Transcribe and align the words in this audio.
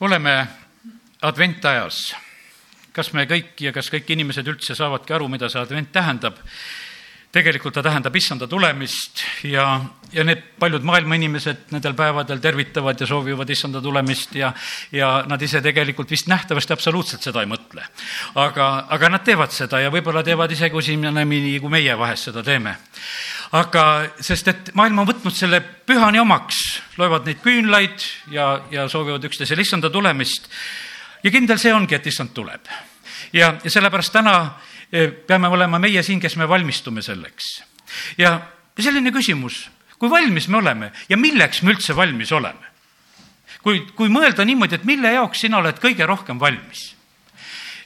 oleme 0.00 0.34
adventajas. 1.22 2.14
kas 2.92 3.12
me 3.12 3.22
kõik 3.24 3.60
ja 3.60 3.72
kas 3.72 3.86
kõik 3.92 4.08
inimesed 4.10 4.46
üldse 4.50 4.74
saavadki 4.74 5.14
aru, 5.14 5.28
mida 5.28 5.48
see 5.48 5.60
advent 5.60 5.92
tähendab? 5.92 6.38
tegelikult 7.30 7.74
ta 7.74 7.82
tähendab 7.86 8.16
issanda 8.18 8.46
tulemist 8.50 9.22
ja, 9.46 9.64
ja 10.12 10.24
need 10.26 10.42
paljud 10.58 10.82
maailma 10.86 11.14
inimesed 11.14 11.70
nendel 11.70 11.94
päevadel 11.94 12.40
tervitavad 12.42 12.98
ja 13.00 13.06
soovivad 13.06 13.50
issanda 13.50 13.82
tulemist 13.82 14.34
ja, 14.34 14.50
ja 14.92 15.12
nad 15.30 15.42
ise 15.42 15.62
tegelikult 15.62 16.10
vist 16.10 16.26
nähtavasti 16.30 16.74
absoluutselt 16.74 17.22
seda 17.22 17.44
ei 17.44 17.50
mõtle. 17.50 17.86
aga, 18.34 18.70
aga 18.90 19.12
nad 19.14 19.24
teevad 19.26 19.54
seda 19.54 19.78
ja 19.84 19.92
võib-olla 19.94 20.24
teevad 20.26 20.50
isegi 20.50 20.76
usinamini, 20.76 21.58
kui 21.62 21.70
meie 21.70 21.94
vahest 21.98 22.30
seda 22.30 22.42
teeme. 22.42 22.74
Aga, 23.56 23.84
sest 24.22 24.50
et 24.50 24.70
maailm 24.78 25.02
on 25.02 25.08
võtnud 25.08 25.34
selle 25.34 25.60
pühani 25.60 26.20
omaks, 26.22 26.60
loevad 27.00 27.26
neid 27.26 27.40
küünlaid 27.42 28.04
ja, 28.30 28.52
ja 28.70 28.86
soovivad 28.88 29.24
üksteisele 29.26 29.64
issanda 29.66 29.90
tulemist. 29.90 30.48
ja 31.22 31.30
kindel 31.30 31.58
see 31.58 31.74
ongi, 31.74 31.94
et 31.94 32.06
issand 32.06 32.34
tuleb. 32.34 32.68
ja, 33.32 33.56
ja 33.64 33.70
sellepärast 33.70 34.12
täna 34.12 34.36
peame 35.26 35.48
olema 35.48 35.78
meie 35.78 36.02
siin, 36.02 36.20
kes 36.20 36.36
me 36.36 36.48
valmistume 36.48 37.02
selleks. 37.02 37.62
ja 38.18 38.40
selline 38.78 39.10
küsimus, 39.10 39.68
kui 39.98 40.10
valmis 40.10 40.48
me 40.48 40.58
oleme 40.58 40.92
ja 41.08 41.16
milleks 41.16 41.62
me 41.62 41.74
üldse 41.74 41.96
valmis 41.96 42.32
oleme? 42.32 42.70
kui, 43.62 43.82
kui 43.96 44.08
mõelda 44.08 44.44
niimoodi, 44.44 44.78
et 44.78 44.84
mille 44.84 45.12
jaoks 45.12 45.46
sina 45.46 45.58
oled 45.58 45.82
kõige 45.82 46.06
rohkem 46.06 46.38
valmis 46.40 46.99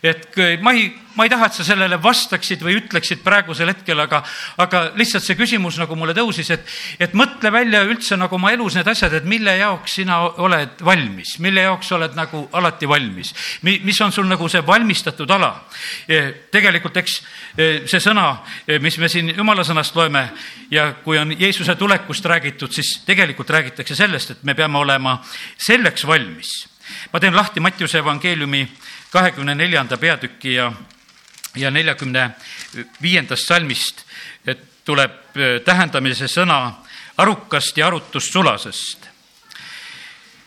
et 0.04 0.60
ma 0.60 0.74
ei, 0.76 0.90
ma 1.16 1.24
ei 1.24 1.30
taha, 1.32 1.46
et 1.48 1.56
sa 1.56 1.64
sellele 1.64 1.96
vastaksid 2.02 2.60
või 2.60 2.76
ütleksid 2.76 3.22
praegusel 3.24 3.70
hetkel, 3.70 4.02
aga, 4.02 4.18
aga 4.60 4.82
lihtsalt 4.98 5.24
see 5.24 5.36
küsimus 5.38 5.78
nagu 5.80 5.96
mulle 5.96 6.12
tõusis, 6.16 6.50
et, 6.52 6.66
et 7.00 7.14
mõtle 7.16 7.48
välja 7.54 7.80
üldse 7.88 8.18
nagu 8.20 8.36
oma 8.36 8.52
elus 8.52 8.76
need 8.76 8.90
asjad, 8.90 9.14
et 9.16 9.28
mille 9.28 9.54
jaoks 9.56 9.96
sina 10.00 10.18
oled 10.44 10.82
valmis, 10.84 11.38
mille 11.44 11.64
jaoks 11.64 11.92
oled 11.96 12.18
nagu 12.18 12.42
alati 12.52 12.88
valmis. 12.90 13.32
mis 13.62 14.00
on 14.04 14.12
sul 14.12 14.28
nagu 14.28 14.48
see 14.48 14.60
valmistatud 14.66 15.30
ala? 15.30 15.54
tegelikult, 16.52 17.00
eks 17.00 17.16
see 17.56 18.02
sõna, 18.02 18.26
mis 18.84 18.98
me 19.00 19.08
siin 19.08 19.32
jumala 19.36 19.64
sõnast 19.64 19.96
loeme 19.96 20.26
ja 20.70 20.90
kui 21.04 21.18
on 21.18 21.32
Jeesuse 21.38 21.78
tulekust 21.80 22.26
räägitud, 22.28 22.72
siis 22.72 22.98
tegelikult 23.06 23.50
räägitakse 23.50 23.96
sellest, 23.96 24.36
et 24.36 24.44
me 24.44 24.54
peame 24.54 24.78
olema 24.78 25.16
selleks 25.56 26.04
valmis. 26.06 26.52
ma 27.12 27.20
teen 27.20 27.36
lahti 27.36 27.60
Mattiuse 27.60 27.98
evangeeliumi 27.98 28.68
kahekümne 29.14 29.54
neljanda 29.54 29.96
peatüki 29.96 30.56
ja, 30.56 30.72
ja 31.54 31.70
neljakümne 31.70 32.30
viiendast 33.02 33.46
salmist, 33.46 34.02
tuleb 34.84 35.36
äh, 35.36 35.60
tähendamise 35.64 36.26
sõna 36.28 36.58
arukast 37.22 37.78
ja 37.78 37.86
arutust 37.86 38.32
sulasest. 38.32 39.08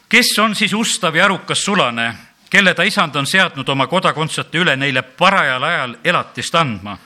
kes 0.09 0.39
on 0.39 0.55
siis 0.55 0.73
ustav 0.73 1.15
ja 1.15 1.25
arukas 1.25 1.63
sulane, 1.63 2.13
kelle 2.49 2.73
ta 2.73 2.83
isand 2.83 3.15
on 3.15 3.27
seadnud 3.27 3.69
oma 3.69 3.87
kodakondsete 3.87 4.57
üle 4.57 4.75
neile 4.75 5.01
parajal 5.01 5.63
ajal 5.63 5.95
elatist 6.03 6.55
andma? 6.55 6.97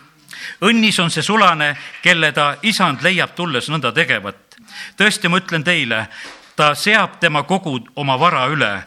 õnnis 0.61 0.99
on 1.01 1.11
see 1.11 1.23
sulane, 1.23 1.75
kelle 2.01 2.31
ta 2.31 2.55
isand 2.61 3.01
leiab 3.05 3.35
tulles 3.35 3.69
nõnda 3.69 3.91
tegevat. 3.93 4.57
tõesti, 4.97 5.29
ma 5.29 5.37
ütlen 5.37 5.63
teile, 5.63 6.07
ta 6.55 6.75
seab 6.75 7.19
tema 7.19 7.43
kogu 7.43 7.79
oma 7.95 8.19
vara 8.19 8.47
üle. 8.47 8.83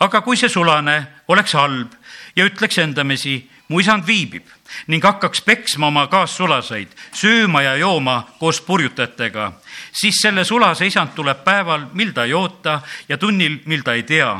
aga 0.00 0.20
kui 0.20 0.36
see 0.36 0.48
sulane 0.48 1.06
oleks 1.28 1.54
halb 1.54 1.99
ja 2.40 2.48
ütleks 2.48 2.78
endamisi, 2.80 3.42
mu 3.68 3.80
isand 3.80 4.06
viibib 4.08 4.48
ning 4.88 5.04
hakkaks 5.04 5.42
peksma 5.44 5.90
oma 5.90 6.06
kaassulaseid, 6.10 6.92
sööma 7.12 7.62
ja 7.62 7.74
jooma 7.76 8.22
koos 8.38 8.60
purjutajatega, 8.64 9.52
siis 9.92 10.20
selle 10.22 10.44
sulase 10.44 10.86
isand 10.88 11.12
tuleb 11.14 11.42
päeval, 11.44 11.90
mil 11.92 12.14
ta 12.16 12.24
ei 12.24 12.34
oota 12.34 12.80
ja 13.08 13.18
tunnil, 13.18 13.60
mil 13.66 13.84
ta 13.84 13.94
ei 13.98 14.06
tea 14.08 14.32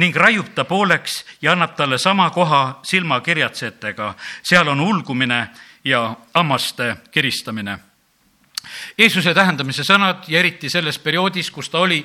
ning 0.00 0.16
raiub 0.16 0.54
ta 0.54 0.64
pooleks 0.64 1.22
ja 1.42 1.52
annab 1.52 1.76
talle 1.76 1.98
sama 1.98 2.30
koha 2.30 2.80
silmakirjatsejatega. 2.82 4.14
seal 4.42 4.68
on 4.68 4.80
ulgumine 4.80 5.48
ja 5.84 6.16
hammaste 6.34 6.96
kiristamine. 7.10 7.78
Jeesuse 8.98 9.34
tähendamise 9.34 9.84
sõnad 9.84 10.28
ja 10.28 10.38
eriti 10.38 10.70
selles 10.70 10.98
perioodis, 10.98 11.50
kus 11.50 11.68
ta 11.68 11.78
oli, 11.78 12.04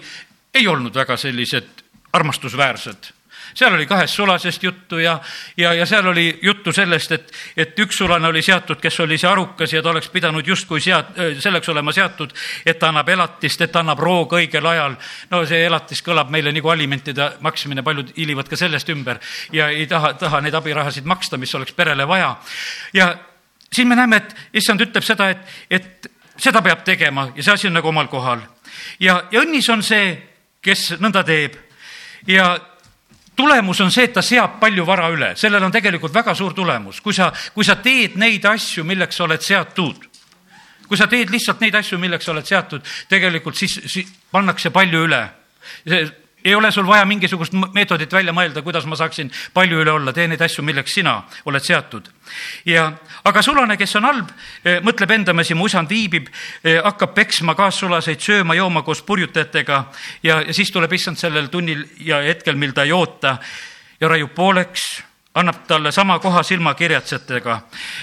ei 0.54 0.68
olnud 0.68 0.96
väga 0.96 1.18
sellised 1.18 1.84
armastusväärsed 2.14 3.23
seal 3.54 3.74
oli 3.74 3.86
kahest 3.86 4.14
sulasest 4.14 4.64
juttu 4.64 4.98
ja, 4.98 5.20
ja, 5.58 5.74
ja 5.74 5.86
seal 5.86 6.08
oli 6.08 6.40
juttu 6.42 6.72
sellest, 6.72 7.12
et, 7.12 7.34
et 7.58 7.80
üks 7.80 7.98
sulane 7.98 8.28
oli 8.28 8.42
seatud, 8.42 8.80
kes 8.82 9.00
oli 9.00 9.18
see 9.18 9.30
arukas 9.30 9.74
ja 9.74 9.82
ta 9.82 9.90
oleks 9.90 10.10
pidanud 10.14 10.48
justkui 10.48 10.82
seat-, 10.82 11.14
selleks 11.40 11.70
olema 11.70 11.94
seatud, 11.94 12.34
et 12.66 12.80
ta 12.80 12.90
annab 12.90 13.10
elatist, 13.10 13.62
et 13.62 13.72
ta 13.72 13.84
annab 13.84 14.00
rooga 14.00 14.40
õigel 14.42 14.70
ajal. 14.70 14.98
no 15.32 15.44
see 15.50 15.66
elatis 15.66 16.04
kõlab 16.06 16.32
meile 16.34 16.52
nagu 16.56 16.70
alimentide 16.70 17.32
maksmine, 17.42 17.84
paljud 17.84 18.14
hiilivad 18.18 18.50
ka 18.50 18.60
sellest 18.60 18.90
ümber 18.90 19.20
ja 19.52 19.70
ei 19.70 19.88
taha, 19.88 20.14
taha 20.20 20.42
neid 20.42 20.56
abirahasid 20.58 21.06
maksta, 21.06 21.38
mis 21.38 21.56
oleks 21.56 21.74
perele 21.74 22.08
vaja. 22.08 22.36
ja 22.94 23.14
siin 23.74 23.88
me 23.88 23.96
näeme, 23.96 24.22
et 24.22 24.36
issand 24.54 24.82
ütleb 24.82 25.04
seda, 25.04 25.30
et, 25.34 25.56
et 25.70 26.12
seda 26.38 26.62
peab 26.62 26.84
tegema 26.86 27.30
ja 27.36 27.44
see 27.44 27.54
asi 27.54 27.70
on 27.70 27.78
nagu 27.78 27.90
omal 27.90 28.08
kohal. 28.12 28.42
ja, 29.00 29.24
ja 29.32 29.42
õnnis 29.42 29.70
on 29.74 29.84
see, 29.84 30.16
kes 30.64 30.94
nõnda 31.02 31.24
teeb 31.28 31.58
ja 32.28 32.54
tulemus 33.36 33.82
on 33.82 33.92
see, 33.92 34.08
et 34.08 34.14
ta 34.14 34.22
seab 34.22 34.60
palju 34.62 34.86
vara 34.86 35.10
üle, 35.14 35.34
sellel 35.40 35.64
on 35.64 35.74
tegelikult 35.74 36.14
väga 36.14 36.36
suur 36.38 36.54
tulemus, 36.54 37.02
kui 37.02 37.14
sa, 37.14 37.32
kui 37.54 37.66
sa 37.66 37.76
teed 37.82 38.18
neid 38.22 38.46
asju, 38.46 38.86
milleks 38.88 39.18
sa 39.18 39.28
oled 39.28 39.42
seatud. 39.42 40.10
kui 40.88 40.98
sa 41.00 41.08
teed 41.08 41.32
lihtsalt 41.32 41.62
neid 41.64 41.76
asju, 41.76 41.98
milleks 41.98 42.26
sa 42.26 42.34
oled 42.36 42.46
seatud, 42.46 42.84
tegelikult 43.10 43.56
siis, 43.58 43.80
siis 43.88 44.12
pannakse 44.32 44.70
palju 44.70 45.06
üle. 45.08 45.24
see 45.88 46.23
ei 46.46 46.56
ole 46.56 46.72
sul 46.72 46.88
vaja 46.88 47.06
mingisugust 47.06 47.54
meetodit 47.74 48.14
välja 48.14 48.34
mõelda, 48.36 48.62
kuidas 48.64 48.86
ma 48.90 48.98
saaksin 49.00 49.32
palju 49.54 49.80
üle 49.84 49.92
olla, 49.92 50.14
tee 50.14 50.28
neid 50.28 50.42
asju, 50.42 50.64
milleks 50.66 50.94
sina 51.00 51.16
oled 51.46 51.64
seatud. 51.64 52.10
ja, 52.66 52.92
aga 53.24 53.42
sulane, 53.42 53.78
kes 53.78 53.96
on 53.96 54.10
halb, 54.10 54.34
eh, 54.66 54.82
mõtleb 54.82 55.12
endamisi, 55.12 55.54
mu 55.54 55.68
isand 55.68 55.90
viibib, 55.90 56.28
eh, 56.64 56.82
hakkab 56.84 57.14
peksma 57.16 57.56
kaassulaseid, 57.56 58.20
sööma, 58.20 58.56
jooma 58.56 58.82
koos 58.82 59.02
purjutajatega 59.02 59.86
ja, 60.24 60.42
ja 60.42 60.54
siis 60.54 60.72
tuleb 60.72 60.94
issand 60.94 61.18
sellel 61.18 61.48
tunnil 61.48 61.86
ja 62.00 62.22
hetkel, 62.22 62.56
mil 62.56 62.72
ta 62.72 62.84
ei 62.84 62.92
oota 62.92 63.38
ja 64.00 64.08
raiub 64.08 64.34
pooleks 64.36 65.04
annab 65.34 65.64
talle 65.68 65.92
sama 65.92 66.20
koha 66.20 66.44
silmakirjatsetega. 66.44 67.62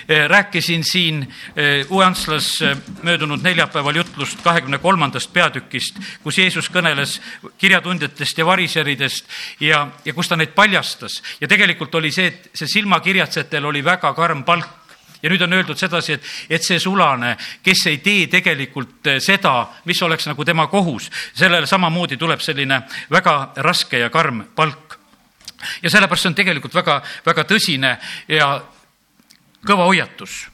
Eh, 0.08 0.28
rääkisin 0.28 0.84
siin 0.84 1.22
eh, 1.56 1.86
Uue-Antslas 1.90 2.62
eh, 2.62 2.76
möödunud 3.02 3.42
neljapäeval 3.42 3.96
jutlust 3.96 4.42
kahekümne 4.42 4.78
kolmandast 4.78 5.32
peatükist, 5.32 5.98
kus 6.22 6.38
Jeesus 6.38 6.70
kõneles 6.70 7.20
kirjatundjatest 7.58 8.38
ja 8.38 8.46
variseridest 8.46 9.30
ja, 9.60 9.86
ja 10.04 10.14
kus 10.14 10.28
ta 10.28 10.36
neid 10.36 10.54
paljastas. 10.54 11.22
ja 11.40 11.48
tegelikult 11.48 11.94
oli 11.94 12.10
see, 12.12 12.26
et 12.26 12.50
see 12.54 12.66
silmakirjatsetel 12.66 13.64
oli 13.64 13.84
väga 13.84 14.14
karm 14.14 14.42
palk 14.44 14.68
ja 15.22 15.30
nüüd 15.30 15.42
on 15.44 15.52
öeldud 15.52 15.78
sedasi, 15.78 16.16
et, 16.16 16.28
et 16.50 16.64
see 16.64 16.80
sulane, 16.80 17.36
kes 17.62 17.86
ei 17.86 17.98
tee 18.02 18.26
tegelikult 18.26 19.10
seda, 19.20 19.68
mis 19.84 20.02
oleks 20.02 20.26
nagu 20.26 20.44
tema 20.44 20.66
kohus, 20.66 21.10
sellele 21.36 21.66
samamoodi 21.66 22.16
tuleb 22.16 22.40
selline 22.40 22.82
väga 23.12 23.52
raske 23.56 24.00
ja 24.00 24.10
karm 24.10 24.46
palk 24.56 24.89
ja 25.82 25.90
sellepärast 25.90 26.22
see 26.22 26.32
on 26.32 26.38
tegelikult 26.38 26.74
väga, 26.74 27.00
väga 27.26 27.44
tõsine 27.44 27.96
ja 28.28 28.54
kõva 29.66 29.86
hoiatus 29.90 30.46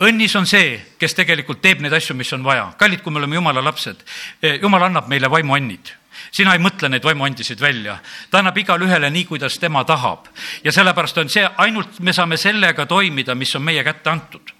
õnnis 0.00 0.34
on 0.36 0.46
see, 0.48 0.76
kes 1.00 1.14
tegelikult 1.16 1.62
teeb 1.64 1.80
neid 1.80 1.94
asju, 1.96 2.16
mis 2.16 2.32
on 2.36 2.44
vaja. 2.44 2.72
kallid, 2.78 3.02
kui 3.02 3.12
me 3.12 3.22
oleme 3.22 3.38
jumala 3.38 3.62
lapsed, 3.64 4.02
eh, 4.42 4.58
jumal 4.62 4.82
annab 4.82 5.08
meile 5.08 5.30
vaimuannid 5.30 5.92
sina 6.36 6.52
ei 6.56 6.60
mõtle 6.62 6.90
neid 6.92 7.04
vaimuandisid 7.04 7.60
välja, 7.60 7.96
ta 8.30 8.40
annab 8.42 8.58
igale 8.60 8.84
ühele 8.86 9.08
nii, 9.12 9.24
kuidas 9.28 9.58
tema 9.58 9.84
tahab. 9.88 10.28
ja 10.64 10.72
sellepärast 10.72 11.18
on 11.18 11.30
see, 11.32 11.46
ainult 11.64 12.00
me 12.00 12.12
saame 12.12 12.36
sellega 12.36 12.86
toimida, 12.86 13.34
mis 13.34 13.54
on 13.56 13.64
meie 13.64 13.84
kätte 13.84 14.10
antud. 14.10 14.52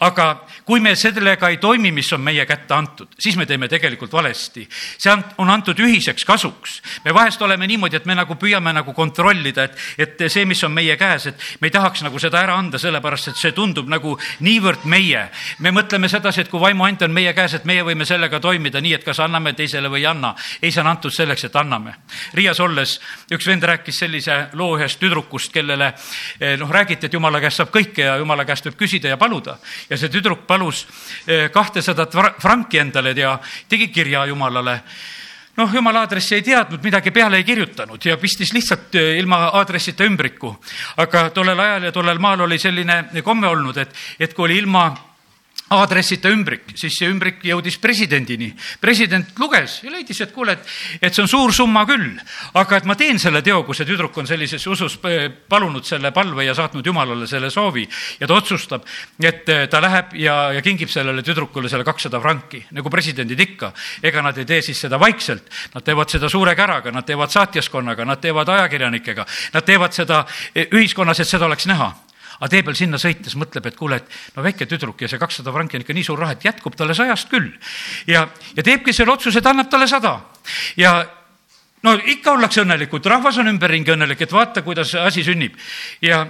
aga 0.00 0.44
kui 0.64 0.80
me 0.80 0.94
sellega 0.96 1.48
ei 1.48 1.56
toimi, 1.56 1.92
mis 1.92 2.12
on 2.12 2.20
meie 2.20 2.46
kätte 2.46 2.74
antud, 2.74 3.08
siis 3.18 3.36
me 3.36 3.46
teeme 3.46 3.68
tegelikult 3.68 4.12
valesti. 4.12 4.68
see 4.98 5.12
on 5.38 5.50
antud 5.50 5.78
ühiseks 5.78 6.24
kasuks. 6.24 6.82
me 7.04 7.14
vahest 7.14 7.42
oleme 7.42 7.66
niimoodi, 7.66 7.96
et 7.96 8.06
me 8.06 8.14
nagu 8.14 8.34
püüame 8.34 8.72
nagu 8.72 8.92
kontrollida, 8.92 9.64
et, 9.64 9.78
et 9.98 10.28
see, 10.28 10.44
mis 10.44 10.62
on 10.64 10.72
meie 10.72 10.96
käes, 10.96 11.26
et 11.26 11.48
me 11.60 11.68
ei 11.68 11.74
tahaks 11.74 12.02
nagu 12.02 12.18
seda 12.18 12.42
ära 12.42 12.56
anda, 12.58 12.78
sellepärast 12.78 13.32
et 13.32 13.40
see 13.40 13.52
tundub 13.56 13.88
nagu 13.88 14.18
niivõrd 14.40 14.84
meie. 14.84 15.28
me 15.58 15.72
mõtleme 15.72 16.08
sedasi, 16.08 16.42
et 16.42 16.52
kui 16.52 16.60
vaimuand 16.60 17.02
on 17.02 17.12
meie 17.12 17.32
käes, 17.32 17.54
et 17.54 17.64
meie 17.64 17.82
võime 17.82 18.04
sellega 18.04 18.40
toimida 18.40 18.80
nii, 18.80 18.94
et 19.00 19.04
kas 19.04 19.20
anname 19.20 19.52
teisele 19.56 19.88
või 19.88 20.02
ei 20.02 20.06
anna. 20.06 20.34
ei, 20.60 20.70
see 20.70 20.80
on 20.80 20.92
antud 20.92 21.14
selleks, 21.22 21.46
et 21.48 21.56
anname. 21.56 21.94
Riias 22.36 22.60
olles 22.60 22.98
üks 23.32 23.48
vend 23.48 23.64
rääkis 23.70 24.02
sellise 24.04 24.38
loo 24.58 24.76
ühest 24.78 25.00
tüdrukust, 25.00 25.52
kellele 25.54 25.92
eh, 26.40 26.56
noh, 26.60 26.70
räägiti, 26.70 27.08
et 27.08 27.16
jumala 27.16 27.40
käest 27.42 27.62
saab 27.62 27.72
kõike 27.74 28.06
ja 28.06 28.18
jumala 28.20 28.46
käest 28.48 28.68
võib 28.68 28.78
küsida 28.84 29.14
ja 29.14 29.20
paluda. 29.20 29.58
ja 29.90 29.96
see 29.96 30.12
tüdruk 30.12 30.46
palus 30.46 30.86
eh, 31.26 31.48
kahtesadat 31.50 32.14
franki 32.42 32.78
endale 32.78 33.14
ja 33.16 33.38
tegi 33.68 33.88
kirja 33.88 34.26
jumalale 34.26 34.80
noh, 35.56 35.74
jumala 35.74 36.00
aadressi 36.06 36.34
ei 36.38 36.42
teadnud, 36.42 36.80
midagi 36.82 37.10
peale 37.10 37.36
ei 37.40 37.44
kirjutanud 37.44 38.04
ja 38.04 38.16
pistis 38.16 38.52
lihtsalt 38.52 38.94
eh, 38.94 39.18
ilma 39.20 39.44
aadressita 39.60 40.04
ümbriku. 40.04 40.56
aga 40.96 41.30
tollel 41.30 41.60
ajal 41.60 41.88
ja 41.88 41.92
tollel 41.92 42.18
maal 42.18 42.40
oli 42.40 42.58
selline 42.58 43.22
komme 43.24 43.48
olnud, 43.48 43.76
et, 43.76 43.94
et 44.20 44.34
kui 44.34 44.48
oli 44.48 44.58
ilma 44.62 45.11
aadressita 45.78 46.30
ümbrik, 46.32 46.74
siis 46.78 46.96
see 46.98 47.08
ümbrik 47.10 47.42
jõudis 47.46 47.78
presidendini. 47.82 48.52
president 48.80 49.38
luges 49.38 49.80
ja 49.84 49.90
leidis, 49.90 50.20
et 50.20 50.32
kuule, 50.32 50.52
et, 50.52 50.72
et 51.00 51.14
see 51.14 51.22
on 51.24 51.30
suur 51.30 51.52
summa 51.54 51.84
küll, 51.88 52.18
aga 52.58 52.78
et 52.78 52.88
ma 52.88 52.96
teen 52.98 53.18
selle 53.22 53.42
teo, 53.42 53.62
kui 53.64 53.76
see 53.76 53.88
tüdruk 53.88 54.16
on 54.18 54.28
sellises 54.28 54.66
usus 54.66 54.98
palunud 55.48 55.84
selle 55.86 56.12
palve 56.12 56.44
ja 56.44 56.54
saatnud 56.54 56.86
Jumalale 56.86 57.26
selle 57.30 57.50
soovi 57.50 57.86
ja 58.20 58.28
ta 58.28 58.36
otsustab, 58.36 58.86
et 59.22 59.48
eh, 59.48 59.64
ta 59.70 59.80
läheb 59.82 60.14
ja, 60.20 60.36
ja 60.56 60.62
kingib 60.64 60.90
sellele 60.92 61.24
tüdrukule 61.26 61.70
selle 61.72 61.86
kakssada 61.88 62.20
franki, 62.20 62.64
nagu 62.76 62.90
presidendid 62.90 63.40
ikka. 63.40 63.72
ega 64.02 64.22
nad 64.22 64.38
ei 64.38 64.48
tee 64.48 64.62
siis 64.62 64.80
seda 64.86 65.00
vaikselt, 65.00 65.48
nad 65.74 65.84
teevad 65.84 66.10
seda 66.10 66.28
suure 66.28 66.54
käraga, 66.58 66.92
nad 66.92 67.06
teevad 67.06 67.32
saatjaskonnaga, 67.32 68.04
nad 68.04 68.20
teevad 68.20 68.48
ajakirjanikega, 68.48 69.26
nad 69.54 69.66
teevad 69.66 69.92
seda 69.92 70.24
eh, 70.54 70.68
ühiskonnas, 70.72 71.20
et 71.20 71.28
seda 71.28 71.46
oleks 71.46 71.66
näha 71.70 71.92
aga 72.42 72.50
tee 72.50 72.64
peal 72.66 72.74
sinna 72.74 72.98
sõites 72.98 73.36
mõtleb, 73.38 73.68
et 73.70 73.78
kuule, 73.78 74.00
et 74.02 74.36
no 74.36 74.42
väike 74.42 74.66
tüdruk 74.66 75.04
ja 75.04 75.08
see 75.10 75.20
kakssada 75.22 75.54
franki 75.54 75.78
on 75.78 75.86
ikka 75.86 75.94
nii 75.94 76.06
suur 76.08 76.18
raha, 76.18 76.34
et 76.34 76.46
jätkub 76.48 76.74
talle 76.74 76.96
sajast 76.98 77.30
küll. 77.30 77.52
ja, 78.10 78.26
ja 78.56 78.62
teebki 78.66 78.92
selle 78.92 79.14
otsuse, 79.14 79.38
et 79.38 79.46
annab 79.46 79.70
talle 79.70 79.86
sada 79.86 80.16
ja 80.76 80.96
no 81.86 81.94
ikka 81.94 82.34
ollakse 82.34 82.64
õnnelikud, 82.64 83.06
rahvas 83.06 83.38
on 83.38 83.52
ümberringi 83.52 83.94
õnnelik, 83.94 84.26
et 84.26 84.34
vaata, 84.34 84.66
kuidas 84.66 84.94
asi 84.98 85.22
sünnib 85.26 85.54
ja 86.02 86.24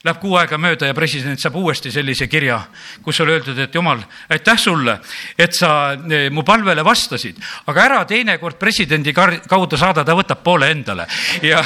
Läheb 0.00 0.16
kuu 0.16 0.32
aega 0.40 0.56
mööda 0.56 0.88
ja 0.88 0.94
president 0.96 1.36
saab 1.42 1.58
uuesti 1.60 1.90
sellise 1.92 2.24
kirja, 2.24 2.56
kus 3.04 3.18
on 3.20 3.28
öeldud, 3.34 3.58
et 3.60 3.74
jumal, 3.76 3.98
aitäh 4.32 4.56
sulle, 4.56 4.94
et 5.36 5.52
sa 5.52 5.92
e, 5.92 6.20
mu 6.32 6.40
palvele 6.40 6.80
vastasid, 6.80 7.36
aga 7.68 7.82
ära 7.84 7.98
teinekord 8.08 8.56
presidendi 8.56 9.12
kaudu 9.12 9.76
saada, 9.76 10.00
ta 10.00 10.16
võtab 10.16 10.40
poole 10.40 10.70
endale. 10.72 11.04
ja, 11.44 11.60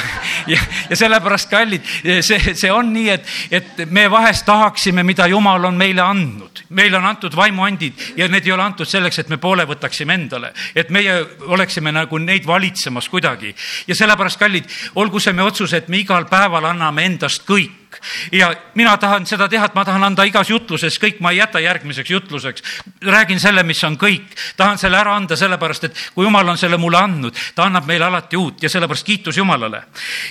ja, 0.51 0.59
ja 0.89 0.97
sellepärast, 0.99 1.47
kallid, 1.47 1.87
e, 2.03 2.17
see, 2.27 2.57
see 2.59 2.73
on 2.75 2.91
nii, 2.97 3.05
et, 3.13 3.31
et 3.55 3.85
me 3.87 4.03
vahest 4.11 4.43
tahaksime, 4.49 5.07
mida 5.07 5.29
jumal 5.31 5.71
on 5.71 5.79
meile 5.79 6.03
andnud. 6.03 6.65
meile 6.75 6.99
on 6.99 7.07
antud 7.07 7.39
vaimuandid 7.39 8.19
ja 8.19 8.27
need 8.27 8.51
ei 8.51 8.51
ole 8.51 8.67
antud 8.67 8.91
selleks, 8.91 9.21
et 9.23 9.31
me 9.31 9.39
poole 9.39 9.63
võtaksime 9.63 10.19
endale, 10.19 10.51
et 10.75 10.91
meie 10.91 11.21
oleksime 11.55 11.95
nagu 11.95 12.19
neid 12.19 12.43
valitsemas 12.43 13.07
kuidagi. 13.07 13.55
ja 13.87 13.95
sellepärast, 13.95 14.43
kallid, 14.43 14.67
olgu 14.99 15.23
see 15.23 15.31
meie 15.31 15.47
otsus, 15.47 15.71
et 15.71 15.87
me 15.87 16.03
igal 16.03 16.27
päeval 16.27 16.73
anname 16.73 17.07
endast 17.07 17.47
kõik 17.47 17.84
kõik. 17.95 18.31
ja 18.31 18.53
mina 18.75 18.97
tahan 18.97 19.25
seda 19.25 19.47
teha, 19.49 19.65
et 19.65 19.75
ma 19.75 19.85
tahan 19.85 20.03
anda 20.03 20.23
igas 20.25 20.49
jutluses 20.49 20.99
kõik, 20.99 21.19
ma 21.19 21.31
ei 21.31 21.37
jäta 21.37 21.59
järgmiseks 21.59 22.09
jutluseks. 22.09 22.63
räägin 23.01 23.39
selle, 23.39 23.63
mis 23.63 23.83
on 23.83 23.97
kõik, 23.97 24.35
tahan 24.57 24.77
selle 24.77 24.97
ära 24.97 25.15
anda, 25.15 25.35
sellepärast 25.35 25.83
et 25.83 25.97
kui 26.13 26.25
jumal 26.25 26.49
on 26.49 26.57
selle 26.57 26.77
mulle 26.77 26.97
andnud, 26.97 27.35
ta 27.55 27.63
annab 27.63 27.85
meile 27.85 28.05
alati 28.05 28.37
uut 28.37 28.63
ja 28.63 28.69
sellepärast 28.69 29.05
kiitus 29.05 29.37
Jumalale. 29.37 29.83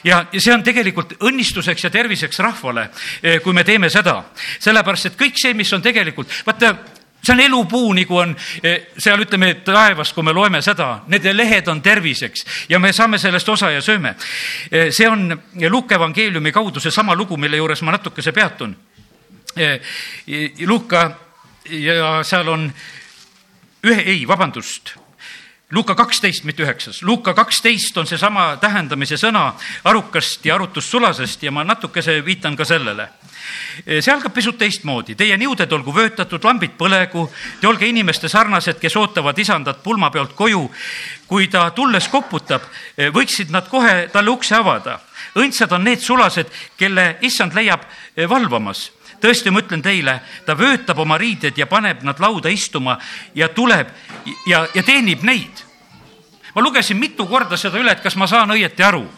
ja, 0.04 0.26
ja 0.32 0.40
see 0.40 0.54
on 0.54 0.62
tegelikult 0.62 1.14
õnnistuseks 1.20 1.84
ja 1.84 1.90
terviseks 1.90 2.38
rahvale, 2.38 2.88
eh, 3.22 3.40
kui 3.40 3.52
me 3.52 3.64
teeme 3.64 3.90
seda, 3.90 4.24
sellepärast 4.58 5.06
et 5.06 5.18
kõik 5.18 5.38
see, 5.40 5.54
mis 5.54 5.72
on 5.72 5.82
tegelikult, 5.82 6.28
vaata 6.46 6.74
see 7.24 7.32
on 7.32 7.40
elupuu, 7.40 7.92
nagu 7.96 8.18
on 8.18 8.36
eh, 8.62 8.86
seal 8.98 9.22
ütleme 9.24 9.54
taevas, 9.64 10.12
kui 10.12 10.24
me 10.26 10.32
loeme 10.32 10.60
seda, 10.62 11.04
nende 11.08 11.32
lehed 11.36 11.68
on 11.72 11.82
terviseks 11.82 12.44
ja 12.68 12.78
me 12.78 12.92
saame 12.92 13.18
sellest 13.18 13.48
osa 13.48 13.70
ja 13.72 13.82
sööme. 13.82 14.14
Eh, 14.70 14.90
see 14.92 15.08
on 15.08 15.30
Luuke 15.70 15.94
evangeeliumi 15.94 16.52
kaudu 16.52 16.80
seesama 16.80 17.16
lugu, 17.16 17.36
mille 17.36 17.56
juures 17.56 17.82
ma 17.82 17.96
natukese 17.96 18.32
peatun. 18.32 18.76
Eh, 19.56 19.80
Luuka 20.66 21.10
ja 21.70 22.20
seal 22.26 22.48
on 22.48 22.68
ühe, 23.84 24.02
ei, 24.02 24.28
vabandust 24.28 24.96
Luuka 25.74 25.94
kaksteist, 25.94 26.44
mitte 26.44 26.62
üheksas. 26.62 27.02
Luuka 27.02 27.32
kaksteist 27.34 27.96
on 27.98 28.06
seesama 28.06 28.56
tähendamise 28.62 29.16
sõna 29.18 29.48
arukast 29.84 30.44
ja 30.46 30.54
arutussulasest 30.54 31.42
ja 31.42 31.50
ma 31.50 31.64
natukese 31.64 32.20
viitan 32.24 32.54
ka 32.56 32.66
sellele 32.68 33.08
see 33.84 34.12
algab 34.12 34.32
pisut 34.34 34.58
teistmoodi. 34.58 35.14
Teie 35.14 35.36
niuded 35.36 35.72
olgu 35.72 35.94
vöötatud, 35.94 36.44
lambid 36.44 36.76
põlegu, 36.78 37.26
te 37.60 37.68
olge 37.68 37.88
inimeste 37.88 38.28
sarnased, 38.28 38.78
kes 38.80 38.96
ootavad 38.96 39.38
isandat 39.38 39.82
pulma 39.82 40.10
pealt 40.10 40.34
koju. 40.34 40.70
kui 41.26 41.48
ta 41.48 41.70
tulles 41.70 42.08
koputab, 42.08 42.62
eh, 42.98 43.08
võiksid 43.10 43.50
nad 43.50 43.68
kohe 43.68 44.08
talle 44.12 44.30
ukse 44.30 44.54
avada. 44.54 45.00
õndsad 45.34 45.72
on 45.72 45.84
need 45.84 46.00
sulased, 46.00 46.46
kelle 46.76 47.16
issand 47.20 47.54
leiab 47.54 47.80
eh, 48.16 48.28
valvamas 48.28 48.90
tõesti, 49.20 49.50
ma 49.50 49.62
ütlen 49.62 49.82
teile, 49.82 50.20
ta 50.44 50.54
vöötab 50.58 50.98
oma 50.98 51.18
riided 51.18 51.56
ja 51.58 51.66
paneb 51.66 52.02
nad 52.02 52.20
lauda 52.20 52.48
istuma 52.48 52.98
ja 53.34 53.48
tuleb 53.48 53.88
ja, 54.46 54.66
ja 54.74 54.82
teenib 54.82 55.22
neid. 55.22 55.64
ma 56.54 56.62
lugesin 56.62 56.96
mitu 56.96 57.26
korda 57.26 57.56
seda 57.56 57.78
üle, 57.78 57.92
et 57.92 58.02
kas 58.02 58.16
ma 58.16 58.26
saan 58.26 58.50
õieti 58.50 58.84
aru. 58.84 59.08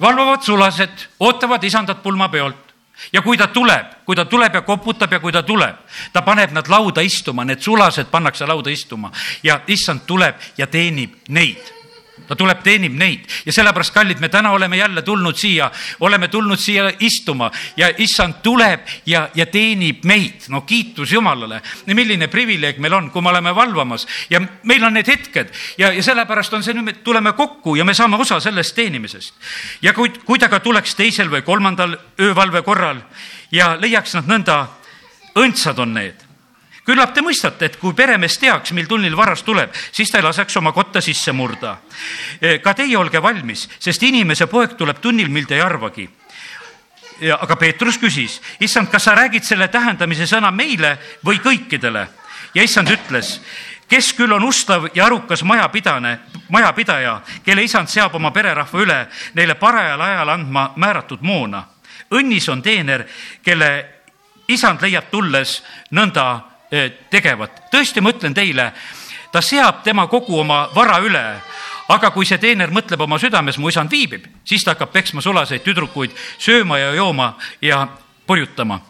valvavad 0.00 0.42
sulased, 0.42 1.08
ootavad 1.20 1.64
isandat 1.64 2.02
pulmapeolt 2.02 2.69
ja 3.12 3.22
kui 3.22 3.36
ta 3.36 3.46
tuleb, 3.46 4.04
kui 4.04 4.16
ta 4.16 4.24
tuleb 4.24 4.54
ja 4.54 4.62
koputab 4.62 5.12
ja 5.12 5.20
kui 5.20 5.32
ta 5.32 5.42
tuleb, 5.42 5.76
ta 6.12 6.22
paneb 6.22 6.52
nad 6.52 6.68
lauda 6.68 7.02
istuma, 7.02 7.44
need 7.44 7.60
sulased 7.60 8.10
pannakse 8.10 8.46
lauda 8.46 8.70
istuma. 8.70 9.12
Ja 9.42 9.60
issand 9.66 10.06
tuleb 10.06 10.36
ja 10.58 10.66
teenib 10.66 11.14
neid 11.28 11.79
ta 12.28 12.36
tuleb, 12.36 12.62
teenib 12.62 12.94
neid. 12.98 13.26
Ja 13.46 13.52
sellepärast, 13.52 13.94
kallid, 13.94 14.20
me 14.20 14.28
täna 14.28 14.52
oleme 14.54 14.76
jälle 14.76 15.02
tulnud 15.02 15.36
siia, 15.36 15.70
oleme 16.00 16.28
tulnud 16.28 16.58
siia 16.58 16.90
istuma 16.98 17.50
ja 17.76 17.90
issand 17.98 18.40
tuleb 18.42 18.86
ja, 19.06 19.28
ja 19.34 19.46
teenib 19.46 20.04
meid. 20.04 20.48
no 20.48 20.60
kiitus 20.60 21.12
Jumalale, 21.12 21.60
milline 21.86 22.28
privileeg 22.28 22.78
meil 22.78 22.94
on, 22.94 23.10
kui 23.10 23.22
me 23.22 23.28
oleme 23.28 23.54
valvamas. 23.54 24.06
Ja 24.30 24.40
meil 24.62 24.84
on 24.84 24.94
need 24.94 25.08
hetked. 25.08 25.52
Ja, 25.78 25.92
ja 25.92 26.02
sellepärast 26.02 26.54
on 26.54 26.62
see 26.62 26.74
nüüd, 26.74 26.84
me 26.84 26.96
tuleme 27.04 27.32
kokku 27.32 27.76
ja 27.76 27.84
me 27.84 27.94
saame 27.94 28.16
osa 28.16 28.40
sellest 28.40 28.74
teenimisest. 28.74 29.34
ja 29.82 29.92
kui, 29.92 30.12
kui 30.24 30.38
ta 30.38 30.48
ka 30.48 30.60
tuleks 30.60 30.94
teisel 30.94 31.30
või 31.30 31.42
kolmandal 31.42 31.96
öövalve 32.20 32.62
korral 32.62 33.02
ja 33.52 33.76
leiaks 33.80 34.14
nad 34.14 34.28
nõnda, 34.30 34.66
õndsad 35.38 35.78
on 35.78 35.94
need 35.94 36.29
küllap 36.86 37.14
te 37.14 37.22
mõistate, 37.24 37.68
et 37.68 37.76
kui 37.80 37.94
peremees 37.96 38.38
teaks, 38.40 38.72
mil 38.76 38.88
tunnil 38.88 39.16
varas 39.16 39.42
tuleb, 39.46 39.74
siis 39.92 40.10
ta 40.10 40.20
ei 40.20 40.26
laseks 40.26 40.56
oma 40.60 40.72
kotta 40.72 41.02
sisse 41.04 41.32
murda. 41.32 41.76
E, 42.40 42.58
ka 42.64 42.74
teie 42.74 42.96
olge 42.98 43.22
valmis, 43.22 43.66
sest 43.78 44.02
inimese 44.08 44.48
poeg 44.50 44.76
tuleb 44.78 45.00
tunnil, 45.00 45.28
mil 45.28 45.46
te 45.46 45.58
ei 45.58 45.64
arvagi. 45.64 46.08
aga 47.20 47.56
Peetrus 47.56 47.98
küsis, 48.00 48.40
issand, 48.60 48.88
kas 48.88 49.04
sa 49.04 49.14
räägid 49.14 49.44
selle 49.44 49.68
tähendamise 49.68 50.24
sõna 50.26 50.50
meile 50.50 50.96
või 51.24 51.36
kõikidele? 51.36 52.08
ja 52.54 52.62
issand 52.62 52.88
ütles, 52.88 53.40
kes 53.88 54.12
küll 54.16 54.32
on 54.32 54.44
ustav 54.44 54.88
ja 54.94 55.04
arukas 55.06 55.42
majapidane, 55.44 56.18
majapidaja, 56.48 57.20
kelle 57.44 57.62
isand 57.62 57.88
seab 57.88 58.14
oma 58.14 58.30
pererahva 58.30 58.80
üle 58.80 58.98
neile 59.34 59.54
parajal 59.54 60.00
ajal 60.00 60.28
andma 60.28 60.72
määratud 60.76 61.20
moona. 61.22 61.64
õnnis 62.10 62.48
on 62.48 62.62
teener, 62.62 63.04
kelle 63.42 63.86
isand 64.48 64.82
leiab 64.82 65.10
tulles 65.10 65.62
nõnda 65.92 66.24
Eh, 66.24 66.49
tegevat. 67.10 67.66
tõesti, 67.72 68.00
ma 68.00 68.12
ütlen 68.14 68.34
teile, 68.34 68.72
ta 69.32 69.42
seab 69.42 69.82
tema 69.82 70.06
kogu 70.06 70.38
oma 70.40 70.68
vara 70.74 70.98
üle 71.02 71.24
aga 71.90 72.10
kui 72.14 72.26
see 72.28 72.38
teener 72.38 72.70
mõtleb 72.70 73.00
oma 73.02 73.18
südames, 73.18 73.58
mu 73.58 73.70
isand 73.70 73.90
viibib, 73.90 74.26
siis 74.46 74.64
ta 74.64 74.74
hakkab 74.74 74.92
peksma 74.94 75.22
sulaseid 75.24 75.64
tüdrukuid, 75.66 76.14
sööma 76.38 76.78
ja 76.78 76.94
jooma 76.94 77.34
ja 77.62 77.86
purjutama 78.26 78.80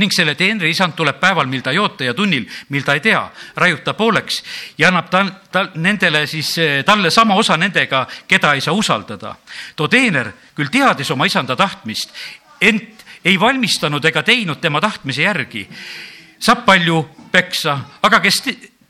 ning 0.00 0.10
selle 0.10 0.34
teenri 0.34 0.72
isand 0.74 0.96
tuleb 0.98 1.20
päeval, 1.22 1.46
mil 1.46 1.62
ta 1.62 1.70
ei 1.70 1.78
oota 1.78 2.02
ja 2.02 2.14
tunnil, 2.18 2.48
mil 2.74 2.82
ta 2.82 2.96
ei 2.96 3.02
tea, 3.04 3.20
raiub 3.62 3.84
ta 3.86 3.94
pooleks 3.94 4.40
ja 4.78 4.88
annab 4.90 5.10
ta, 5.10 5.20
ta 5.54 5.68
nendele 5.78 6.24
siis, 6.26 6.50
eh, 6.58 6.80
talle 6.86 7.12
sama 7.14 7.36
osa 7.38 7.54
nendega, 7.60 8.04
keda 8.26 8.54
ei 8.54 8.60
saa 8.64 8.74
usaldada. 8.74 9.36
too 9.76 9.88
teener 9.88 10.32
küll 10.56 10.70
teadis 10.70 11.10
oma 11.10 11.26
isanda 11.26 11.56
tahtmist, 11.56 12.10
ent 12.60 13.04
ei 13.24 13.40
valmistanud 13.40 14.04
ega 14.04 14.22
teinud 14.22 14.60
tema 14.60 14.80
tahtmise 14.80 15.22
järgi 15.22 15.68
saab 16.44 16.64
palju 16.66 17.00
peksa, 17.32 17.78
aga 18.04 18.20
kes 18.24 18.42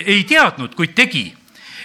ei 0.04 0.24
teadnud, 0.28 0.74
kuid 0.74 0.94
tegi, 0.96 1.28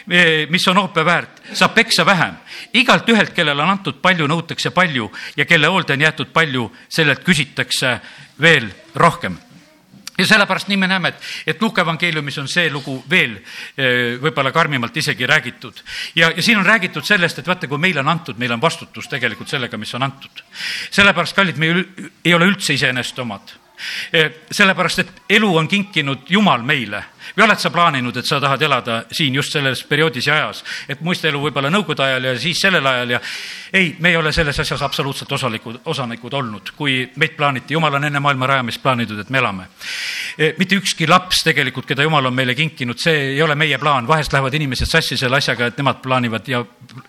eh, 0.09 0.47
mis 0.49 0.65
on 0.67 0.81
oope 0.81 1.05
väärt, 1.05 1.41
saab 1.53 1.75
peksa 1.75 2.05
vähem. 2.05 2.37
igalt 2.73 3.09
ühelt, 3.09 3.33
kellele 3.33 3.63
on 3.63 3.69
antud 3.69 4.01
palju, 4.01 4.27
nõutakse 4.27 4.71
palju 4.71 5.11
ja 5.37 5.45
kelle 5.45 5.67
hoolde 5.67 5.93
on 5.93 6.01
jäetud 6.01 6.33
palju, 6.33 6.71
sellelt 6.89 7.23
küsitakse 7.23 7.99
veel 8.41 8.69
rohkem 8.95 9.37
ja 10.17 10.25
sellepärast 10.27 10.67
nii 10.67 10.77
me 10.77 10.87
näeme, 10.87 11.07
et, 11.07 11.21
et 11.47 11.61
Luuka 11.61 11.81
evangeeliumis 11.81 12.37
on 12.37 12.47
see 12.47 12.69
lugu 12.69 12.97
veel 13.09 13.37
eh, 13.77 14.17
võib-olla 14.19 14.51
karmimalt 14.51 14.97
isegi 14.97 15.25
räägitud. 15.25 15.81
ja, 16.15 16.31
ja 16.35 16.43
siin 16.43 16.57
on 16.57 16.65
räägitud 16.65 17.05
sellest, 17.05 17.39
et 17.39 17.47
vaata, 17.47 17.67
kui 17.67 17.77
meile 17.77 17.99
on 17.99 18.07
antud, 18.07 18.37
meil 18.37 18.51
on 18.51 18.61
vastutus 18.61 19.07
tegelikult 19.07 19.49
sellega, 19.49 19.77
mis 19.77 19.93
on 19.93 20.03
antud. 20.03 20.43
sellepärast, 20.91 21.35
kallid, 21.35 21.57
me 21.57 21.85
ei 22.25 22.33
ole 22.33 22.51
üldse 22.51 22.73
iseenesest 22.73 23.19
omad 23.19 23.55
sellepärast, 24.51 24.99
et 24.99 25.21
elu 25.37 25.49
on 25.57 25.67
kinkinud 25.67 26.29
Jumal 26.29 26.63
meile 26.63 27.03
või 27.37 27.45
oled 27.45 27.59
sa 27.59 27.69
plaaninud, 27.73 28.17
et 28.17 28.27
sa 28.27 28.39
tahad 28.41 28.61
elada 28.61 29.03
siin 29.11 29.35
just 29.35 29.53
selles 29.53 29.83
perioodis 29.87 30.27
ja 30.27 30.35
ajas, 30.35 30.63
et 30.89 31.01
muist 31.01 31.25
elu 31.25 31.41
võib-olla 31.41 31.71
nõukogude 31.73 32.03
ajal 32.05 32.29
ja 32.29 32.35
siis 32.39 32.61
sellel 32.61 32.85
ajal 32.85 33.15
ja 33.15 33.21
ei, 33.73 33.95
me 33.99 34.09
ei 34.09 34.17
ole 34.17 34.31
selles 34.33 34.59
asjas 34.59 34.81
absoluutselt 34.81 35.31
osalikud, 35.31 35.79
osanikud 35.85 36.33
olnud, 36.33 36.71
kui 36.77 37.01
meid 37.15 37.35
plaaniti, 37.37 37.73
jumal 37.73 37.99
on 37.99 38.07
enne 38.09 38.19
maailma 38.19 38.47
rajamist 38.49 38.81
plaanitud, 38.83 39.19
et 39.19 39.29
me 39.29 39.37
elame. 39.37 39.67
E, 40.37 40.53
mitte 40.57 40.77
ükski 40.79 41.07
laps 41.07 41.43
tegelikult, 41.45 41.85
keda 41.89 42.05
jumal 42.05 42.29
on 42.29 42.35
meile 42.35 42.55
kinkinud, 42.57 42.99
see 42.99 43.33
ei 43.35 43.41
ole 43.41 43.55
meie 43.59 43.77
plaan, 43.77 44.07
vahest 44.07 44.33
lähevad 44.33 44.55
inimesed 44.57 44.89
sassi 44.89 45.17
selle 45.17 45.37
asjaga, 45.37 45.69
et 45.69 45.77
nemad 45.77 46.01
plaanivad 46.01 46.47
ja 46.49 46.63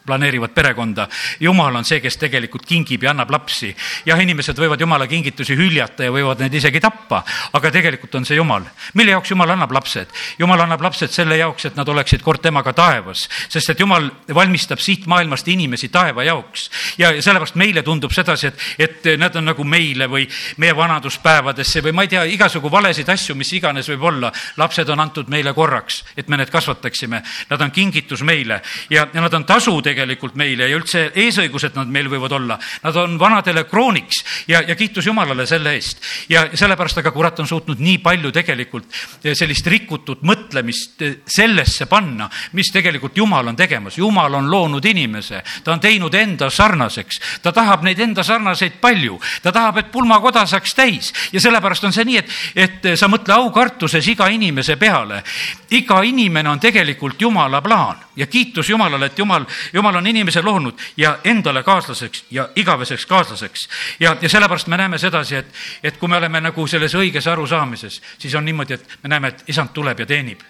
planeerivad 0.06 0.54
perekonda. 0.54 1.08
jumal 1.40 1.76
on 1.76 1.84
see, 1.84 2.00
kes 2.00 2.16
tegelikult 2.20 2.66
kingib 2.66 3.02
ja 3.02 3.14
annab 3.14 3.30
lapsi. 3.30 3.74
jah, 4.06 4.20
inimesed 4.20 4.58
võivad 4.58 4.80
jumala 4.80 5.06
kingitusi 5.06 5.56
hüljata 5.56 6.04
ja 6.04 6.12
võivad 6.12 6.40
neid 6.44 6.54
isegi 6.54 6.80
tappa, 6.80 7.22
aga 7.52 7.70
tegelikult 7.70 8.14
on 8.14 8.24
see 8.28 8.36
jumal. 8.36 8.64
mille 8.94 9.16
jaoks 9.16 9.30
jumal 9.30 9.56
annab 9.56 9.72
lapsed? 9.72 10.09
Jumal 10.38 10.60
annab 10.60 10.82
lapsed 10.82 11.12
selle 11.12 11.36
jaoks, 11.36 11.70
et 11.70 11.76
nad 11.76 11.88
oleksid 11.88 12.22
kord 12.22 12.42
temaga 12.42 12.72
taevas, 12.76 13.26
sest 13.48 13.74
et 13.74 13.80
jumal 13.80 14.10
valmistab 14.34 14.80
siit 14.82 15.06
maailmast 15.10 15.48
inimesi 15.48 15.88
taeva 15.88 16.24
jaoks. 16.24 16.70
ja 16.98 17.12
sellepärast 17.22 17.58
meile 17.60 17.82
tundub 17.82 18.12
sedasi, 18.12 18.50
et, 18.50 18.64
et 18.78 19.08
nad 19.18 19.36
on 19.36 19.50
nagu 19.50 19.64
meile 19.64 20.08
või 20.10 20.26
meie 20.56 20.76
vanaduspäevadesse 20.76 21.82
või 21.84 21.92
ma 21.96 22.06
ei 22.06 22.12
tea, 22.14 22.24
igasugu 22.36 22.70
valesid 22.70 23.08
asju, 23.08 23.34
mis 23.34 23.52
iganes 23.52 23.88
võib 23.92 24.02
olla. 24.12 24.32
lapsed 24.56 24.88
on 24.88 25.00
antud 25.00 25.28
meile 25.28 25.52
korraks, 25.54 26.02
et 26.16 26.28
me 26.28 26.36
need 26.36 26.50
kasvataksime. 26.50 27.22
Nad 27.50 27.60
on 27.60 27.70
kingitus 27.70 28.22
meile 28.22 28.60
ja, 28.90 29.06
ja 29.12 29.20
nad 29.20 29.34
on 29.34 29.44
tasu 29.44 29.76
tegelikult 29.82 30.34
meile 30.34 30.68
ja 30.68 30.76
üldse 30.76 31.10
eesõigused 31.14 31.76
nad 31.76 31.88
meil 31.88 32.10
võivad 32.10 32.32
olla. 32.36 32.58
Nad 32.82 32.96
on 32.96 33.18
vanadele 33.18 33.64
krooniks 33.64 34.24
ja, 34.48 34.62
ja 34.66 34.76
kiitus 34.76 35.06
Jumalale 35.06 35.46
selle 35.46 35.74
eest. 35.74 36.02
ja 36.28 36.46
sellepärast 36.54 36.98
aga 36.98 37.12
kurat 37.14 37.40
on 37.40 37.48
suutnud 37.48 37.80
nii 37.80 37.98
palju 38.02 38.32
tegelikult 38.32 39.00
sellist 39.34 39.66
rikutud 39.90 40.22
mõtlemist 40.22 41.02
sellesse 41.26 41.86
panna, 41.90 42.28
mis 42.54 42.70
tegelikult 42.70 43.16
Jumal 43.18 43.48
on 43.50 43.56
tegemas. 43.58 43.98
Jumal 43.98 44.34
on 44.38 44.50
loonud 44.50 44.84
inimese, 44.86 45.42
ta 45.64 45.72
on 45.72 45.80
teinud 45.80 46.14
enda 46.14 46.50
sarnaseks, 46.50 47.20
ta 47.42 47.52
tahab 47.52 47.82
neid 47.82 47.98
enda 47.98 48.22
sarnaseid 48.22 48.78
palju, 48.80 49.18
ta 49.42 49.52
tahab, 49.52 49.80
et 49.82 49.90
pulmakoda 49.90 50.46
saaks 50.46 50.74
täis 50.74 51.12
ja 51.32 51.40
sellepärast 51.40 51.84
on 51.84 51.92
see 51.92 52.06
nii, 52.06 52.20
et, 52.22 52.36
et 52.54 52.88
sa 52.94 53.08
mõtle 53.10 53.34
aukartuses 53.34 54.06
iga 54.08 54.28
inimese 54.30 54.76
peale. 54.76 55.24
iga 55.70 56.02
inimene 56.02 56.48
on 56.48 56.60
tegelikult 56.60 57.20
Jumala 57.20 57.60
plaan 57.60 57.98
ja 58.16 58.26
kiitus 58.26 58.70
Jumalale, 58.70 59.06
et 59.06 59.18
Jumal, 59.18 59.44
Jumal 59.72 59.96
on 59.96 60.06
inimese 60.06 60.42
loonud 60.42 60.74
ja 60.96 61.18
endale 61.24 61.62
kaaslaseks 61.62 62.24
ja 62.30 62.48
igaveseks 62.56 63.06
kaaslaseks. 63.06 63.68
ja, 64.00 64.16
ja 64.20 64.28
sellepärast 64.28 64.66
me 64.66 64.76
näeme 64.76 64.98
sedasi, 64.98 65.36
et, 65.36 65.54
et 65.82 65.96
kui 65.96 66.08
me 66.08 66.16
oleme 66.16 66.40
nagu 66.40 66.66
selles 66.66 66.94
õiges 66.94 67.26
arusaamises, 67.30 68.00
siis 68.18 68.34
on 68.34 68.44
niimoodi, 68.44 68.74
et 68.74 68.98
me 69.02 69.08
näeme, 69.08 69.28
et 69.28 69.44
isand 69.48 69.72
tuleb 69.80 70.04
ja 70.04 70.06
teenib. 70.06 70.44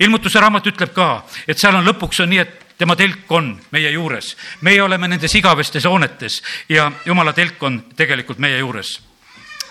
ilmutuse 0.00 0.40
raamat 0.40 0.70
ütleb 0.70 0.94
ka, 0.94 1.24
et 1.48 1.58
seal 1.58 1.74
on 1.74 1.86
lõpuks 1.86 2.22
on 2.22 2.30
nii, 2.30 2.38
et 2.44 2.78
tema 2.78 2.96
telk 2.96 3.32
on 3.32 3.50
meie 3.74 3.90
juures. 3.90 4.36
meie 4.60 4.82
oleme 4.82 5.08
nendes 5.08 5.34
igavestes 5.34 5.84
hoonetes 5.84 6.42
ja 6.68 6.90
jumala 7.04 7.32
telk 7.32 7.62
on 7.62 7.82
tegelikult 7.96 8.38
meie 8.38 8.58
juures 8.58 9.00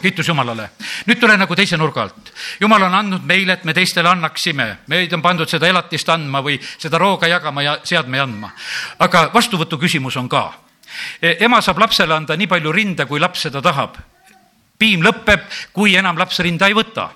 kiitus 0.01 0.27
Jumalale. 0.27 0.69
nüüd 1.07 1.19
tule 1.19 1.37
nagu 1.37 1.55
teise 1.55 1.77
nurga 1.77 2.01
alt. 2.03 2.33
Jumal 2.59 2.83
on 2.83 2.93
andnud 2.93 3.23
meile, 3.23 3.53
et 3.53 3.63
me 3.63 3.73
teistele 3.73 4.09
annaksime, 4.11 4.67
meid 4.91 5.13
on 5.13 5.21
pandud 5.23 5.49
seda 5.49 5.69
elatist 5.71 6.09
andma 6.11 6.43
või 6.43 6.59
seda 6.61 6.99
rooga 6.99 7.29
jagama 7.31 7.63
ja 7.63 7.77
seadme 7.83 8.19
andma. 8.19 8.51
aga 8.99 9.29
vastuvõtu 9.33 9.79
küsimus 9.79 10.17
on 10.17 10.29
ka. 10.29 10.51
E, 11.21 11.37
ema 11.47 11.61
saab 11.61 11.79
lapsele 11.79 12.13
anda 12.13 12.35
nii 12.35 12.47
palju 12.47 12.71
rinda, 12.71 13.05
kui 13.05 13.19
laps 13.19 13.47
seda 13.47 13.61
tahab. 13.61 13.95
piim 14.77 15.01
lõpeb, 15.01 15.47
kui 15.73 15.95
enam 15.95 16.17
laps 16.17 16.39
rinda 16.39 16.67
ei 16.67 16.75
võta 16.75 17.09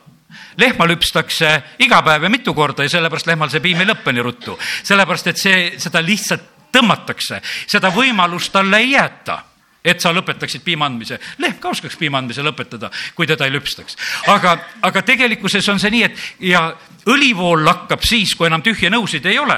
lehma 0.57 0.87
lüpstakse 0.87 1.51
iga 1.79 2.01
päev 2.05 2.23
ja 2.23 2.29
mitu 2.29 2.53
korda 2.53 2.83
ja 2.83 2.89
sellepärast 2.89 3.27
lehmal 3.27 3.49
see 3.49 3.63
piim 3.63 3.81
ei 3.81 3.89
lõppe 3.89 4.13
nii 4.13 4.23
ruttu. 4.23 4.57
sellepärast, 4.83 5.27
et 5.27 5.37
see, 5.37 5.59
seda 5.77 6.01
lihtsalt 6.05 6.47
tõmmatakse, 6.71 7.41
seda 7.67 7.89
võimalust 7.93 8.51
talle 8.53 8.77
ei 8.77 8.91
jäeta 8.91 9.43
et 9.83 10.01
sa 10.01 10.11
lõpetaksid 10.13 10.61
piima 10.63 10.85
andmise. 10.85 11.19
lehm 11.37 11.59
ka 11.59 11.69
oskaks 11.69 11.95
piima 11.97 12.19
andmise 12.19 12.43
lõpetada, 12.43 12.91
kui 13.15 13.27
teda 13.27 13.45
ei 13.45 13.53
lüpstaks. 13.53 13.97
aga, 14.27 14.57
aga 14.81 15.01
tegelikkuses 15.01 15.69
on 15.69 15.79
see 15.79 15.91
nii, 15.91 16.03
et 16.03 16.17
ja 16.51 16.73
õlivool 17.07 17.63
lakkab 17.65 18.03
siis, 18.03 18.35
kui 18.35 18.47
enam 18.47 18.61
tühje 18.61 18.89
nõusid 18.89 19.25
ei 19.25 19.39
ole 19.39 19.57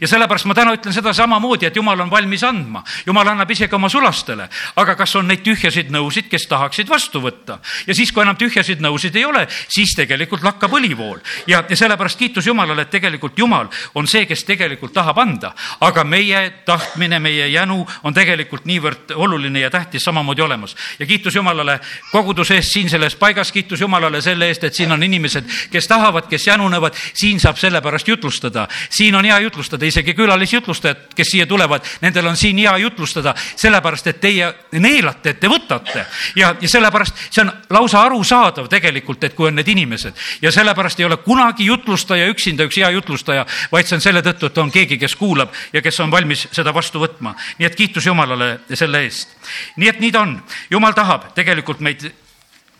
ja 0.00 0.08
sellepärast 0.08 0.44
ma 0.48 0.54
täna 0.54 0.74
ütlen 0.76 0.94
seda 0.94 1.12
samamoodi, 1.16 1.66
et 1.66 1.76
jumal 1.76 2.00
on 2.00 2.10
valmis 2.10 2.44
andma. 2.44 2.82
jumal 3.06 3.28
annab 3.28 3.50
isegi 3.50 3.74
oma 3.74 3.88
sulastele, 3.88 4.48
aga 4.76 4.94
kas 4.96 5.14
on 5.16 5.28
neid 5.28 5.42
tühjasid 5.44 5.90
nõusid, 5.92 6.28
kes 6.30 6.46
tahaksid 6.48 6.88
vastu 6.88 7.20
võtta? 7.20 7.58
ja 7.86 7.94
siis, 7.94 8.12
kui 8.12 8.22
enam 8.22 8.36
tühjasid 8.36 8.80
nõusid 8.80 9.16
ei 9.16 9.24
ole, 9.24 9.46
siis 9.68 9.94
tegelikult 9.96 10.42
lakkab 10.42 10.72
õlivool. 10.78 11.18
ja, 11.46 11.64
ja 11.68 11.76
sellepärast 11.76 12.18
kiitus 12.18 12.46
Jumalale, 12.46 12.82
et 12.82 12.90
tegelikult 12.90 13.38
Jumal 13.38 13.68
on 13.94 14.06
see, 14.06 14.26
kes 14.26 14.44
tegelikult 14.44 14.92
tahab 14.92 15.18
anda. 15.18 15.54
aga 15.80 16.04
meie 16.04 16.62
tahtmine, 16.66 17.18
meie 17.18 17.48
jänu 17.48 17.86
on 18.02 18.14
tegelikult 18.14 18.64
niivõrd 18.64 19.14
oluline 19.14 19.60
ja 19.60 19.70
tähtis 19.70 20.04
samamoodi 20.04 20.42
olemas. 20.42 20.76
ja 20.98 21.06
kiitus 21.06 21.34
Jumalale 21.34 21.80
koguduse 22.12 22.54
eest 22.54 22.72
siin 22.72 22.90
selles 22.90 23.16
paigas, 23.16 23.52
kiitus 23.52 23.80
Jumalale 23.80 24.20
selle 24.20 24.48
eest, 24.48 24.64
et 24.64 24.74
siin 24.74 24.92
on 24.92 25.02
inimesed, 25.02 25.44
kes 25.70 25.88
tahavad, 25.88 26.28
kes 26.28 26.46
janunevad, 26.46 26.94
siin 27.14 27.40
saab 27.40 27.56
sellepärast 27.56 28.08
jutlustada. 28.08 28.68
siin 28.90 29.14
on 29.14 29.24
hea 29.24 29.38
jutlustada 29.38 29.69
jutlustada, 29.70 29.86
isegi 29.86 30.14
külalisjutlustajad, 30.14 30.96
kes 31.14 31.28
siia 31.30 31.46
tulevad, 31.46 31.82
nendel 32.00 32.26
on 32.26 32.36
siin 32.36 32.58
hea 32.58 32.76
jutlustada, 32.78 33.34
sellepärast 33.56 34.06
et 34.06 34.20
teie 34.20 34.52
neelate, 34.72 35.30
et 35.30 35.40
te 35.40 35.48
võtate. 35.48 36.06
ja, 36.36 36.54
ja 36.60 36.68
sellepärast 36.68 37.14
see 37.30 37.42
on 37.42 37.52
lausa 37.70 38.02
arusaadav 38.02 38.68
tegelikult, 38.68 39.24
et 39.24 39.34
kui 39.34 39.48
on 39.48 39.54
need 39.54 39.68
inimesed 39.68 40.14
ja 40.42 40.50
sellepärast 40.50 41.00
ei 41.00 41.06
ole 41.06 41.16
kunagi 41.16 41.66
jutlustaja 41.66 42.26
üksinda 42.30 42.64
üks 42.64 42.76
hea 42.76 42.90
jutlustaja, 42.90 43.46
vaid 43.72 43.86
see 43.86 43.96
on 43.96 44.00
selle 44.00 44.22
tõttu, 44.22 44.46
et 44.46 44.58
on 44.58 44.70
keegi, 44.70 44.98
kes 44.98 45.16
kuulab 45.16 45.52
ja 45.72 45.82
kes 45.82 46.00
on 46.00 46.10
valmis 46.10 46.48
seda 46.52 46.74
vastu 46.74 47.00
võtma. 47.00 47.34
nii 47.58 47.66
et 47.66 47.76
kiitus 47.76 48.06
Jumalale 48.06 48.60
selle 48.74 49.04
eest. 49.04 49.36
nii 49.76 49.88
et 49.88 50.00
nii 50.00 50.12
ta 50.12 50.20
on, 50.20 50.40
Jumal 50.70 50.92
tahab 50.94 51.32
tegelikult 51.34 51.80
meid 51.80 52.10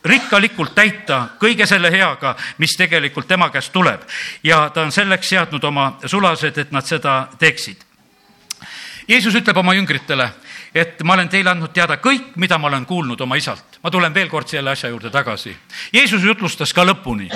rikkalikult 0.05 0.75
täita 0.75 1.21
kõige 1.41 1.67
selle 1.67 1.91
heaga, 1.93 2.35
mis 2.59 2.77
tegelikult 2.77 3.29
tema 3.29 3.51
käest 3.51 3.73
tuleb. 3.73 4.01
ja 4.43 4.71
ta 4.75 4.83
on 4.83 4.93
selleks 4.93 5.29
seadnud 5.29 5.65
oma 5.65 5.99
sulased, 6.07 6.59
et 6.59 6.73
nad 6.73 6.87
seda 6.87 7.29
teeksid. 7.39 7.85
Jeesus 9.09 9.35
ütleb 9.35 9.57
oma 9.57 9.75
jüngritele, 9.75 10.31
et 10.75 11.03
ma 11.03 11.15
olen 11.15 11.29
teile 11.29 11.51
andnud 11.51 11.73
teada 11.73 11.97
kõik, 11.97 12.37
mida 12.37 12.59
ma 12.59 12.69
olen 12.69 12.87
kuulnud 12.87 13.21
oma 13.21 13.37
isalt. 13.37 13.81
ma 13.83 13.91
tulen 13.91 14.15
veel 14.15 14.29
kord 14.29 14.49
selle 14.49 14.71
asja 14.71 14.89
juurde 14.89 15.11
tagasi. 15.11 15.57
Jeesus 15.93 16.23
jutlustas 16.23 16.73
ka 16.73 16.85
lõpuni 16.85 17.31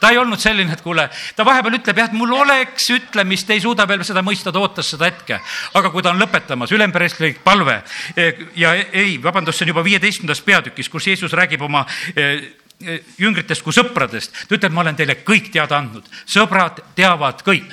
ta 0.00 0.10
ei 0.12 0.18
olnud 0.18 0.40
selline, 0.40 0.72
et 0.72 0.82
kuule, 0.84 1.08
ta 1.36 1.46
vahepeal 1.46 1.78
ütleb 1.78 2.00
jah, 2.00 2.10
et 2.10 2.16
mul 2.16 2.34
oleks 2.36 2.90
ütlemist, 2.94 3.50
ei 3.50 3.62
suuda 3.62 3.86
veel 3.88 4.04
seda 4.06 4.22
mõista, 4.26 4.52
ta 4.52 4.62
ootas 4.62 4.92
seda 4.94 5.08
hetke. 5.10 5.40
aga 5.74 5.90
kui 5.90 6.02
ta 6.02 6.12
on 6.12 6.20
lõpetamas, 6.20 6.72
ülemprestlik 6.72 7.42
palve 7.44 7.80
eh, 8.16 8.46
ja 8.56 8.74
ei, 8.76 9.16
vabandust, 9.22 9.58
see 9.58 9.66
on 9.68 9.74
juba 9.74 9.84
viieteistkümnendas 9.86 10.44
peatükis, 10.46 10.88
kus 10.92 11.06
Jeesus 11.06 11.32
räägib 11.32 11.62
oma 11.62 11.86
eh, 12.14 12.52
eh, 12.84 13.02
jüngritest 13.18 13.64
kui 13.64 13.74
sõpradest. 13.76 14.46
ta 14.48 14.58
ütleb, 14.58 14.72
ma 14.72 14.84
olen 14.84 14.96
teile 14.96 15.20
kõik 15.24 15.50
teada 15.52 15.80
andnud. 15.80 16.08
sõbrad 16.26 16.82
teavad 16.94 17.42
kõik. 17.46 17.68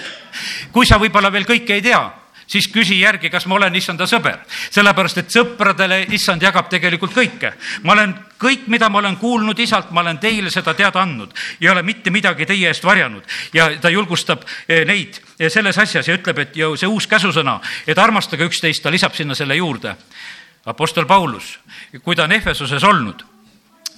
kui 0.72 0.86
sa 0.86 1.00
võib-olla 1.01 1.32
veel 1.32 1.50
kõike 1.50 1.80
ei 1.80 1.82
tea 1.82 2.23
siis 2.48 2.68
küsi 2.68 3.00
järgi, 3.00 3.30
kas 3.30 3.46
ma 3.46 3.56
olen 3.56 3.76
issanda 3.76 4.08
sõber. 4.10 4.40
sellepärast, 4.70 5.18
et 5.18 5.32
sõpradele 5.32 6.04
issand 6.12 6.42
jagab 6.42 6.70
tegelikult 6.70 7.14
kõike. 7.14 7.54
ma 7.84 7.94
olen 7.94 8.16
kõik, 8.40 8.68
mida 8.68 8.90
ma 8.90 9.00
olen 9.00 9.18
kuulnud 9.18 9.60
isalt, 9.60 9.92
ma 9.92 10.02
olen 10.02 10.18
teile 10.18 10.52
seda 10.52 10.74
teada 10.74 11.02
andnud. 11.02 11.34
ei 11.62 11.70
ole 11.70 11.84
mitte 11.84 12.10
midagi 12.10 12.46
teie 12.46 12.68
eest 12.68 12.84
varjanud 12.84 13.24
ja 13.54 13.70
ta 13.80 13.90
julgustab 13.90 14.44
eh, 14.68 14.86
neid 14.86 15.20
eh, 15.40 15.50
selles 15.50 15.78
asjas 15.78 16.08
ja 16.08 16.16
ütleb, 16.16 16.40
et 16.40 16.56
ju 16.56 16.76
see 16.78 16.88
uus 16.88 17.08
käsusõna, 17.08 17.60
et 17.88 17.98
armastage 17.98 18.46
üksteist, 18.46 18.84
ta 18.84 18.92
lisab 18.92 19.16
sinna 19.16 19.36
selle 19.36 19.56
juurde. 19.56 19.96
Apostel 20.66 21.06
Paulus, 21.06 21.60
kui 22.04 22.16
ta 22.16 22.24
on 22.24 22.32
Ehvesuses 22.32 22.84
olnud 22.84 23.33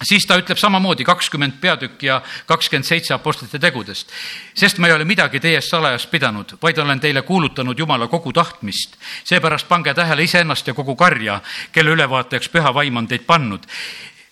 siis 0.02 0.26
ta 0.26 0.36
ütleb 0.38 0.58
samamoodi 0.58 1.04
kakskümmend 1.04 1.60
peatükk 1.60 2.02
ja 2.02 2.20
kakskümmend 2.46 2.84
seitse 2.84 3.14
apostlite 3.14 3.58
tegudest. 3.58 4.12
sest 4.54 4.78
ma 4.78 4.86
ei 4.86 4.92
ole 4.92 5.04
midagi 5.04 5.40
teie 5.40 5.56
eest 5.56 5.70
salajast 5.70 6.10
pidanud, 6.10 6.56
vaid 6.62 6.78
olen 6.78 7.00
teile 7.00 7.22
kuulutanud 7.22 7.78
Jumala 7.78 8.08
kogu 8.08 8.32
tahtmist. 8.32 8.96
seepärast 9.24 9.68
pange 9.68 9.94
tähele 9.94 10.22
iseennast 10.22 10.66
ja 10.66 10.74
kogu 10.74 10.96
karja, 10.96 11.40
kelle 11.72 11.90
ülevaatajaks 11.90 12.48
püha 12.48 12.74
vaim 12.74 12.96
on 12.96 13.08
teid 13.08 13.24
pannud. 13.26 13.66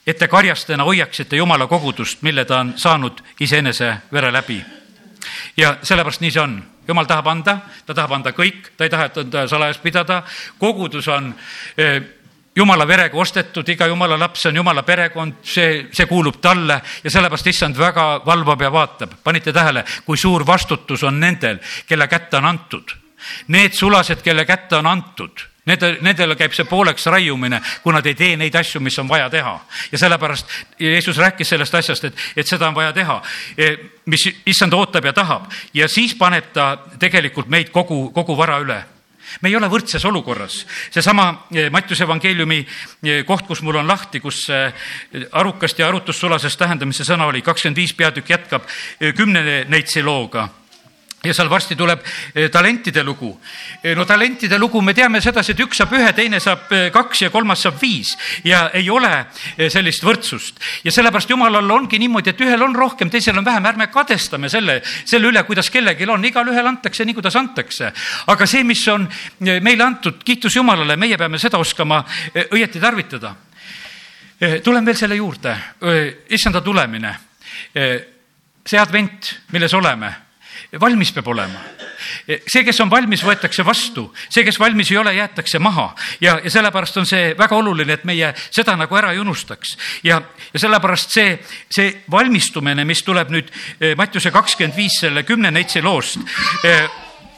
et 0.06 0.18
te 0.18 0.28
karjastena 0.28 0.84
hoiaksite 0.84 1.36
Jumala 1.36 1.66
kogudust, 1.66 2.22
mille 2.22 2.44
ta 2.44 2.60
on 2.60 2.74
saanud 2.76 3.22
iseenese 3.40 3.96
vere 4.12 4.32
läbi. 4.32 4.64
ja 5.56 5.76
sellepärast 5.82 6.20
nii 6.20 6.30
see 6.30 6.42
on 6.42 6.64
jumal 6.88 7.04
tahab 7.04 7.26
anda, 7.26 7.58
ta 7.86 7.94
tahab 7.94 8.12
anda 8.12 8.32
kõik, 8.32 8.74
ta 8.76 8.84
ei 8.84 8.90
taha, 8.90 9.08
anda 9.16 9.48
salajas 9.48 9.78
pidada. 9.78 10.22
kogudus 10.58 11.08
on 11.08 11.34
eh, 11.78 12.02
jumala 12.56 12.86
verega 12.86 13.18
ostetud, 13.18 13.68
iga 13.68 13.86
jumala 13.86 14.18
laps 14.18 14.46
on 14.46 14.56
jumala 14.56 14.82
perekond, 14.82 15.40
see, 15.42 15.86
see 15.92 16.06
kuulub 16.06 16.40
talle 16.40 16.80
ja 17.04 17.10
sellepärast 17.10 17.46
issand 17.50 17.78
väga 17.78 18.20
valvab 18.26 18.60
ja 18.62 18.72
vaatab. 18.72 19.16
panite 19.24 19.52
tähele, 19.52 19.84
kui 20.04 20.16
suur 20.16 20.46
vastutus 20.46 21.02
on 21.02 21.20
nendel, 21.20 21.58
kelle 21.86 22.08
kätte 22.08 22.36
on 22.36 22.44
antud. 22.44 22.94
Need 23.48 23.72
sulased, 23.72 24.22
kelle 24.22 24.44
kätte 24.44 24.76
on 24.76 24.86
antud 24.86 25.46
Nende, 25.64 25.94
nendele 26.04 26.36
käib 26.36 26.52
see 26.52 26.66
pooleks 26.68 27.06
raiumine, 27.08 27.56
kui 27.80 27.92
nad 27.96 28.04
ei 28.04 28.16
tee 28.18 28.34
neid 28.36 28.52
asju, 28.60 28.82
mis 28.84 28.98
on 29.00 29.08
vaja 29.08 29.30
teha. 29.32 29.54
ja 29.92 29.98
sellepärast 29.98 30.50
Jeesus 30.78 31.16
rääkis 31.16 31.48
sellest 31.48 31.74
asjast, 31.74 32.04
et, 32.04 32.18
et 32.36 32.46
seda 32.46 32.68
on 32.68 32.74
vaja 32.74 32.92
teha, 32.92 33.22
e, 33.56 33.70
mis 34.04 34.26
issand 34.44 34.76
ootab 34.76 35.04
ja 35.04 35.12
tahab 35.16 35.48
ja 35.74 35.88
siis 35.88 36.14
paneb 36.14 36.52
ta 36.52 36.76
tegelikult 37.00 37.48
meid 37.48 37.72
kogu, 37.72 38.10
kogu 38.12 38.36
vara 38.36 38.58
üle 38.60 38.82
me 39.40 39.48
ei 39.48 39.56
ole 39.56 39.68
võrdses 39.70 40.04
olukorras. 40.04 40.66
seesama 40.90 41.46
e, 41.52 41.68
Mattiuse 41.70 42.04
evangeeliumi 42.04 42.60
e, 43.02 43.22
koht, 43.26 43.46
kus 43.46 43.62
mul 43.62 43.80
on 43.82 43.88
lahti, 43.88 44.20
kus 44.20 44.46
arukast 45.32 45.78
ja 45.78 45.88
arutussulasest 45.88 46.58
tähendamise 46.58 47.04
sõna 47.04 47.26
oli, 47.30 47.42
kakskümmend 47.42 47.76
viis 47.76 47.94
peatükk 47.94 48.30
jätkab 48.30 48.68
kümne 49.16 49.64
neitsi 49.68 50.02
looga 50.02 50.48
ja 51.24 51.34
seal 51.34 51.48
varsti 51.50 51.76
tuleb 51.76 52.02
eh, 52.34 52.48
talentide 52.52 53.02
lugu. 53.02 53.30
Eh, 53.82 53.94
no 53.96 54.04
talentide 54.04 54.58
lugu, 54.58 54.80
me 54.82 54.94
teame 54.94 55.20
sedasi, 55.24 55.54
et 55.54 55.62
üks 55.64 55.80
saab 55.80 55.94
ühe, 55.96 56.10
teine 56.16 56.40
saab 56.42 56.72
eh, 56.74 56.88
kaks 56.94 57.24
ja 57.24 57.30
kolmas 57.32 57.64
saab 57.64 57.80
viis 57.80 58.14
ja 58.44 58.68
ei 58.74 58.88
ole 58.90 59.10
sellist 59.70 60.04
võrdsust. 60.04 60.60
ja 60.84 60.92
sellepärast 60.92 61.30
jumalal 61.30 61.70
ongi 61.70 61.98
niimoodi, 61.98 62.34
et 62.34 62.44
ühel 62.44 62.62
on 62.62 62.74
rohkem, 62.76 63.10
teisel 63.10 63.38
on 63.38 63.44
vähem, 63.44 63.66
ärme 63.66 63.88
kadestame 63.92 64.48
selle, 64.52 64.80
selle 65.04 65.30
üle, 65.30 65.42
kuidas 65.48 65.70
kellelgi 65.70 66.08
on, 66.10 66.24
igalühel 66.24 66.66
antakse 66.66 67.04
nii, 67.04 67.14
kuidas 67.14 67.36
antakse. 67.36 67.92
aga 68.26 68.46
see, 68.46 68.64
mis 68.64 68.86
on 68.88 69.08
meile 69.40 69.84
antud, 69.84 70.22
kiitus 70.24 70.56
Jumalale, 70.56 70.96
meie 70.96 71.16
peame 71.18 71.38
seda 71.38 71.58
oskama 71.58 72.04
õieti 72.50 72.80
tarvitada. 72.80 73.34
tulen 74.64 74.86
veel 74.86 74.96
selle 74.96 75.16
juurde, 75.16 75.54
issanda 76.28 76.60
tulemine 76.60 77.14
see 78.64 78.80
advent, 78.80 79.34
milles 79.52 79.74
oleme 79.74 80.23
valmis 80.80 81.12
peab 81.12 81.28
olema. 81.28 81.60
see, 82.26 82.64
kes 82.64 82.80
on 82.80 82.90
valmis, 82.90 83.22
võetakse 83.24 83.64
vastu, 83.64 84.06
see, 84.28 84.44
kes 84.44 84.58
valmis 84.60 84.90
ei 84.92 84.98
ole, 85.00 85.14
jäetakse 85.16 85.58
maha 85.58 85.90
ja, 86.20 86.38
ja 86.44 86.50
sellepärast 86.50 86.96
on 87.00 87.06
see 87.08 87.32
väga 87.38 87.56
oluline, 87.56 87.96
et 87.96 88.04
meie 88.04 88.32
seda 88.50 88.76
nagu 88.76 88.96
ära 88.96 89.12
ei 89.12 89.20
unustaks. 89.22 89.76
ja, 90.04 90.20
ja 90.52 90.60
sellepärast 90.60 91.14
see, 91.14 91.38
see 91.70 91.90
valmistumine, 92.10 92.84
mis 92.84 93.02
tuleb 93.02 93.32
nüüd 93.34 93.50
eh, 93.80 93.94
Mattiuse 93.96 94.30
kakskümmend 94.34 94.76
viis 94.76 94.98
selle 95.00 95.22
kümne 95.22 95.50
neitsi 95.54 95.82
loost, 95.82 96.20
eh, 96.64 96.88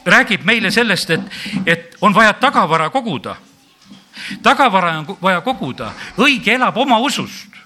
räägib 0.05 0.45
meile 0.47 0.71
sellest, 0.71 1.11
et, 1.11 1.37
et 1.65 1.97
on 2.01 2.15
vaja 2.15 2.33
tagavara 2.33 2.89
koguda. 2.89 3.35
tagavara 4.43 4.97
on 4.99 5.17
vaja 5.21 5.41
koguda, 5.41 5.93
õige 6.17 6.55
elab 6.55 6.77
oma 6.77 6.99
usust 6.99 7.57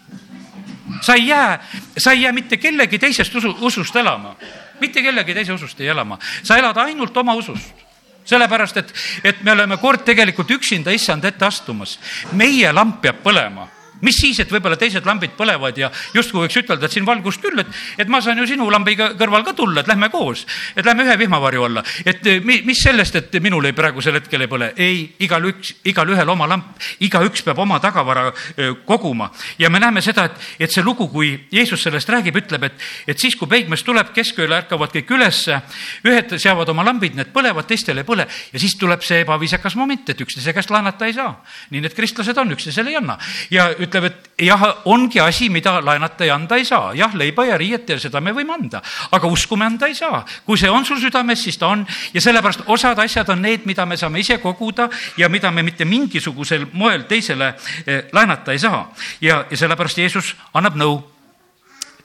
sa 1.01 1.13
ei 1.13 1.27
jää, 1.27 1.59
sa 1.97 2.11
ei 2.11 2.21
jää 2.21 2.31
mitte 2.31 2.57
kellegi 2.57 2.99
teisest 2.99 3.35
usu, 3.35 3.55
usust 3.61 3.95
elama 3.95 4.35
mitte 4.81 5.03
kellegi 5.05 5.33
teise 5.37 5.53
usust 5.53 5.79
ei 5.81 5.91
elama, 5.93 6.19
sa 6.43 6.57
elad 6.57 6.77
ainult 6.77 7.17
oma 7.17 7.35
usust. 7.37 7.87
Sellepärast, 8.25 8.77
et, 8.77 8.91
et 9.23 9.39
me 9.43 9.51
oleme 9.55 9.79
kord 9.81 10.03
tegelikult 10.05 10.51
üksinda 10.59 10.93
issand 10.93 11.25
ette 11.25 11.45
astumas. 11.45 11.97
meie 12.37 12.69
lamp 12.71 13.01
peab 13.01 13.23
põlema 13.23 13.67
mis 14.01 14.17
siis, 14.21 14.39
et 14.41 14.51
võib-olla 14.51 14.77
teised 14.79 15.05
lambid 15.05 15.35
põlevad 15.37 15.77
ja 15.77 15.91
justkui 16.15 16.45
võiks 16.45 16.57
ütelda, 16.61 16.85
et 16.85 16.95
siin 16.95 17.05
valgust 17.07 17.41
küll, 17.43 17.61
et, 17.61 17.69
et 18.01 18.11
ma 18.11 18.21
saan 18.21 18.39
ju 18.41 18.47
sinu 18.49 18.69
lambiga 18.71 19.11
kõrval 19.19 19.45
ka 19.47 19.53
tulla, 19.57 19.81
et 19.81 19.89
lähme 19.91 20.09
koos, 20.13 20.45
et 20.75 20.85
lähme 20.85 21.05
ühe 21.07 21.17
vihmavarju 21.23 21.65
alla. 21.67 21.83
et 22.05 22.25
eh, 22.27 22.41
mis 22.41 22.83
sellest, 22.83 23.15
et 23.15 23.39
minul 23.43 23.65
ei 23.69 23.77
praegusel 23.77 24.17
hetkel 24.19 24.45
ei 24.45 24.51
põle, 24.51 24.71
ei, 24.77 25.03
igalüks, 25.25 25.75
igalühel 25.85 26.29
oma 26.29 26.47
lamp, 26.49 26.73
igaüks 26.99 27.45
peab 27.45 27.59
oma 27.59 27.79
tagavara 27.83 28.29
eh, 28.57 28.73
koguma 28.85 29.31
ja 29.59 29.69
me 29.69 29.79
näeme 29.79 30.01
seda, 30.01 30.25
et, 30.29 30.49
et 30.65 30.73
see 30.73 30.83
lugu, 30.83 31.07
kui 31.11 31.33
Jeesus 31.51 31.83
sellest 31.83 32.09
räägib, 32.09 32.37
ütleb, 32.41 32.67
et, 32.69 32.87
et 33.07 33.19
siis, 33.19 33.35
kui 33.37 33.49
peigmees 33.51 33.83
tuleb, 33.85 34.13
keskööl 34.15 34.53
ärkavad 34.57 34.93
kõik 34.95 35.13
ülesse, 35.15 35.61
ühed 36.07 36.35
seavad 36.41 36.69
oma 36.73 36.85
lambid, 36.87 37.15
need 37.17 37.31
põlevad, 37.33 37.67
teistel 37.69 38.01
ei 38.01 38.07
põle 38.07 38.27
ja 38.27 38.61
siis 38.61 38.75
tuleb 38.79 39.03
see 39.05 39.21
ebaviisakas 39.25 39.77
moment, 39.79 40.09
et 40.09 40.21
üksteise 40.25 40.53
käest 40.55 40.71
laenata 40.73 41.07
ei 41.09 41.15
saa. 41.17 41.33
nii 41.71 41.83
need 41.85 41.95
kristlased 41.95 42.37
on, 42.37 42.51
üksteisele 42.55 42.93
ei 42.93 42.99
anna 42.99 43.17
ja 43.51 43.69
ütleb, 43.91 44.07
et 44.07 44.45
jah, 44.47 44.63
ongi 44.89 45.19
asi, 45.21 45.49
mida 45.51 45.75
laenata 45.83 46.25
ja 46.25 46.35
anda 46.35 46.57
ei 46.57 46.65
saa. 46.65 46.93
jah, 46.95 47.13
leiba 47.15 47.45
ja 47.45 47.57
riiet 47.57 47.89
ja 47.89 47.99
seda 47.99 48.21
me 48.21 48.31
võime 48.31 48.55
anda, 48.55 48.81
aga 49.11 49.27
usku 49.27 49.57
me 49.57 49.65
anda 49.65 49.87
ei 49.87 49.95
saa. 49.95 50.23
kui 50.45 50.57
see 50.57 50.69
on 50.69 50.85
sul 50.85 50.99
südames, 50.99 51.43
siis 51.43 51.57
ta 51.57 51.67
on 51.67 51.85
ja 52.13 52.21
sellepärast 52.21 52.63
osad 52.67 52.99
asjad 52.99 53.29
on 53.29 53.41
need, 53.41 53.65
mida 53.65 53.85
me 53.85 53.97
saame 53.97 54.19
ise 54.19 54.37
koguda 54.37 54.89
ja 55.17 55.29
mida 55.29 55.51
me 55.51 55.63
mitte 55.63 55.85
mingisugusel 55.85 56.67
moel 56.73 57.03
teisele 57.03 57.53
eh, 57.85 58.07
laenata 58.13 58.51
ei 58.51 58.59
saa. 58.59 58.93
ja, 59.21 59.45
ja 59.49 59.57
sellepärast 59.57 59.97
Jeesus 59.97 60.35
annab 60.53 60.75
nõu. 60.75 61.01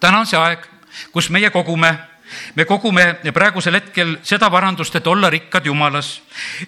täna 0.01 0.21
on 0.21 0.27
see 0.27 0.39
aeg, 0.39 0.67
kus 1.13 1.31
meie 1.31 1.51
kogume 1.51 1.97
me 2.55 2.65
kogume 2.65 3.05
praegusel 3.35 3.79
hetkel 3.79 4.17
seda 4.27 4.49
varandust, 4.53 4.95
et 4.97 5.07
olla 5.07 5.31
rikkad 5.31 5.67
Jumalas, 5.67 6.21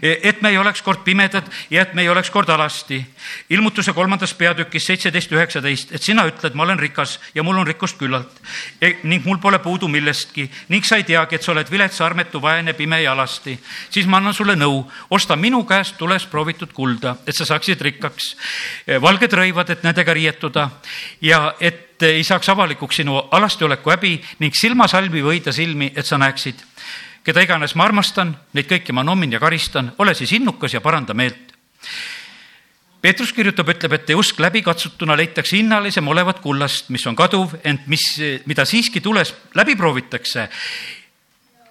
et 0.02 0.42
me 0.42 0.52
ei 0.52 0.58
oleks 0.58 0.82
kord 0.82 1.02
pimedad 1.04 1.46
ja 1.70 1.82
et 1.82 1.94
me 1.94 2.02
ei 2.02 2.08
oleks 2.08 2.30
kord 2.30 2.48
alasti. 2.48 3.04
ilmutuse 3.50 3.92
kolmandas 3.92 4.34
peatükis 4.34 4.86
seitseteist, 4.86 5.32
üheksateist, 5.32 5.92
et 5.92 6.02
sina 6.02 6.26
ütled, 6.26 6.54
ma 6.54 6.62
olen 6.62 6.78
rikas 6.78 7.18
ja 7.34 7.42
mul 7.42 7.58
on 7.58 7.66
rikkust 7.66 7.98
küllalt 7.98 8.40
e 8.80 8.94
ning 9.02 9.24
mul 9.24 9.38
pole 9.38 9.58
puudu 9.58 9.88
millestki 9.88 10.48
ning 10.68 10.84
sa 10.84 10.96
ei 10.96 11.04
teagi, 11.04 11.34
et 11.36 11.42
sa 11.42 11.52
oled 11.52 11.70
vilets, 11.70 12.00
armetu, 12.00 12.42
vaene, 12.42 12.72
pime 12.72 13.02
ja 13.02 13.12
alasti. 13.12 13.58
siis 13.90 14.06
ma 14.06 14.16
annan 14.16 14.34
sulle 14.34 14.56
nõu, 14.56 14.84
osta 15.10 15.36
minu 15.36 15.64
käest 15.64 15.96
tules 15.98 16.26
proovitud 16.26 16.72
kulda, 16.72 17.16
et 17.26 17.36
sa 17.36 17.44
saaksid 17.44 17.80
rikkaks, 17.80 18.36
valged 19.00 19.32
rõivad, 19.32 19.70
et 19.70 19.82
nendega 19.82 20.14
riietuda 20.14 20.70
ja 21.20 21.54
et 21.60 21.87
et 21.98 22.06
ei 22.06 22.24
saaks 22.24 22.48
avalikuks 22.48 23.00
sinu 23.00 23.16
alastioleku 23.18 23.90
häbi 23.90 24.12
ning 24.38 24.54
silmasalvi 24.54 25.22
võida 25.22 25.52
silmi, 25.52 25.90
et 25.96 26.06
sa 26.06 26.18
näeksid. 26.18 26.54
keda 27.24 27.42
iganes 27.42 27.74
ma 27.74 27.84
armastan, 27.84 28.30
neid 28.54 28.68
kõiki 28.70 28.92
ma 28.92 29.02
nommin 29.02 29.32
ja 29.32 29.40
karistan, 29.40 29.92
ole 29.98 30.14
siis 30.14 30.32
innukas 30.32 30.74
ja 30.74 30.80
paranda 30.80 31.14
meelt. 31.14 31.52
Peetrus 33.00 33.32
kirjutab, 33.32 33.68
ütleb, 33.68 33.92
et 33.92 34.10
usk 34.14 34.38
läbikatsutuna 34.40 35.16
leitakse 35.16 35.56
hinnalisem 35.56 36.08
olevat 36.08 36.40
kullast, 36.40 36.88
mis 36.90 37.06
on 37.06 37.16
kaduv, 37.16 37.54
ent 37.64 37.86
mis, 37.86 38.06
mida 38.46 38.64
siiski 38.64 39.00
tules 39.00 39.34
läbi 39.54 39.76
proovitakse 39.76 40.48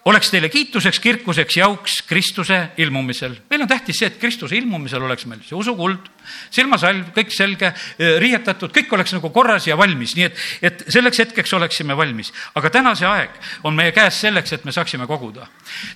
oleks 0.08 0.30
teile 0.32 0.50
kiituseks, 0.50 1.00
kirkuseks 1.04 1.58
ja 1.58 1.66
auks 1.68 2.02
Kristuse 2.08 2.60
ilmumisel. 2.78 3.36
meil 3.50 3.62
on 3.62 3.68
tähtis 3.68 4.00
see, 4.00 4.08
et 4.08 4.20
Kristuse 4.20 4.56
ilmumisel 4.56 5.04
oleks 5.04 5.26
meil 5.28 5.42
see 5.44 5.58
usukuld, 5.58 6.08
silmasalv, 6.54 7.12
kõik 7.16 7.34
selge, 7.36 7.72
riietatud, 8.24 8.72
kõik 8.76 8.94
oleks 8.96 9.16
nagu 9.18 9.32
korras 9.36 9.68
ja 9.68 9.78
valmis, 9.78 10.16
nii 10.16 10.28
et, 10.28 10.44
et 10.70 10.84
selleks 10.94 11.20
hetkeks 11.24 11.54
oleksime 11.60 11.98
valmis. 11.98 12.32
aga 12.56 12.72
täna 12.72 12.94
see 12.96 13.08
aeg 13.08 13.36
on 13.68 13.76
meie 13.76 13.92
käes 13.96 14.22
selleks, 14.24 14.54
et 14.54 14.66
me 14.66 14.72
saaksime 14.76 15.08
koguda. 15.08 15.48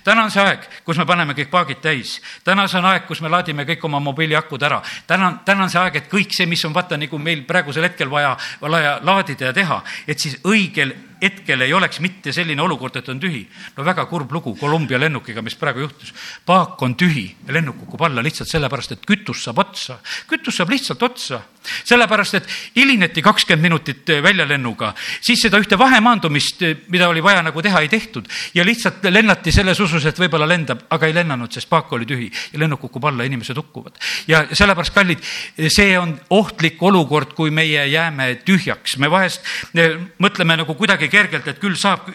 täna 0.04 0.26
on 0.26 0.34
see 0.34 0.42
aeg, 0.44 0.66
kus 0.84 1.00
me 1.00 1.06
paneme 1.08 1.36
kõik 1.38 1.50
paagid 1.50 1.80
täis. 1.80 2.18
täna 2.44 2.66
see 2.68 2.80
on 2.82 2.90
aeg, 2.92 3.06
kus 3.06 3.22
me 3.24 3.32
laadime 3.32 3.64
kõik 3.68 3.84
oma 3.88 4.00
mobiiliakud 4.00 4.62
ära. 4.62 4.82
täna, 5.06 5.38
täna 5.44 5.64
on 5.68 5.72
see 5.72 5.80
aeg, 5.80 5.96
et 6.02 6.12
kõik 6.12 6.36
see, 6.36 6.46
mis 6.46 6.64
on 6.68 6.74
vaata 6.74 7.00
nagu 7.00 7.18
meil 7.18 7.46
praegusel 7.48 7.88
hetkel 7.88 8.10
vaja, 8.10 8.36
vaja 8.60 8.98
laadida 9.02 9.50
ja 9.50 9.56
teha, 9.56 9.82
et 10.06 10.18
siis 10.18 10.36
õigel 10.44 10.92
hetkel 11.22 11.60
ei 11.62 11.72
oleks 11.72 12.00
mitte 12.00 12.32
selline 12.34 12.62
olukord, 12.62 12.96
et 12.96 13.08
on 13.08 13.20
tühi. 13.20 13.46
no 13.76 13.84
väga 13.84 14.06
kurb 14.10 14.32
lugu 14.32 14.54
Kolumbia 14.58 14.98
lennukiga, 15.00 15.42
mis 15.42 15.54
praegu 15.54 15.86
juhtus. 15.86 16.12
paak 16.46 16.82
on 16.82 16.94
tühi 16.94 17.34
lennuk 17.48 17.78
kukub 17.84 18.02
alla 18.02 18.22
lihtsalt 18.22 18.48
sellepärast, 18.48 18.92
et 18.92 19.06
kütus 19.06 19.44
saab 19.44 19.58
otsa. 19.58 19.98
kütus 20.28 20.56
saab 20.56 20.70
lihtsalt 20.70 21.02
otsa 21.02 21.42
sellepärast, 21.84 22.34
et 22.34 22.48
hilineti 22.76 23.22
kakskümmend 23.22 23.62
minutit 23.62 24.12
väljalennuga, 24.22 24.92
siis 25.22 25.42
seda 25.44 25.60
ühte 25.62 25.78
vahemaandumist, 25.78 26.64
mida 26.92 27.08
oli 27.10 27.22
vaja 27.24 27.42
nagu 27.44 27.62
teha, 27.62 27.82
ei 27.84 27.90
tehtud 27.92 28.28
ja 28.54 28.64
lihtsalt 28.66 29.04
lennati 29.10 29.52
selles 29.54 29.80
usus, 29.80 30.04
et 30.08 30.18
võib-olla 30.18 30.48
lendab, 30.48 30.84
aga 30.92 31.08
ei 31.08 31.16
lennanud, 31.16 31.52
sest 31.52 31.70
paak 31.70 31.92
oli 31.96 32.08
tühi 32.08 32.28
ja 32.52 32.62
lennuk 32.62 32.82
kukub 32.86 33.06
alla, 33.10 33.26
inimesed 33.28 33.58
hukkuvad. 33.58 33.98
ja 34.28 34.44
sellepärast, 34.50 34.94
kallid, 34.94 35.22
see 35.68 35.94
on 35.98 36.16
ohtlik 36.30 36.82
olukord, 36.82 37.34
kui 37.38 37.50
meie 37.54 37.86
jääme 37.92 38.34
tühjaks, 38.46 38.98
me 38.98 39.10
vahest 39.10 39.46
äh, 39.76 39.96
mõtleme 40.22 40.58
nagu 40.62 40.74
kuidagi 40.78 41.08
kergelt, 41.12 41.48
et 41.48 41.60
küll 41.60 41.76
saab, 41.78 42.08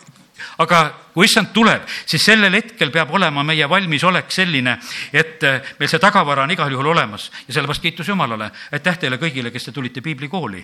aga 0.61 0.81
kui 1.17 1.25
issand 1.25 1.49
tuleb, 1.49 1.81
siis 2.05 2.21
sellel 2.21 2.53
hetkel 2.53 2.91
peab 2.93 3.09
olema 3.17 3.41
meie 3.41 3.65
valmisolek 3.65 4.29
selline, 4.29 4.75
et 5.09 5.41
eh, 5.49 5.71
meil 5.79 5.89
see 5.89 6.01
tagavara 6.01 6.43
on 6.45 6.51
igal 6.53 6.69
juhul 6.69 6.91
olemas 6.91 7.31
ja 7.47 7.55
sellepärast 7.55 7.81
kiitus 7.81 8.11
Jumalale. 8.11 8.51
aitäh 8.71 8.99
teile 9.01 9.17
kõigile, 9.17 9.49
kes 9.49 9.65
te 9.65 9.71
tulite 9.73 10.03
piiblikooli, 10.05 10.61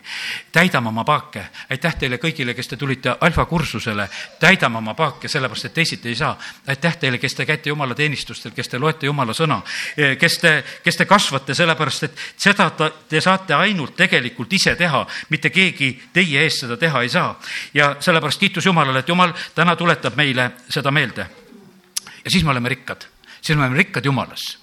täidame 0.53 0.91
oma 0.91 1.03
paake. 1.03 1.47
aitäh 1.73 1.95
teile 1.97 2.19
kõigile, 2.21 2.53
kes 2.53 2.69
te 2.69 2.77
tulite 2.77 3.15
alfakursusele, 3.19 4.05
täidame 4.39 4.77
oma 4.77 4.93
paake, 4.93 5.27
sellepärast 5.27 5.71
et 5.71 5.73
teisiti 5.73 6.09
ei 6.09 6.15
saa. 6.15 6.37
aitäh 6.67 6.99
teile, 7.01 7.17
kes 7.17 7.33
te 7.33 7.45
käite 7.49 7.73
Jumala 7.73 7.95
teenistustel, 7.95 8.53
kes 8.53 8.69
te 8.69 8.77
loete 8.77 9.09
Jumala 9.09 9.33
sõna, 9.33 9.63
eh, 9.97 10.17
kes 10.21 10.37
te, 10.37 10.53
kes 10.83 11.01
te 11.01 11.09
kasvate, 11.09 11.57
sellepärast 11.57 12.03
et 12.03 12.23
seda 12.37 12.69
te 13.09 13.21
saate 13.21 13.55
ainult 13.57 13.95
tegelikult 13.95 14.53
ise 14.53 14.75
teha, 14.75 15.01
mitte 15.29 15.49
keegi 15.49 15.91
teie 16.13 16.45
eest 16.45 16.67
seda 16.67 16.77
teha 16.77 17.01
ei 17.01 17.09
saa. 17.09 17.39
ja 17.73 17.95
sellepärast 17.99 18.39
kiitus 18.39 18.65
Jumalale, 18.65 18.99
et 18.99 19.09
Jumal 19.09 19.33
täna 19.55 19.75
tuletab 19.75 20.13
meile 20.15 20.42
meile 20.43 20.69
seda 20.69 20.91
meelde. 20.91 21.27
ja 22.23 22.31
siis 22.31 22.43
me 22.43 22.51
oleme 22.51 22.69
rikkad, 22.69 23.05
siis 23.41 23.57
me 23.57 23.63
oleme 23.63 23.77
rikkad 23.77 24.05
Jumalas. 24.05 24.57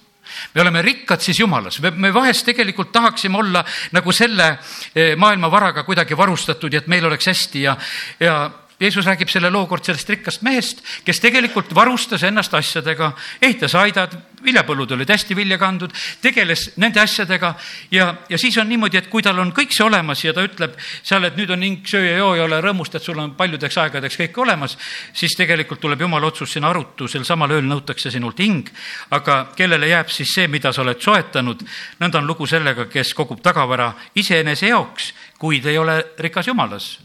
Me 0.53 0.61
oleme 0.61 0.81
rikkad 0.81 1.19
siis 1.19 1.39
Jumalas, 1.39 1.81
me 1.81 2.13
vahest 2.13 2.45
tegelikult 2.45 2.91
tahaksime 2.91 3.37
olla 3.37 3.65
nagu 3.91 4.11
selle 4.11 4.57
eh, 4.95 5.15
maailma 5.15 5.51
varaga 5.51 5.83
kuidagi 5.83 6.17
varustatud 6.17 6.73
ja 6.73 6.79
et 6.79 6.87
meil 6.87 7.05
oleks 7.05 7.27
hästi 7.27 7.61
ja, 7.61 7.75
ja 8.19 8.51
Jeesus 8.81 9.05
räägib 9.05 9.29
selle 9.29 9.51
loo 9.53 9.67
kord 9.69 9.85
sellest 9.85 10.09
rikkast 10.09 10.41
mehest, 10.41 10.79
kes 11.05 11.19
tegelikult 11.21 11.69
varustas 11.77 12.23
ennast 12.25 12.53
asjadega, 12.57 13.11
ehitas 13.41 13.75
aidad, 13.77 14.15
viljapõllud 14.41 14.95
olid 14.95 15.11
hästi 15.13 15.35
vilja 15.37 15.59
kandud, 15.61 15.91
tegeles 16.21 16.71
nende 16.81 16.97
asjadega 16.97 17.51
ja, 17.93 18.07
ja 18.29 18.39
siis 18.41 18.57
on 18.57 18.65
niimoodi, 18.69 18.97
et 18.97 19.09
kui 19.11 19.21
tal 19.21 19.37
on 19.37 19.51
kõik 19.53 19.75
see 19.75 19.85
olemas 19.85 20.23
ja 20.25 20.33
ta 20.33 20.41
ütleb 20.47 20.73
seal, 20.81 21.27
et 21.29 21.37
nüüd 21.37 21.53
on 21.53 21.65
hing, 21.67 21.83
söö 21.85 22.07
ja 22.07 22.15
joo 22.23 22.31
ja 22.39 22.47
ole 22.47 22.57
rõõmusta, 22.65 22.97
et 22.97 23.05
sul 23.05 23.21
on 23.21 23.35
paljudeks 23.37 23.77
aegadeks 23.83 24.17
kõik 24.23 24.41
olemas, 24.41 24.77
siis 25.13 25.37
tegelikult 25.37 25.83
tuleb 25.85 26.01
jumala 26.01 26.31
otsus 26.31 26.57
sinna 26.57 26.73
arutlu, 26.73 27.05
sel 27.11 27.27
samal 27.27 27.53
ööl 27.53 27.69
nõutakse 27.69 28.09
sinult 28.09 28.41
hing, 28.41 28.73
aga 29.13 29.43
kellele 29.57 29.91
jääb 29.93 30.09
siis 30.09 30.33
see, 30.39 30.49
mida 30.49 30.73
sa 30.73 30.81
oled 30.81 31.05
soetanud, 31.05 31.61
nõnda 32.01 32.23
on 32.23 32.33
lugu 32.33 32.49
sellega, 32.49 32.89
kes 32.89 33.13
kogub 33.13 33.45
tagavara 33.45 33.91
iseenese 34.17 34.73
jaoks, 34.73 35.13
kuid 35.37 35.69
ei 35.69 35.77
ole 35.77 36.01
rikas 36.17 36.49
jumalas 36.49 36.95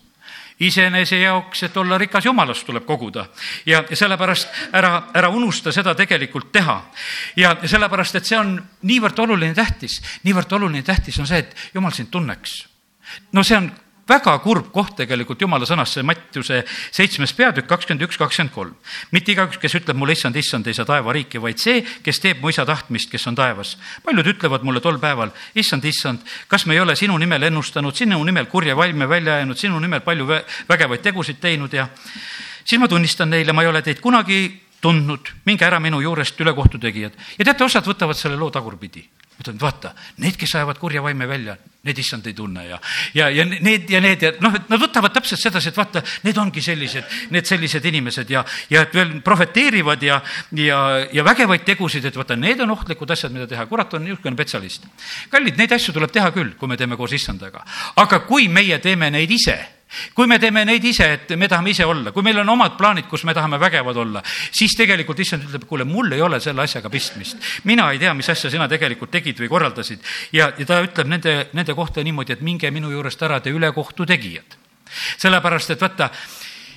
iseenese 0.61 1.19
jaoks, 1.21 1.63
et 1.63 1.77
olla 1.77 1.99
rikas 1.99 2.25
jumalast, 2.25 2.67
tuleb 2.67 2.85
koguda. 2.85 3.27
ja, 3.67 3.85
ja 3.91 3.97
sellepärast 3.97 4.49
ära, 4.73 5.03
ära 5.15 5.29
unusta 5.29 5.73
seda 5.73 5.95
tegelikult 5.95 6.53
teha. 6.53 6.83
ja 7.37 7.57
sellepärast, 7.65 8.15
et 8.15 8.25
see 8.25 8.39
on 8.39 8.57
niivõrd 8.83 9.19
oluline, 9.19 9.55
tähtis, 9.55 10.01
niivõrd 10.25 10.53
oluline, 10.53 10.83
tähtis 10.83 11.19
on 11.19 11.27
see, 11.27 11.39
et 11.39 11.57
jumal 11.75 11.93
sind 11.93 12.11
tunneks. 12.11 12.67
no 13.33 13.45
see 13.45 13.57
on 13.57 13.71
väga 14.09 14.37
kurb 14.43 14.69
koht 14.75 14.95
tegelikult 15.01 15.41
jumala 15.43 15.67
sõnas, 15.67 15.91
see 15.95 16.05
Mattiuse 16.07 16.61
seitsmes 16.95 17.33
peatükk, 17.37 17.67
kakskümmend 17.71 18.07
üks, 18.07 18.19
kakskümmend 18.21 18.55
kolm. 18.55 18.75
mitte 19.11 19.33
igaüks, 19.33 19.59
kes 19.59 19.75
ütleb 19.81 19.99
mulle 19.99 20.15
issand, 20.15 20.37
issand, 20.37 20.67
ei 20.67 20.75
saa 20.75 20.87
taevariiki, 20.87 21.41
vaid 21.43 21.59
see, 21.59 21.83
kes 22.03 22.21
teeb 22.23 22.43
mu 22.43 22.51
isa 22.51 22.67
tahtmist, 22.67 23.11
kes 23.11 23.27
on 23.27 23.35
taevas. 23.35 23.77
paljud 24.05 24.27
ütlevad 24.27 24.63
mulle 24.63 24.81
tol 24.81 24.99
päeval, 25.03 25.35
issand, 25.55 25.85
issand, 25.85 26.23
kas 26.49 26.67
me 26.67 26.75
ei 26.75 26.81
ole 26.81 26.97
sinu 26.97 27.19
nimel 27.19 27.43
ennustanud, 27.51 27.95
sinu 27.95 28.23
nimel 28.25 28.47
kurja 28.47 28.77
valme 28.77 29.09
välja 29.09 29.41
ajanud, 29.41 29.59
sinu 29.59 29.81
nimel 29.81 30.01
palju 30.01 30.27
vägevaid 30.69 31.03
tegusid 31.03 31.41
teinud 31.41 31.73
ja 31.73 31.89
siis 32.65 32.81
ma 32.81 32.89
tunnistan 32.89 33.31
neile, 33.31 33.53
ma 33.53 33.63
ei 33.63 33.69
ole 33.69 33.83
teid 33.83 34.01
kunagi 34.01 34.66
tundnud, 34.81 35.33
minge 35.45 35.67
ära 35.67 35.81
minu 35.81 36.01
juurest 36.05 36.41
ülekohtu 36.41 36.79
tegijad. 36.79 37.13
ja 37.39 37.45
teate, 37.45 37.65
osad 37.65 37.87
võtavad 37.87 38.19
selle 38.19 38.37
loo 38.37 38.51
tagurpidi 38.51 39.07
ütlen, 39.37 39.59
vaata, 39.61 39.93
need, 40.23 40.37
kes 40.41 40.55
ajavad 40.57 40.79
kurja 40.81 41.03
vaime 41.05 41.27
välja, 41.29 41.57
need 41.85 41.99
issand 42.01 42.27
ei 42.27 42.35
tunne 42.35 42.65
ja, 42.67 42.79
ja, 43.15 43.29
ja 43.31 43.45
need 43.45 43.91
ja 43.93 44.01
need 44.01 44.23
ja 44.25 44.31
noh, 44.41 44.55
et 44.57 44.71
nad 44.73 44.81
võtavad 44.81 45.13
täpselt 45.13 45.43
sedasi, 45.43 45.71
et 45.71 45.77
vaata, 45.77 46.01
need 46.25 46.41
ongi 46.41 46.65
sellised, 46.65 47.05
need 47.35 47.49
sellised 47.49 47.85
inimesed 47.85 48.33
ja, 48.33 48.43
ja 48.73 48.87
et 48.87 48.97
veel 48.97 49.19
prohveteerivad 49.27 50.03
ja, 50.09 50.23
ja, 50.57 50.81
ja 51.13 51.27
vägevaid 51.27 51.67
tegusid, 51.69 52.09
et 52.09 52.17
vaata, 52.17 52.39
need 52.41 52.65
on 52.65 52.73
ohtlikud 52.73 53.13
asjad, 53.13 53.35
mida 53.35 53.49
teha. 53.51 53.69
kurat 53.69 53.93
on 53.95 54.07
niisugune 54.09 54.39
spetsialist. 54.39 54.89
kallid, 55.31 55.61
neid 55.61 55.77
asju 55.77 55.95
tuleb 55.97 56.17
teha 56.17 56.33
küll, 56.33 56.57
kui 56.57 56.73
me 56.73 56.81
teeme 56.81 56.97
koos 56.97 57.13
issandaga. 57.13 57.65
aga 57.97 58.25
kui 58.25 58.49
meie 58.49 58.81
teeme 58.81 59.13
neid 59.13 59.31
ise 59.31 59.61
kui 60.15 60.27
me 60.27 60.39
teeme 60.43 60.65
neid 60.67 60.85
ise, 60.85 61.07
et 61.15 61.35
me 61.39 61.49
tahame 61.49 61.71
ise 61.71 61.85
olla, 61.87 62.13
kui 62.13 62.25
meil 62.27 62.41
on 62.43 62.49
omad 62.57 62.77
plaanid, 62.79 63.07
kus 63.11 63.25
me 63.25 63.35
tahame 63.35 63.59
vägevad 63.63 63.97
olla, 64.03 64.23
siis 64.25 64.75
tegelikult 64.79 65.21
issand 65.23 65.47
ütleb, 65.47 65.67
kuule, 65.69 65.87
mul 65.89 66.13
ei 66.13 66.23
ole 66.23 66.41
selle 66.43 66.65
asjaga 66.65 66.91
pistmist. 66.91 67.39
mina 67.65 67.91
ei 67.93 67.99
tea, 68.03 68.15
mis 68.15 68.29
asja 68.31 68.51
sina 68.51 68.69
tegelikult 68.69 69.11
tegid 69.15 69.39
või 69.41 69.51
korraldasid 69.53 70.03
ja, 70.33 70.51
ja 70.59 70.67
ta 70.67 70.81
ütleb 70.85 71.11
nende, 71.11 71.37
nende 71.53 71.75
kohta 71.75 72.03
niimoodi, 72.03 72.35
et 72.35 72.43
minge 72.43 72.71
minu 72.71 72.91
juurest 72.91 73.23
ära, 73.23 73.41
te 73.41 73.55
ülekohtu 73.55 74.07
tegijad. 74.07 74.59
sellepärast, 75.19 75.71
et 75.71 75.81
vaata, 75.81 76.11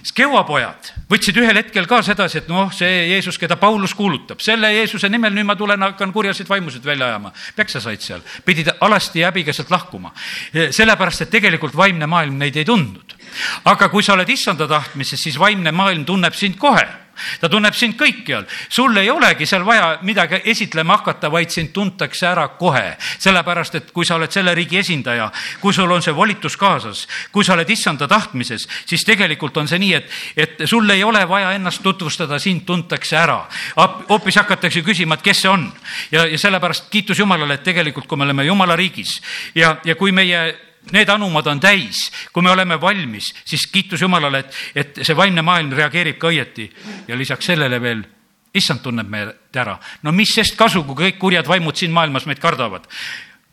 Skeua 0.04 0.44
pojad 0.48 0.94
võtsid 1.10 1.38
ühel 1.42 1.58
hetkel 1.60 1.88
ka 1.90 2.00
sedasi, 2.06 2.40
et 2.40 2.50
noh, 2.52 2.70
see 2.76 3.10
Jeesus, 3.10 3.38
keda 3.42 3.58
Paulus 3.60 3.96
kuulutab, 3.98 4.40
selle 4.44 4.72
Jeesuse 4.76 5.10
nimel 5.12 5.34
nüüd 5.36 5.48
ma 5.50 5.58
tulen, 5.60 5.82
hakkan 5.90 6.14
kurjasid 6.16 6.50
vaimusid 6.50 6.86
välja 6.86 7.10
ajama. 7.10 7.34
peksa 7.56 7.82
said 7.84 8.02
seal, 8.02 8.22
pidid 8.46 8.72
alasti 8.80 9.20
ja 9.24 9.32
häbiga 9.32 9.54
sealt 9.54 9.72
lahkuma. 9.72 10.14
sellepärast, 10.54 11.26
et 11.26 11.34
tegelikult 11.34 11.76
vaimne 11.76 12.08
maailm 12.08 12.38
neid 12.40 12.56
ei 12.56 12.66
tundnud. 12.66 13.16
Aga 13.66 13.90
kui 13.90 14.04
sa 14.04 14.14
oled 14.14 14.30
issanda 14.30 14.68
tahtmises, 14.68 15.22
siis 15.24 15.40
vaimne 15.40 15.72
maailm 15.72 16.06
tunneb 16.06 16.34
sind 16.34 16.58
kohe 16.58 16.88
ta 17.40 17.50
tunneb 17.50 17.76
sind 17.76 17.98
kõikjal, 18.00 18.46
sul 18.72 18.98
ei 19.00 19.10
olegi 19.12 19.48
seal 19.50 19.66
vaja 19.68 19.98
midagi 20.08 20.42
esitlema 20.52 21.00
hakata, 21.00 21.32
vaid 21.32 21.52
sind 21.54 21.74
tuntakse 21.76 22.28
ära 22.28 22.48
kohe. 22.60 22.98
sellepärast, 23.20 23.76
et 23.76 23.92
kui 23.92 24.06
sa 24.06 24.16
oled 24.16 24.32
selle 24.32 24.54
riigi 24.56 24.78
esindaja, 24.80 25.30
kui 25.60 25.74
sul 25.74 25.92
on 25.92 26.02
see 26.02 26.16
volitus 26.16 26.58
kaasas, 26.58 27.08
kui 27.32 27.44
sa 27.44 27.54
oled 27.54 27.70
issanda 27.70 28.08
tahtmises, 28.08 28.68
siis 28.86 29.04
tegelikult 29.06 29.58
on 29.58 29.68
see 29.68 29.80
nii, 29.80 29.94
et, 29.94 30.10
et 30.36 30.64
sul 30.66 30.90
ei 30.90 31.04
ole 31.04 31.26
vaja 31.30 31.52
ennast 31.58 31.84
tutvustada, 31.84 32.40
sind 32.40 32.66
tuntakse 32.66 33.18
ära. 33.18 33.42
hoopis 34.10 34.36
hakatakse 34.36 34.82
küsima, 34.82 35.16
et 35.16 35.22
kes 35.22 35.42
see 35.42 35.50
on 35.52 35.70
ja, 36.12 36.26
ja 36.26 36.38
sellepärast 36.38 36.90
kiitus 36.90 37.20
Jumalale, 37.20 37.60
et 37.60 37.64
tegelikult, 37.64 38.08
kui 38.08 38.18
me 38.18 38.24
oleme 38.24 38.46
Jumala 38.46 38.76
riigis 38.76 39.22
ja, 39.56 39.78
ja 39.86 39.96
kui 39.96 40.12
meie 40.12 40.69
need 40.92 41.10
anumad 41.10 41.48
on 41.48 41.60
täis, 41.60 42.10
kui 42.34 42.44
me 42.44 42.52
oleme 42.52 42.80
valmis, 42.82 43.34
siis 43.46 43.68
kiitus 43.72 44.02
Jumalale, 44.02 44.40
et, 44.40 44.62
et 44.76 45.02
see 45.04 45.18
vaimne 45.18 45.42
maailm 45.46 45.74
reageerib 45.78 46.20
ka 46.20 46.32
õieti. 46.32 46.70
Ja 47.08 47.18
lisaks 47.18 47.52
sellele 47.52 47.82
veel 47.82 48.04
issand 48.54 48.82
tunneb 48.82 49.10
meid 49.10 49.58
ära. 49.58 49.78
no 50.04 50.12
mis 50.12 50.34
sest 50.36 50.58
kasu, 50.58 50.84
kui 50.84 50.96
kõik 51.06 51.20
kurjad 51.20 51.48
vaimud 51.48 51.76
siin 51.76 51.92
maailmas 51.94 52.26
meid 52.26 52.40
kardavad? 52.40 52.88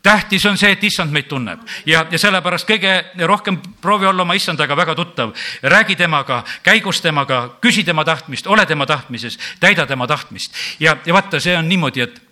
Tähtis 0.07 0.45
on 0.47 0.55
see, 0.55 0.71
et 0.71 0.85
issand 0.87 1.11
meid 1.11 1.27
tunneb. 1.27 1.65
Ja, 1.87 2.05
ja 2.11 2.19
sellepärast 2.21 2.69
kõige 2.69 2.93
rohkem 3.27 3.57
proovi 3.83 4.07
olla 4.07 4.23
oma 4.23 4.37
issandaga 4.39 4.77
väga 4.79 4.95
tuttav. 4.95 5.33
räägi 5.63 5.97
temaga, 5.97 6.45
käi 6.63 6.81
koos 6.81 7.01
temaga, 7.01 7.59
küsi 7.61 7.85
tema 7.85 8.05
tahtmist, 8.05 8.47
ole 8.47 8.67
tema 8.67 8.87
tahtmises, 8.87 9.39
täida 9.61 9.87
tema 9.87 10.07
tahtmist. 10.07 10.55
Ja, 10.79 10.97
ja 11.07 11.15
vaata, 11.15 11.41
see 11.41 11.57
on 11.57 11.69
niimoodi, 11.69 12.01
et 12.01 12.23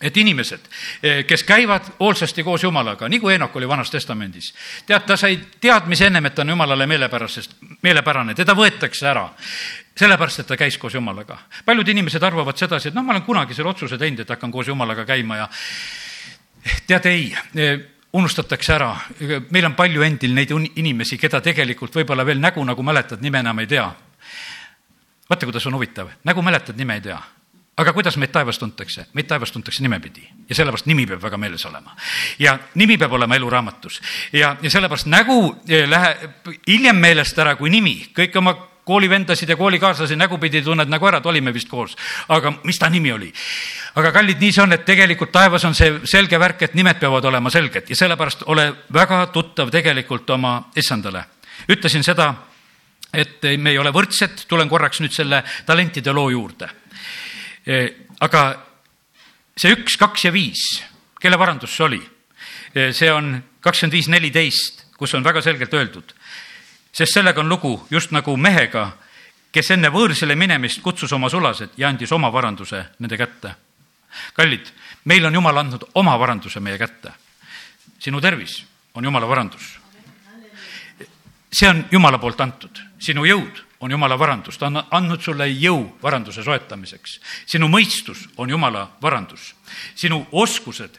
et 0.00 0.16
inimesed, 0.16 0.60
eh, 1.02 1.24
kes 1.26 1.44
käivad 1.44 1.92
hoolsasti 2.00 2.42
koos 2.42 2.62
Jumalaga, 2.62 3.08
nagu 3.08 3.28
Eenok 3.28 3.56
oli 3.56 3.68
Vanas 3.68 3.90
Testamendis, 3.90 4.54
tead, 4.86 5.04
ta 5.06 5.16
sai 5.16 5.36
teadmise 5.60 6.06
ennem, 6.06 6.26
et 6.26 6.34
ta 6.34 6.42
on 6.42 6.48
Jumalale 6.48 6.86
meelepärasest, 6.86 7.56
meelepärane, 7.82 8.34
teda 8.34 8.54
võetakse 8.56 9.06
ära 9.10 9.28
sellepärast, 10.00 10.40
et 10.40 10.46
ta 10.46 10.56
käis 10.56 10.78
koos 10.78 10.94
Jumalaga. 10.94 11.38
paljud 11.64 11.88
inimesed 11.88 12.22
arvavad 12.22 12.56
sedasi, 12.56 12.88
et 12.88 12.94
noh, 12.94 13.04
ma 13.04 13.12
olen 13.12 13.22
kunagi 13.22 13.54
selle 13.54 13.68
otsuse 13.68 13.98
teinud, 13.98 14.20
et 14.20 14.28
hakkan 14.28 14.50
koos 14.50 14.68
Jumalaga 14.68 15.04
käima 15.04 15.36
ja 15.36 15.48
tead, 16.86 17.06
ei, 17.06 17.36
eh, 17.56 17.78
unustatakse 18.12 18.72
ära, 18.74 18.96
meil 19.50 19.66
on 19.66 19.74
palju 19.74 20.02
endil 20.02 20.32
neid 20.34 20.54
inimesi, 20.76 21.18
keda 21.18 21.40
tegelikult 21.40 21.94
võib-olla 21.94 22.24
veel 22.26 22.40
nägu 22.40 22.64
nagu 22.64 22.82
mäletad, 22.82 23.20
nime 23.20 23.38
enam 23.38 23.58
ei 23.58 23.66
tea. 23.66 23.92
vaata, 25.28 25.46
kuidas 25.46 25.66
on 25.66 25.74
huvitav, 25.74 26.08
nägu 26.24 26.42
mäletad, 26.42 26.76
nime 26.76 26.94
ei 26.94 27.00
tea 27.00 27.20
aga 27.80 27.92
kuidas 27.96 28.16
meid 28.20 28.32
taevas 28.32 28.58
tuntakse? 28.60 29.06
meid 29.16 29.28
taevas 29.28 29.52
tuntakse 29.52 29.82
nimepidi 29.82 30.24
ja 30.48 30.54
sellepärast 30.54 30.88
nimi 30.90 31.06
peab 31.08 31.22
väga 31.22 31.38
meeles 31.40 31.64
olema. 31.66 31.96
ja 32.38 32.58
nimi 32.74 32.98
peab 32.98 33.12
olema 33.12 33.36
eluraamatus 33.36 34.00
ja, 34.32 34.56
ja 34.62 34.70
sellepärast 34.70 35.08
nägu 35.08 35.38
eh, 35.68 35.88
läheb 35.88 36.50
hiljem 36.68 37.00
meelest 37.00 37.38
ära 37.38 37.56
kui 37.56 37.70
nimi, 37.70 37.96
kõik 38.16 38.36
oma 38.38 38.56
koolivendasid 38.90 39.48
ja 39.48 39.56
koolikaaslasi 39.56 40.16
nägupidi 40.16 40.62
tunned 40.66 40.88
nagu 40.90 41.06
ära, 41.06 41.20
et 41.20 41.26
olime 41.26 41.52
vist 41.54 41.68
koos. 41.68 41.96
aga 42.28 42.52
mis 42.64 42.78
ta 42.78 42.90
nimi 42.90 43.12
oli? 43.12 43.32
aga 43.94 44.12
kallid, 44.12 44.40
nii 44.40 44.52
see 44.52 44.62
on, 44.62 44.72
et 44.76 44.84
tegelikult 44.84 45.32
taevas 45.32 45.64
on 45.64 45.74
see 45.74 46.00
selge 46.04 46.38
värk, 46.38 46.62
et 46.62 46.74
nimed 46.74 47.00
peavad 47.00 47.24
olema 47.24 47.50
selged 47.50 47.90
ja 47.90 47.96
sellepärast 47.96 48.44
ole 48.46 48.72
väga 48.92 49.26
tuttav 49.32 49.70
tegelikult 49.70 50.30
oma 50.30 50.70
issandale. 50.76 51.24
ütlesin 51.68 52.04
seda, 52.04 52.34
et 53.14 53.42
me 53.58 53.70
ei 53.70 53.78
ole 53.78 53.90
võrdsed, 53.90 54.46
tulen 54.48 54.68
korraks 54.68 55.00
nüüd 55.00 55.12
selle 55.14 55.42
talentide 55.66 56.12
loo 56.12 56.30
juurde 56.30 56.68
aga 58.20 58.44
see 59.56 59.74
üks, 59.76 59.96
kaks 60.00 60.24
ja 60.24 60.32
viis, 60.34 60.80
kelle 61.20 61.38
varandus 61.38 61.76
see 61.76 61.86
oli? 61.86 62.00
see 62.70 63.10
on 63.10 63.34
kakskümmend 63.60 63.94
viis, 63.96 64.08
neliteist, 64.08 64.84
kus 64.98 65.14
on 65.14 65.24
väga 65.26 65.42
selgelt 65.42 65.74
öeldud, 65.74 66.12
sest 66.92 67.16
sellega 67.16 67.42
on 67.42 67.48
lugu 67.50 67.72
just 67.90 68.12
nagu 68.14 68.36
mehega, 68.36 68.92
kes 69.50 69.72
enne 69.74 69.90
võõrsile 69.90 70.36
minemist 70.38 70.82
kutsus 70.82 71.12
oma 71.12 71.30
sulased 71.30 71.74
ja 71.76 71.88
andis 71.90 72.12
oma 72.12 72.30
varanduse 72.32 72.84
nende 72.98 73.18
kätte. 73.18 73.54
kallid, 74.34 74.66
meil 75.04 75.26
on 75.26 75.34
Jumal 75.34 75.56
andnud 75.56 75.84
oma 75.94 76.18
varanduse 76.18 76.60
meie 76.60 76.78
kätte. 76.78 77.12
sinu 77.98 78.20
tervis 78.20 78.64
on 78.94 79.04
Jumala 79.04 79.28
varandus. 79.28 79.78
see 81.52 81.68
on 81.68 81.84
Jumala 81.90 82.18
poolt 82.18 82.40
antud, 82.40 82.80
sinu 82.98 83.24
jõud 83.24 83.69
on 83.80 83.90
Jumala 83.90 84.18
varandus, 84.18 84.58
ta 84.58 84.68
on 84.68 84.82
andnud 84.90 85.22
sulle 85.24 85.48
jõu 85.48 85.86
varanduse 86.02 86.42
soetamiseks. 86.44 87.20
sinu 87.46 87.68
mõistus 87.68 88.28
on 88.36 88.50
Jumala 88.50 88.90
varandus, 89.02 89.54
sinu 89.94 90.26
oskused 90.32 90.98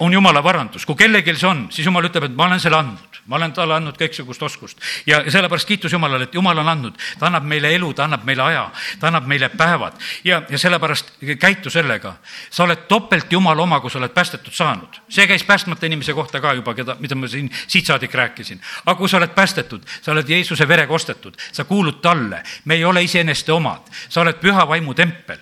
on 0.00 0.12
Jumala 0.12 0.42
varandus, 0.42 0.86
kui 0.86 0.94
kellelgi 0.94 1.36
see 1.36 1.48
on, 1.48 1.66
siis 1.70 1.86
Jumal 1.86 2.10
ütleb, 2.10 2.24
et 2.24 2.36
ma 2.36 2.46
olen 2.48 2.60
selle 2.60 2.82
andnud 2.82 3.13
ma 3.26 3.36
olen 3.36 3.52
talle 3.52 3.74
andnud 3.74 3.96
kõiksugust 3.98 4.42
oskust 4.42 4.80
ja 5.06 5.22
sellepärast 5.30 5.68
kiitus 5.68 5.92
Jumalale, 5.92 6.28
et 6.28 6.34
Jumal 6.34 6.58
on 6.58 6.68
andnud, 6.68 6.98
ta 7.18 7.26
annab 7.26 7.46
meile 7.48 7.70
elu, 7.74 7.92
ta 7.94 8.04
annab 8.04 8.24
meile 8.24 8.42
aja, 8.42 8.64
ta 9.00 9.08
annab 9.08 9.26
meile 9.30 9.48
päevad 9.48 9.98
ja, 10.24 10.42
ja 10.48 10.58
sellepärast 10.58 11.12
käitu 11.40 11.70
sellega. 11.70 12.16
sa 12.50 12.64
oled 12.64 12.86
topelt 12.88 13.32
Jumala 13.32 13.62
oma, 13.62 13.80
kui 13.80 13.90
sa 13.90 13.98
oled 13.98 14.12
päästetud 14.14 14.52
saanud. 14.52 15.00
see 15.08 15.26
käis 15.26 15.44
päästmata 15.44 15.86
inimese 15.86 16.12
kohta 16.12 16.40
ka 16.40 16.52
juba, 16.52 16.74
keda, 16.74 16.96
mida 17.00 17.14
ma 17.14 17.28
siin 17.28 17.50
siit 17.66 17.86
saadik 17.86 18.14
rääkisin. 18.14 18.60
aga 18.86 18.94
kui 18.98 19.08
sa 19.08 19.16
oled 19.16 19.34
päästetud, 19.34 19.82
sa 20.02 20.12
oled 20.12 20.28
Jeesuse 20.28 20.68
verega 20.68 20.94
ostetud, 20.94 21.36
sa 21.52 21.64
kuulud 21.64 22.00
talle, 22.02 22.42
me 22.64 22.74
ei 22.74 22.84
ole 22.84 23.02
iseeneste 23.02 23.52
omad, 23.52 23.88
sa 24.08 24.20
oled 24.20 24.38
püha 24.40 24.68
vaimu 24.68 24.94
tempel, 24.94 25.38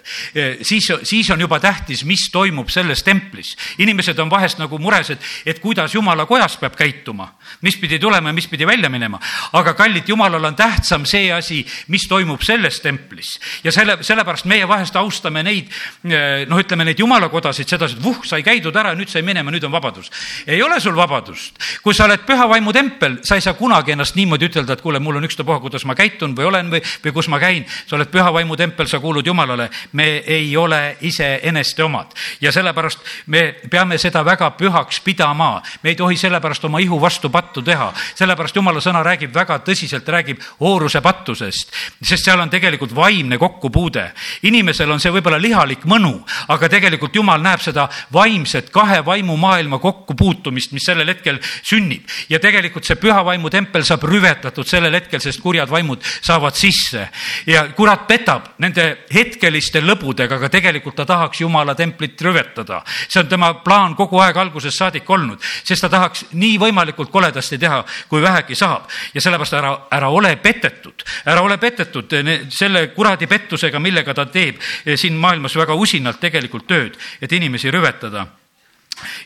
siis, 0.63 0.93
siis 1.03 1.31
on 1.31 1.41
juba 1.41 1.61
tähtis, 1.61 2.05
mis 2.05 2.29
toimub 2.33 2.69
selles 2.69 3.03
templis. 3.03 3.57
inimesed 3.79 4.19
on 4.19 4.31
vahest 4.31 4.59
nagu 4.59 4.79
mures, 4.79 5.11
et, 5.11 5.21
et 5.47 5.59
kuidas 5.59 5.95
jumala 5.95 6.27
kojas 6.27 6.57
peab 6.57 6.77
käituma, 6.77 7.33
mis 7.61 7.72
pidi 7.77 7.99
tulema 7.99 8.29
ja 8.29 8.37
mis 8.37 8.49
pidi 8.49 8.67
välja 8.67 8.91
minema. 8.91 9.21
aga 9.53 9.75
kallid, 9.75 10.09
jumalal 10.09 10.45
on 10.45 10.57
tähtsam 10.57 11.07
see 11.07 11.33
asi, 11.33 11.67
mis 11.89 12.07
toimub 12.09 12.43
selles 12.43 12.81
templis 12.81 13.39
ja 13.65 13.73
selle, 13.73 13.99
sellepärast 14.01 14.45
meie 14.51 14.69
vahest 14.69 14.97
austame 14.97 15.43
neid, 15.43 15.71
eh, 16.05 16.45
noh, 16.49 16.61
ütleme 16.61 16.85
neid 16.85 16.99
jumalakodasid 16.99 17.69
sedasi, 17.69 17.99
et 17.99 18.05
vuh, 18.05 18.23
sai 18.25 18.43
käidud 18.43 18.77
ära, 18.77 18.95
nüüd 18.99 19.11
sai 19.11 19.23
minema, 19.23 19.51
nüüd 19.51 19.65
on 19.65 19.73
vabadus. 19.73 20.11
ei 20.47 20.63
ole 20.63 20.81
sul 20.81 20.97
vabadust. 20.97 21.59
kui 21.83 21.95
sa 21.95 22.05
oled 22.05 22.27
püha 22.27 22.49
vaimu 22.49 22.73
tempel, 22.73 23.19
sa 23.23 23.35
ei 23.35 23.45
saa 23.45 23.55
kunagi 23.55 23.93
ennast 23.93 24.17
niimoodi 24.17 24.51
ütelda, 24.51 24.73
et 24.73 24.83
kuule, 24.83 24.99
mul 24.99 25.17
on 25.17 25.25
ükstapuha, 25.25 25.61
kuidas 25.61 25.85
ma 25.85 25.95
käitun 25.95 26.37
või 26.37 26.49
olen 26.51 26.71
või, 26.71 26.83
või 27.05 27.13
kus 27.13 27.29
ma 27.29 27.41
käin. 27.41 27.67
sa 27.87 27.97
oled 27.97 28.11
püha 28.11 28.33
vaimu 28.33 28.57
tempel, 28.57 28.87
sa 28.87 29.01
kuulud 29.01 29.27
Jumalale. 29.27 29.71
me 29.93 30.23
ei 30.27 30.57
ole 30.57 30.97
iseeneste 31.01 31.83
omad 31.83 32.13
ja 32.41 32.53
sellepärast 32.53 32.99
me 33.27 33.55
peame 33.71 33.99
seda 33.99 34.25
väga 34.25 34.51
pühaks 34.59 35.01
pidama. 35.01 35.63
me 35.83 35.91
ei 35.91 35.97
tohi 35.97 36.17
sellepärast 36.17 36.65
oma 36.65 36.79
ihu 36.79 37.01
vastu 37.01 37.31
pattu 37.63 37.71
teha, 37.71 37.93
sellepärast 38.19 38.57
jumala 38.57 38.81
sõna 38.81 39.03
räägib 39.05 39.33
väga 39.35 39.59
tõsiselt, 39.65 40.09
räägib 40.09 40.41
hooruse 40.61 41.01
pattusest, 41.01 41.71
sest 42.03 42.25
seal 42.25 42.41
on 42.41 42.51
tegelikult 42.51 42.95
vaimne 42.95 43.39
kokkupuude. 43.39 44.13
inimesel 44.43 44.91
on 44.91 45.01
see 45.01 45.11
võib-olla 45.11 45.41
lihalik 45.41 45.85
mõnu, 45.85 46.25
aga 46.49 46.69
tegelikult 46.69 47.15
jumal 47.15 47.41
näeb 47.41 47.61
seda 47.61 47.89
vaimset 48.13 48.71
kahe 48.71 49.05
vaimumaailma 49.05 49.79
kokkupuutumist, 49.79 50.73
mis 50.73 50.83
sellel 50.85 51.09
hetkel 51.09 51.39
sünnib. 51.63 52.03
ja 52.29 52.39
tegelikult 52.39 52.85
see 52.85 52.97
püha 52.97 53.25
vaimu 53.25 53.51
tempel 53.51 53.85
saab 53.85 54.03
rüvetatud 54.03 54.67
sellel 54.67 54.95
hetkel, 54.95 55.21
sest 55.21 55.41
kurjad 55.41 55.71
vaimud 55.71 56.03
saavad 56.21 56.55
sisse 56.55 57.09
ja 57.47 57.69
kurat 57.73 58.07
petab 58.07 58.55
nende 58.59 59.07
hetkeliste 59.13 59.81
lõbudega, 59.81 60.37
aga 60.37 60.49
tegelikult 60.49 60.97
ta 60.97 61.05
tahaks 61.07 61.41
jumala 61.41 61.75
templit 61.75 62.21
rüvetada. 62.21 62.83
see 63.09 63.21
on 63.21 63.29
tema 63.29 63.55
plaan 63.55 63.95
kogu 63.95 64.19
aeg 64.19 64.37
algusest 64.37 64.79
saadik 64.79 65.11
olnud, 65.11 65.39
sest 65.65 65.83
ta 65.83 65.89
tahaks 65.89 66.25
nii 66.33 66.59
võimalikult 66.59 67.11
koledasti 67.11 67.52
teha, 67.59 67.83
kui 68.09 68.23
vähegi 68.23 68.55
saab. 68.59 68.89
ja 69.15 69.21
sellepärast 69.21 69.59
ära, 69.59 69.73
ära 69.91 70.11
ole 70.11 70.37
petetud, 70.37 71.05
ära 71.27 71.43
ole 71.43 71.59
petetud 71.59 72.15
selle 72.51 72.87
kuradi 72.95 73.27
pettusega, 73.27 73.79
millega 73.79 74.15
ta 74.15 74.27
teeb 74.27 74.61
siin 74.97 75.17
maailmas 75.17 75.57
väga 75.57 75.75
usinalt 75.75 76.21
tegelikult 76.21 76.67
tööd, 76.67 76.99
et 77.21 77.33
inimesi 77.33 77.71
rüvetada 77.71 78.27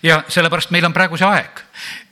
ja 0.02 0.22
sellepärast 0.28 0.70
meil 0.70 0.84
on 0.84 0.96
praegu 0.96 1.16
see 1.16 1.28
aeg 1.28 1.64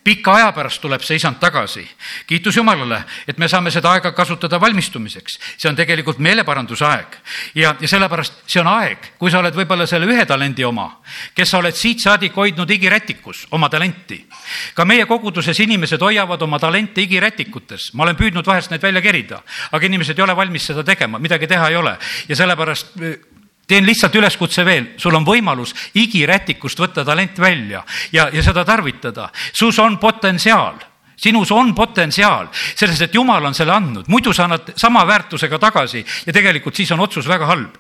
pika 0.05 0.35
aja 0.37 0.53
pärast 0.53 0.83
tuleb 0.83 1.03
see 1.03 1.17
isand 1.17 1.39
tagasi. 1.41 1.85
kiitus 2.27 2.57
Jumalale, 2.57 3.03
et 3.29 3.39
me 3.39 3.49
saame 3.49 3.71
seda 3.71 3.93
aega 3.93 4.13
kasutada 4.13 4.61
valmistumiseks. 4.61 5.39
see 5.57 5.69
on 5.69 5.77
tegelikult 5.77 6.19
meeleparanduse 6.19 6.85
aeg 6.85 7.17
ja, 7.55 7.75
ja 7.81 7.89
sellepärast 7.89 8.45
see 8.47 8.61
on 8.61 8.69
aeg, 8.69 9.15
kui 9.19 9.31
sa 9.31 9.41
oled 9.41 9.57
võib-olla 9.57 9.87
selle 9.87 10.07
ühe 10.07 10.27
talendi 10.27 10.65
oma, 10.65 11.01
kes 11.35 11.51
sa 11.51 11.59
oled 11.59 11.75
siit 11.75 12.05
saadik 12.05 12.37
hoidnud 12.37 12.71
igirätikus 12.71 13.47
oma 13.51 13.69
talenti. 13.69 14.21
ka 14.75 14.85
meie 14.85 15.07
koguduses 15.07 15.61
inimesed 15.61 16.01
hoiavad 16.01 16.43
oma 16.43 16.59
talente 16.59 17.01
igirätikutes, 17.01 17.95
ma 17.95 18.05
olen 18.05 18.17
püüdnud 18.17 18.47
vahest 18.47 18.71
neid 18.71 18.83
välja 18.83 19.03
kerida, 19.03 19.41
aga 19.73 19.87
inimesed 19.87 20.19
ei 20.19 20.23
ole 20.23 20.37
valmis 20.37 20.67
seda 20.67 20.85
tegema, 20.85 21.19
midagi 21.19 21.47
teha 21.47 21.69
ei 21.69 21.77
ole 21.77 21.97
ja 22.29 22.37
sellepärast 22.37 23.01
teen 23.67 23.87
lihtsalt 23.87 24.15
üleskutse 24.15 24.65
veel, 24.65 24.91
sul 25.01 25.15
on 25.17 25.25
võimalus 25.27 25.75
igirätikust 25.95 26.81
võtta 26.81 27.05
talent 27.05 27.39
välja 27.41 27.85
ja, 28.13 28.29
ja 28.33 28.43
seda 28.43 28.65
tarvitada. 28.65 29.31
sus 29.53 29.79
on 29.79 29.99
potentsiaal. 29.99 30.83
Sinus 31.17 31.53
on 31.55 31.71
potentsiaal, 31.75 32.49
selles, 32.75 33.01
et 33.01 33.15
jumal 33.15 33.45
on 33.47 33.55
selle 33.55 33.73
andnud, 33.73 34.09
muidu 34.11 34.33
sa 34.35 34.49
annad 34.49 34.73
sama 34.77 35.05
väärtusega 35.07 35.59
tagasi 35.63 36.03
ja 36.27 36.33
tegelikult 36.35 36.75
siis 36.75 36.91
on 36.93 37.01
otsus 37.01 37.29
väga 37.29 37.47
halb. 37.47 37.77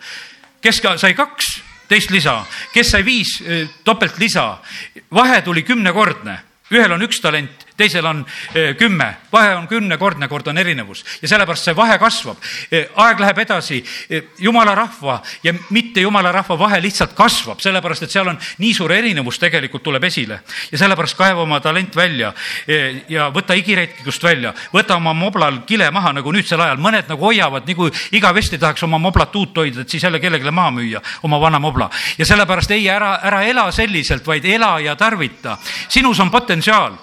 kes 0.62 0.80
ka 0.80 0.96
sai 0.98 1.14
kaks 1.14 1.50
teist 1.88 2.10
lisa, 2.10 2.44
kes 2.72 2.90
sai 2.90 3.04
viis 3.04 3.42
topeltlisa, 3.84 4.58
vahe 5.12 5.42
tuli 5.42 5.62
kümnekordne, 5.62 6.38
ühel 6.72 6.92
on 6.92 7.02
üks 7.04 7.20
talent, 7.20 7.63
teisel 7.76 8.06
on 8.06 8.26
eh, 8.54 8.76
kümme, 8.76 9.16
vahe 9.32 9.54
on 9.54 9.66
kümnekordne, 9.68 10.28
kord 10.28 10.46
on 10.46 10.58
erinevus. 10.58 11.04
Ja 11.22 11.28
sellepärast 11.28 11.68
see 11.68 11.76
vahe 11.76 11.98
kasvab. 11.98 12.38
Eh, 12.70 12.86
aeg 13.02 13.20
läheb 13.20 13.40
edasi, 13.42 13.80
eh, 14.10 14.30
jumala 14.38 14.74
rahva 14.78 15.20
ja 15.42 15.54
mitte 15.74 16.04
jumala 16.04 16.32
rahva 16.32 16.58
vahe 16.58 16.80
lihtsalt 16.82 17.16
kasvab, 17.18 17.60
sellepärast 17.60 18.06
et 18.06 18.14
seal 18.14 18.30
on 18.30 18.38
nii 18.62 18.74
suur 18.74 18.92
erinevus 18.94 19.38
tegelikult 19.42 19.82
tuleb 19.82 20.06
esile. 20.06 20.40
Ja 20.70 20.78
sellepärast 20.78 21.18
kaeva 21.18 21.42
oma 21.42 21.60
talent 21.60 21.96
välja. 21.96 22.32
Ja 23.08 23.28
võta 23.34 23.54
igiretkikust 23.58 24.22
välja, 24.22 24.52
võta 24.72 24.96
oma 24.96 25.12
moblal 25.14 25.60
kile 25.66 25.90
maha 25.94 26.12
nagu 26.14 26.32
nüüdsel 26.32 26.60
ajal, 26.60 26.78
mõned 26.82 27.08
nagu 27.10 27.26
hoiavad, 27.26 27.66
nagu 27.68 27.88
igavesti 28.14 28.58
tahaks 28.58 28.82
oma 28.86 28.98
moblat 28.98 29.34
uut 29.36 29.56
hoida, 29.58 29.82
et 29.82 29.90
siis 29.90 30.02
jälle 30.02 30.20
kellelegi 30.22 30.50
maha 30.50 30.70
müüa, 30.78 31.02
oma 31.22 31.40
vana 31.40 31.58
mobla. 31.58 31.90
ja 32.18 32.26
sellepärast 32.26 32.70
ei, 32.70 32.88
ära, 32.88 33.18
ära 33.22 33.42
ela 33.44 33.70
selliselt, 33.72 34.26
vaid 34.26 34.44
ela 34.44 34.78
ja 34.80 34.96
tarvita. 34.96 35.58
sinus 35.88 36.20
on 36.20 36.30
potentsiaal 36.30 36.98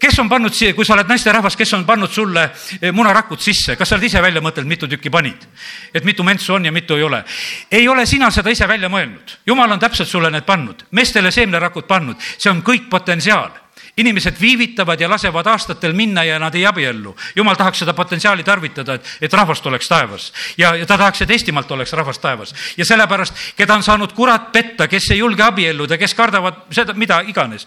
kes 0.00 0.18
on 0.18 0.28
pannud 0.28 0.54
siia, 0.54 0.74
kui 0.74 0.84
sa 0.84 0.94
oled 0.94 1.08
naisterahvas, 1.10 1.56
kes 1.56 1.74
on 1.76 1.84
pannud 1.88 2.12
sulle 2.12 2.48
eh, 2.80 2.92
munarakud 2.92 3.40
sisse, 3.42 3.76
kas 3.76 3.88
sa 3.88 3.96
oled 3.96 4.08
ise 4.08 4.22
välja 4.22 4.42
mõtelnud, 4.44 4.68
mitu 4.68 4.88
tükki 4.90 5.10
panid? 5.12 5.46
et 5.94 6.04
mitu 6.04 6.24
mentsu 6.24 6.54
on 6.54 6.64
ja 6.64 6.72
mitu 6.72 6.96
ei 6.96 7.02
ole? 7.02 7.24
ei 7.70 7.88
ole 7.88 8.06
sina 8.06 8.30
seda 8.30 8.50
ise 8.50 8.68
välja 8.68 8.90
mõelnud, 8.92 9.38
jumal 9.46 9.72
on 9.72 9.80
täpselt 9.80 10.08
sulle 10.08 10.30
need 10.30 10.46
pannud, 10.46 10.86
meestele 10.90 11.30
seemnerakud 11.30 11.86
pannud, 11.88 12.20
see 12.38 12.50
on 12.50 12.62
kõik 12.66 12.90
potentsiaal. 12.90 13.62
Inimesed 13.96 14.36
viivitavad 14.40 15.00
ja 15.00 15.08
lasevad 15.08 15.46
aastatel 15.48 15.94
minna 15.96 16.20
ja 16.24 16.38
nad 16.38 16.54
ei 16.54 16.66
abiellu. 16.68 17.14
jumal 17.36 17.56
tahaks 17.56 17.78
seda 17.78 17.94
potentsiaali 17.96 18.44
tarvitada, 18.44 18.94
et, 18.94 19.06
et 19.20 19.32
rahvast 19.32 19.66
oleks 19.66 19.88
taevas. 19.88 20.32
Ja, 20.58 20.74
ja 20.76 20.86
ta 20.86 20.98
tahaks, 20.98 21.22
et 21.22 21.30
Eestimaalt 21.30 21.70
oleks 21.72 21.92
rahvast 21.92 22.20
taevas. 22.20 22.54
Ja 22.76 22.84
sellepärast, 22.84 23.34
keda 23.56 23.74
on 23.74 23.82
saanud 23.82 24.12
kurat 24.12 24.52
petta, 24.52 24.88
kes 24.88 25.10
ei 25.10 25.18
julge 25.18 25.42
abielluda, 25.42 25.96
kes 25.98 26.14
kardavad 26.14 26.66
seda, 26.76 26.92
mida 26.92 27.22
iganes 27.24 27.66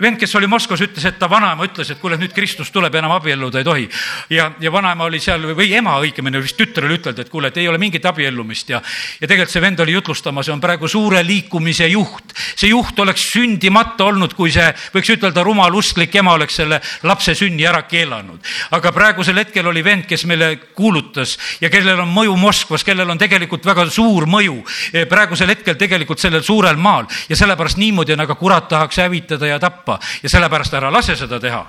vend, 0.00 0.18
kes 0.18 0.34
oli 0.38 0.46
Moskvas, 0.46 0.80
ütles, 0.84 1.04
et 1.08 1.16
ta 1.18 1.26
vanaema 1.30 1.66
ütles, 1.66 1.88
et 1.90 1.98
kuule, 1.98 2.16
nüüd 2.20 2.32
Kristus 2.34 2.70
tuleb, 2.70 2.94
enam 2.94 3.16
abielluda 3.16 3.58
ei 3.58 3.66
tohi. 3.66 3.88
ja, 4.30 4.50
ja 4.60 4.72
vanaema 4.72 5.08
oli 5.08 5.18
seal 5.20 5.42
või 5.58 5.72
ema 5.74 5.96
õigemini 6.02 6.42
vist 6.42 6.56
tütrele 6.58 6.98
üteldi, 7.00 7.24
et 7.24 7.30
kuule, 7.32 7.50
et 7.50 7.56
ei 7.58 7.68
ole 7.68 7.78
mingit 7.82 8.06
abiellumist 8.06 8.70
ja, 8.70 8.80
ja 9.20 9.26
tegelikult 9.26 9.52
see 9.52 9.62
vend 9.62 9.80
oli 9.82 9.96
jutlustamas 9.96 10.48
ja 10.48 10.54
on 10.54 10.62
praegu 10.62 10.88
suure 10.88 11.22
liikumise 11.26 11.88
juht. 11.90 12.34
see 12.54 12.70
juht 12.70 12.98
oleks 12.98 13.26
sündimata 13.32 14.06
olnud, 14.06 14.34
kui 14.38 14.52
see, 14.54 14.68
võiks 14.94 15.10
ütelda, 15.16 15.42
rumal 15.42 15.74
usklik 15.74 16.14
ema 16.14 16.36
oleks 16.38 16.60
selle 16.62 16.80
lapse 17.02 17.34
sünni 17.34 17.66
ära 17.66 17.82
keelanud. 17.82 18.38
aga 18.70 18.92
praegusel 18.92 19.42
hetkel 19.42 19.66
oli 19.66 19.82
vend, 19.84 20.06
kes 20.06 20.24
meile 20.30 20.54
kuulutas 20.78 21.36
ja 21.60 21.70
kellel 21.70 22.04
on 22.04 22.12
mõju 22.14 22.36
Moskvas, 22.38 22.84
kellel 22.86 23.10
on 23.10 23.18
tegelikult 23.18 23.66
väga 23.66 23.88
suur 23.90 24.28
mõju 24.30 24.62
eh, 24.92 25.08
praegusel 25.10 25.50
hetkel 25.50 25.74
tegelikult 25.74 26.22
sellel 26.22 26.46
suurel 26.46 26.78
maal 26.78 27.10
ja 27.28 27.36
sellepärast 27.36 27.82
niimoodi 27.82 28.14
on, 28.14 28.22
aga 28.22 28.38
kurat 28.38 28.68
tahaks 28.68 29.02
hävitada 29.02 29.46
ja 29.50 29.58
tappa 29.58 29.87
tappa 29.88 29.98
ja 30.22 30.28
sellepärast 30.28 30.74
ära 30.74 30.90
lase 30.92 31.16
seda 31.16 31.40
teha. 31.40 31.64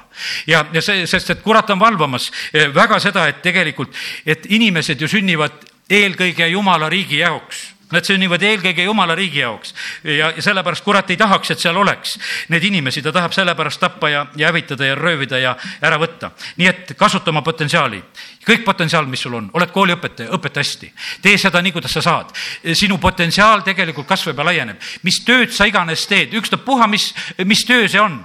ja, 0.47 0.65
ja 0.73 0.81
see, 0.81 1.07
sest 1.07 1.29
et 1.29 1.43
kurat 1.43 1.69
on 1.69 1.79
valvamas 1.79 2.31
eh, 2.53 2.69
väga 2.73 2.99
seda, 2.99 3.27
et 3.27 3.41
tegelikult, 3.41 3.95
et 4.25 4.45
inimesed 4.49 4.99
ju 5.01 5.07
sünnivad 5.07 5.51
eelkõige 5.89 6.47
jumala 6.47 6.89
riigi 6.89 7.19
jaoks 7.19 7.78
Nad 7.91 8.05
sünnivad 8.05 8.43
eelkõige 8.45 8.83
jumala 8.85 9.15
riigi 9.17 9.41
jaoks 9.41 9.73
ja, 10.03 10.31
ja 10.35 10.41
sellepärast 10.41 10.83
kurat 10.85 11.09
ei 11.09 11.17
tahaks, 11.17 11.51
et 11.51 11.59
seal 11.59 11.77
oleks 11.77 12.17
neid 12.53 12.63
inimesi, 12.63 13.01
ta 13.01 13.13
tahab 13.15 13.33
sellepärast 13.33 13.81
tappa 13.81 14.09
ja, 14.09 14.25
ja 14.37 14.51
hävitada 14.51 14.85
ja 14.85 14.97
röövida 14.99 15.39
ja 15.39 15.55
ära 15.81 15.97
võtta. 16.01 16.31
nii 16.57 16.67
et 16.67 16.93
kasuta 16.97 17.33
oma 17.33 17.41
potentsiaali 17.41 18.03
kõik 18.49 18.63
potentsiaal, 18.65 19.07
mis 19.09 19.21
sul 19.21 19.35
on, 19.37 19.49
oled 19.53 19.71
kooliõpetaja, 19.73 20.31
õpeta 20.35 20.61
hästi. 20.63 20.89
tee 21.21 21.37
seda 21.37 21.61
nii, 21.61 21.71
kuidas 21.75 21.93
sa 21.93 22.01
saad. 22.01 22.33
sinu 22.73 22.97
potentsiaal 22.97 23.61
tegelikult 23.61 24.07
kasvab 24.07 24.37
ja 24.37 24.45
laieneb. 24.45 24.79
mis 25.03 25.21
tööd 25.25 25.51
sa 25.51 25.65
iganes 25.65 26.07
teed, 26.07 26.33
ükstapuha, 26.33 26.87
mis, 26.87 27.13
mis 27.45 27.65
töö 27.67 27.87
see 27.87 28.01
on. 28.01 28.23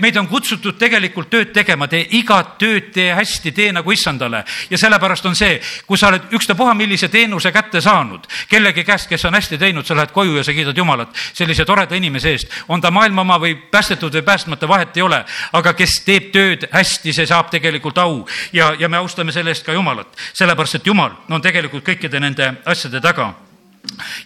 meid 0.00 0.16
on 0.16 0.28
kutsutud 0.28 0.78
tegelikult 0.78 1.30
tööd 1.30 1.52
tegema, 1.52 1.88
tee 1.88 2.06
igat 2.18 2.58
tööd, 2.58 2.92
tee 2.92 3.14
hästi, 3.14 3.52
tee 3.52 3.72
nagu 3.72 3.92
issandale. 3.92 4.44
ja 4.70 4.78
sellepärast 4.78 5.26
on 5.26 5.36
see, 5.36 5.60
kui 5.86 5.98
sa 5.98 6.08
oled 6.08 6.32
ükstapuha, 6.32 6.74
millise 6.74 7.08
teenuse 7.08 7.52
kätte 7.52 7.80
saanud, 7.80 8.26
kellegi 8.48 8.84
käest, 8.84 9.01
kes 9.08 9.24
on 9.24 9.34
hästi 9.34 9.58
teinud, 9.58 9.86
sa 9.86 9.96
lähed 9.96 10.12
koju 10.12 10.36
ja 10.36 10.44
sa 10.44 10.52
kiidad 10.52 10.76
Jumalat 10.76 11.16
sellise 11.32 11.64
toreda 11.64 11.96
inimese 11.96 12.30
eest. 12.30 12.50
on 12.68 12.80
ta 12.80 12.90
maailma 12.90 13.20
oma 13.20 13.38
või 13.38 13.54
päästetud 13.70 14.14
või 14.14 14.22
päästmata, 14.22 14.68
vahet 14.68 14.96
ei 14.96 15.02
ole. 15.02 15.24
aga 15.52 15.72
kes 15.72 16.02
teeb 16.04 16.32
tööd 16.32 16.68
hästi, 16.72 17.12
see 17.12 17.26
saab 17.26 17.50
tegelikult 17.50 17.98
au 17.98 18.26
ja, 18.52 18.74
ja 18.78 18.88
me 18.88 18.96
austame 18.96 19.32
selle 19.32 19.50
eest 19.50 19.66
ka 19.66 19.72
Jumalat, 19.72 20.08
sellepärast 20.32 20.80
et 20.80 20.86
Jumal 20.86 21.12
on 21.30 21.42
tegelikult 21.42 21.84
kõikide 21.84 22.20
nende 22.20 22.54
asjade 22.64 23.00
taga. 23.00 23.34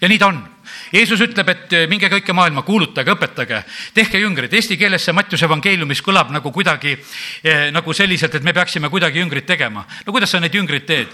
ja 0.01 0.09
nii 0.09 0.19
ta 0.19 0.27
on 0.27 0.45
Jeesus 0.93 1.21
ütleb, 1.21 1.49
et 1.51 1.73
eh, 1.75 1.87
minge 1.91 2.09
kõike 2.11 2.35
maailma, 2.37 2.63
kuulutage, 2.67 3.11
õpetage, 3.11 3.63
tehke 3.95 4.21
jüngrid. 4.23 4.53
Eesti 4.55 4.79
keeles 4.79 5.03
see 5.03 5.15
Mattiuse 5.17 5.47
evangeeliumis 5.49 6.03
kõlab 6.05 6.31
nagu 6.35 6.53
kuidagi 6.55 6.95
eh, 6.95 7.69
nagu 7.75 7.95
selliselt, 7.97 8.35
et 8.39 8.47
me 8.47 8.55
peaksime 8.55 8.91
kuidagi 8.93 9.23
jüngrid 9.23 9.47
tegema. 9.49 9.87
no 10.07 10.15
kuidas 10.15 10.31
sa 10.31 10.41
neid 10.41 10.55
jüngrid 10.55 10.87
teed? 10.87 11.13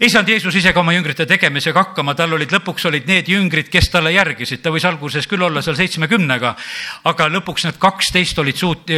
Ei 0.00 0.10
saanud 0.10 0.28
Jeesus 0.28 0.54
ise 0.58 0.72
ka 0.72 0.80
oma 0.80 0.94
jüngrite 0.96 1.26
tegemisega 1.28 1.84
hakkama, 1.84 2.14
tal 2.18 2.34
olid 2.36 2.52
lõpuks 2.52 2.88
olid 2.90 3.06
need 3.08 3.28
jüngrid, 3.30 3.70
kes 3.72 3.90
talle 3.92 4.12
järgisid, 4.14 4.62
ta 4.62 4.72
võis 4.74 4.86
alguses 4.88 5.28
küll 5.30 5.44
olla 5.46 5.62
seal 5.64 5.78
seitsmekümnega, 5.78 6.56
aga 7.10 7.30
lõpuks 7.32 7.68
need 7.68 7.78
kaksteist 7.82 8.42
olid 8.42 8.58
suut-, 8.60 8.92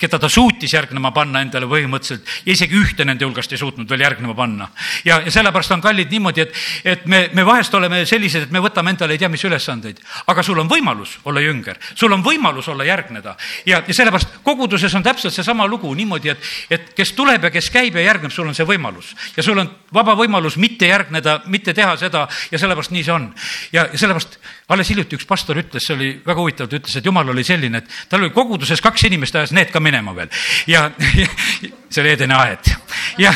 keda 0.00 0.18
ta 0.18 0.28
suutis 0.32 0.72
järgnema 0.74 1.12
panna 1.14 1.42
endale 1.44 1.68
põhimõtteliselt. 1.68 2.26
Ja 2.46 2.54
isegi 2.54 2.78
ühte 2.78 3.04
nende 3.04 3.26
hulgast 3.26 3.52
ei 3.52 3.60
suutnud 3.60 3.88
veel 3.90 4.04
järgnema 4.06 4.34
panna. 4.34 4.70
ja, 5.04 5.20
ja 5.24 5.30
sellepärast 5.30 5.74
on 5.76 5.84
kallid 5.84 6.10
niimoodi, 6.10 6.46
et, 6.46 6.54
et 6.84 7.06
me, 7.06 7.22
me 7.36 7.44
vahest 7.46 7.74
oleme 7.74 8.02
sellised, 8.08 8.48
et 8.48 8.54
me 8.54 8.62
võtame 8.64 8.94
endale 8.94 9.16
ei 9.16 9.20
tea 9.20 9.28
mis 9.28 9.44
ülesandeid, 9.44 10.00
aga 10.26 10.42
sul 10.46 10.58
on 10.62 10.70
võimalus 10.70 11.18
olla 11.24 11.42
jünger, 11.44 11.78
sul 11.94 12.12
on 12.16 12.24
võimalus 12.24 12.68
olla 12.72 12.86
järgneda. 12.88 13.36
Ja, 13.68 13.82
ja 13.86 13.96
sellepärast 13.96 14.40
koguduses 14.46 14.94
on 14.96 15.04
täpselt 15.04 15.34
seesama 15.36 15.66
lugu 15.68 15.92
niimoodi, 15.94 16.32
et, 16.32 16.50
et 16.70 16.92
kes 16.96 17.12
tuleb 17.18 17.44
ja 17.48 17.52
kes 17.52 17.70
käib 17.70 17.98
ja 17.98 18.06
järgneb, 18.08 18.32
sul 18.32 18.48
on 18.48 18.56
see 18.56 18.68
võimalus. 18.68 19.12
Ja 19.36 19.44
sul 19.44 19.60
on 19.60 19.70
vaba 19.94 20.16
võimalus 20.18 20.56
mitte 20.60 20.88
järgneda, 20.88 21.40
mitte 21.52 21.74
teha 21.76 21.96
seda. 22.00 22.26
Ja 22.50 22.58
sellepärast 22.58 22.94
nii 22.94 23.04
see 23.04 23.14
on. 23.14 23.28
ja, 23.72 23.86
ja 23.92 23.98
sellepärast 23.98 24.38
alles 24.70 24.90
hiljuti 24.92 25.18
üks 25.18 25.26
pastor 25.28 25.58
ütles, 25.60 25.84
see 25.86 25.96
oli 25.96 26.10
väga 26.24 26.40
huvitav, 26.40 26.70
ta 26.70 26.78
ütles, 26.78 26.96
et 26.96 27.06
jumal 27.06 27.28
oli 27.32 27.44
selline, 27.46 27.82
et 27.82 28.00
tal 28.10 28.22
oli 28.22 28.32
koguduses 28.34 28.82
kaks 28.84 29.08
inimest, 29.10 29.36
ajas 29.36 29.54
need 29.56 29.72
ka 29.74 29.82
minema 29.82 30.14
veel. 30.16 30.30
Ja, 30.70 30.88
ja 31.18 31.30
see 31.90 32.02
oli 32.02 32.12
Edeni 32.14 32.34
aed 32.34 32.70
ja 33.18 33.32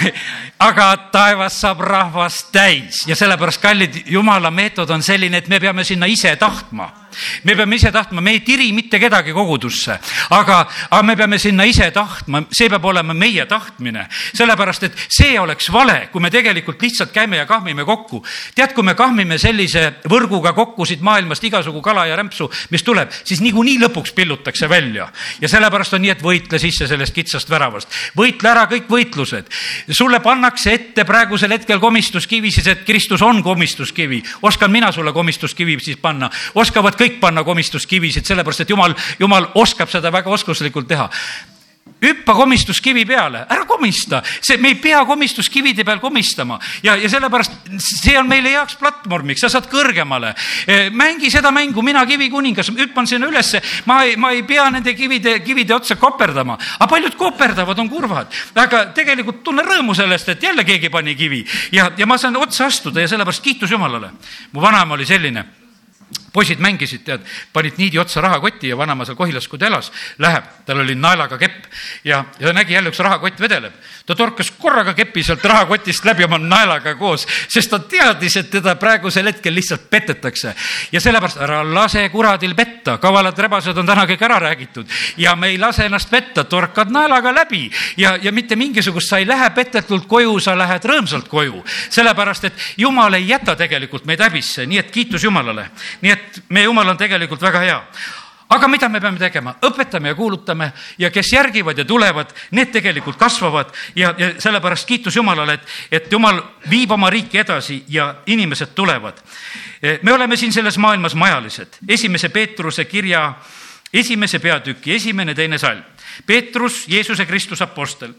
aga 0.58 0.90
taevas 1.12 1.60
saab 1.60 1.80
rahvast 1.80 2.52
täis 2.54 3.04
ja 3.08 3.16
sellepärast, 3.16 3.62
kallid, 3.62 4.02
jumala 4.06 4.50
meetod 4.50 4.90
on 4.90 5.02
selline, 5.02 5.42
et 5.42 5.48
me 5.48 5.60
peame 5.60 5.84
sinna 5.84 6.06
ise 6.10 6.36
tahtma 6.36 6.92
me 7.44 7.54
peame 7.54 7.76
ise 7.76 7.92
tahtma, 7.92 8.20
me 8.20 8.34
ei 8.34 8.40
tiri 8.40 8.72
mitte 8.72 8.98
kedagi 9.00 9.32
kogudusse, 9.34 9.98
aga, 10.34 10.58
aga 10.90 11.02
me 11.06 11.16
peame 11.16 11.38
sinna 11.38 11.66
ise 11.68 11.90
tahtma, 11.94 12.44
see 12.54 12.68
peab 12.72 12.84
olema 12.84 13.14
meie 13.14 13.46
tahtmine. 13.46 14.06
sellepärast, 14.34 14.82
et 14.88 15.04
see 15.08 15.38
oleks 15.40 15.70
vale, 15.72 16.08
kui 16.12 16.22
me 16.22 16.30
tegelikult 16.30 16.82
lihtsalt 16.82 17.12
käime 17.12 17.36
ja 17.36 17.46
kahmime 17.46 17.84
kokku. 17.84 18.24
tead, 18.54 18.74
kui 18.74 18.84
me 18.84 18.94
kahmime 18.94 19.38
sellise 19.38 20.00
võrguga 20.10 20.54
kokku 20.54 20.84
siit 20.84 21.00
maailmast 21.00 21.44
igasugu 21.44 21.82
kala 21.82 22.06
ja 22.06 22.16
rämpsu, 22.16 22.50
mis 22.70 22.82
tuleb, 22.82 23.10
siis 23.24 23.40
niikuinii 23.40 23.78
lõpuks 23.86 24.14
pillutakse 24.14 24.68
välja. 24.68 25.08
ja 25.40 25.48
sellepärast 25.48 25.94
on 25.94 26.02
nii, 26.02 26.10
et 26.10 26.22
võitle 26.22 26.58
sisse 26.58 26.86
sellest 26.86 27.14
kitsast 27.14 27.50
väravast. 27.50 27.88
võitle 28.16 28.43
ära 28.46 28.66
kõik 28.70 28.88
võitlused. 28.90 29.48
sulle 29.90 30.20
pannakse 30.20 30.72
ette 30.72 31.04
praegusel 31.04 31.52
hetkel 31.52 31.80
komistuskivi, 31.80 32.50
siis 32.50 32.66
et 32.66 32.84
Kristus 32.84 33.22
on 33.22 33.42
komistuskivi. 33.42 34.22
oskan 34.42 34.70
mina 34.70 34.92
sulle 34.92 35.12
komistuskivi 35.12 35.78
siis 35.80 35.96
panna, 35.96 36.30
oskavad 36.54 36.94
kõik 36.94 37.20
panna 37.20 37.44
komistuskivisid, 37.44 38.24
sellepärast 38.24 38.60
et 38.60 38.70
jumal, 38.70 38.94
jumal 39.18 39.50
oskab 39.54 39.90
seda 39.90 40.12
väga 40.12 40.30
oskuslikult 40.30 40.88
teha 40.88 41.10
hüppa 42.04 42.34
komistuskivi 42.34 43.04
peale, 43.08 43.44
ära 43.48 43.64
komista, 43.68 44.20
see, 44.24 44.58
me 44.60 44.72
ei 44.72 44.78
pea 44.80 45.02
komistuskivide 45.08 45.84
peal 45.86 46.00
komistama. 46.02 46.58
Ja, 46.84 46.96
ja 47.00 47.08
sellepärast 47.10 47.70
see 47.80 48.16
on 48.18 48.28
meile 48.28 48.52
heaks 48.54 48.76
platvormiks, 48.80 49.44
sa 49.44 49.50
saad 49.52 49.68
kõrgemale. 49.72 50.34
Eh, 50.66 50.90
mängi 50.92 51.30
seda 51.32 51.52
mängu, 51.54 51.82
mina 51.84 52.04
kivikuningas, 52.08 52.72
hüppan 52.76 53.08
sinna 53.08 53.28
ülesse, 53.30 53.62
ma 53.88 54.02
ei, 54.04 54.16
ma 54.20 54.34
ei 54.34 54.44
pea 54.48 54.68
nende 54.74 54.94
kivide, 54.96 55.38
kivide 55.44 55.76
otsa 55.76 55.96
koperdama, 56.00 56.58
aga 56.78 56.90
paljud 56.90 57.18
koperdavad, 57.20 57.80
on 57.80 57.90
kurvad, 57.92 58.32
aga 58.60 58.86
tegelikult 58.96 59.42
tunnen 59.44 59.66
rõõmu 59.66 59.96
sellest, 59.96 60.34
et 60.34 60.48
jälle 60.50 60.64
keegi 60.68 60.92
pani 60.92 61.16
kivi. 61.18 61.44
Ja, 61.72 61.90
ja 61.98 62.08
ma 62.08 62.18
saan 62.20 62.36
otsa 62.40 62.68
astuda 62.68 63.04
ja 63.04 63.10
sellepärast 63.10 63.44
kiitus 63.44 63.70
Jumalale. 63.70 64.12
mu 64.52 64.60
vanaema 64.60 64.94
oli 64.94 65.06
selline 65.06 65.44
poisid 66.34 66.58
mängisid, 66.58 67.04
tead, 67.06 67.22
panid 67.54 67.78
niidi 67.78 67.98
otsa 68.02 68.20
rahakotti 68.24 68.72
ja 68.72 68.78
vanaema 68.78 69.06
seal 69.06 69.16
Kohilas, 69.16 69.46
kui 69.48 69.58
ta 69.60 69.68
elas, 69.68 69.92
läheb, 70.18 70.48
tal 70.66 70.82
oli 70.82 70.96
naelaga 70.98 71.38
kepp 71.38 71.68
ja, 72.04 72.24
ja 72.40 72.48
ta 72.48 72.52
nägi 72.56 72.74
jälle 72.74 72.90
üks 72.90 72.98
rahakott 73.04 73.38
vedeleb. 73.40 73.72
ta 74.06 74.14
torkas 74.14 74.50
korraga 74.50 74.92
kepi 74.94 75.22
sealt 75.22 75.44
rahakotist 75.44 76.04
läbi 76.04 76.24
oma 76.26 76.38
naelaga 76.38 76.94
koos, 76.98 77.26
sest 77.48 77.70
ta 77.70 77.78
teadis, 77.78 78.36
et 78.36 78.50
teda 78.50 78.74
praegusel 78.76 79.30
hetkel 79.30 79.54
lihtsalt 79.54 79.86
petetakse. 79.90 80.54
ja 80.92 81.00
sellepärast 81.00 81.38
ära 81.46 81.62
lase 81.64 82.08
kuradil 82.10 82.54
petta, 82.54 82.98
kavalad 82.98 83.38
rebased 83.38 83.78
on 83.78 83.86
täna 83.86 84.06
kõik 84.10 84.26
ära 84.26 84.40
räägitud 84.48 84.90
ja 85.16 85.36
me 85.36 85.52
ei 85.54 85.58
lase 85.58 85.86
ennast 85.86 86.10
petta, 86.10 86.44
torkad 86.44 86.90
naelaga 86.90 87.32
läbi 87.34 87.70
ja, 87.96 88.16
ja 88.22 88.32
mitte 88.32 88.56
mingisugust, 88.56 89.08
sa 89.08 89.22
ei 89.22 89.28
lähe 89.28 89.50
petetult 89.54 90.08
koju, 90.10 90.38
sa 90.40 90.58
lähed 90.58 90.84
rõõmsalt 90.84 91.30
koju. 91.30 91.62
sellepärast, 91.90 92.44
et 92.44 92.68
jumal 92.76 93.14
ei 93.14 93.28
jäta 93.28 93.56
tegelikult 93.56 94.04
meid 94.04 94.20
häbisse, 94.20 94.66
nii 94.66 94.82
et 94.82 94.90
kiitus 94.90 95.24
Jumalale. 95.24 95.70
nii 96.02 96.12
et 96.12 96.23
et 96.24 96.42
meie 96.48 96.64
jumal 96.64 96.88
on 96.88 97.00
tegelikult 97.00 97.42
väga 97.42 97.64
hea. 97.64 97.80
Aga 98.54 98.68
mida 98.68 98.88
me 98.92 99.00
peame 99.00 99.18
tegema, 99.18 99.54
õpetame 99.64 100.12
ja 100.12 100.14
kuulutame 100.14 100.68
ja 101.00 101.08
kes 101.10 101.32
järgivad 101.32 101.78
ja 101.80 101.84
tulevad, 101.88 102.30
need 102.52 102.70
tegelikult 102.74 103.16
kasvavad 103.18 103.72
ja, 103.96 104.12
ja 104.18 104.34
sellepärast 104.38 104.86
kiitus 104.86 105.16
Jumalale, 105.16 105.56
et, 105.56 105.72
et 105.90 106.12
Jumal 106.12 106.42
viib 106.70 106.92
oma 106.92 107.10
riiki 107.10 107.40
edasi 107.40 107.80
ja 107.88 108.14
inimesed 108.26 108.74
tulevad. 108.76 109.22
me 110.02 110.12
oleme 110.12 110.36
siin 110.36 110.52
selles 110.52 110.78
maailmas 110.78 111.14
majalised, 111.14 111.80
esimese 111.88 112.28
Peetruse 112.28 112.84
kirja 112.84 113.32
esimese 113.94 114.38
peatüki 114.38 114.94
esimene, 114.94 115.34
teine 115.34 115.58
salm. 115.58 115.82
Peetrus, 116.26 116.84
Jeesuse 116.88 117.26
Kristuse 117.26 117.64
apostel, 117.64 118.12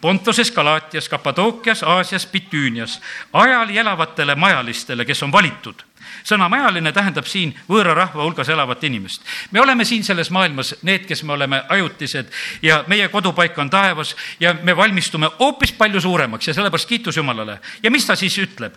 Pontoses, 0.00 0.50
Galaatias, 0.52 1.08
Kapadookias, 1.08 1.82
Aasias, 1.82 2.26
Bitüünias, 2.26 3.00
ajal 3.32 3.70
elavatele 3.76 4.34
majalistele, 4.34 5.04
kes 5.04 5.22
on 5.22 5.32
valitud 5.32 5.84
sõna 6.24 6.48
majaline 6.48 6.92
tähendab 6.92 7.26
siin 7.26 7.54
võõra 7.68 7.94
rahva 7.94 8.24
hulgas 8.24 8.48
elavat 8.48 8.84
inimest. 8.84 9.22
me 9.50 9.60
oleme 9.60 9.84
siin 9.84 10.04
selles 10.04 10.30
maailmas 10.30 10.74
need, 10.82 11.06
kes 11.06 11.22
me 11.22 11.32
oleme 11.32 11.62
ajutised 11.68 12.30
ja 12.62 12.84
meie 12.86 13.08
kodupaik 13.08 13.58
on 13.58 13.70
taevas 13.70 14.16
ja 14.40 14.54
me 14.62 14.76
valmistume 14.76 15.30
hoopis 15.38 15.72
palju 15.72 16.00
suuremaks 16.00 16.48
ja 16.48 16.54
sellepärast 16.54 16.88
kiitus 16.88 17.16
Jumalale. 17.16 17.58
ja 17.82 17.90
mis 17.90 18.06
ta 18.06 18.16
siis 18.16 18.38
ütleb? 18.38 18.74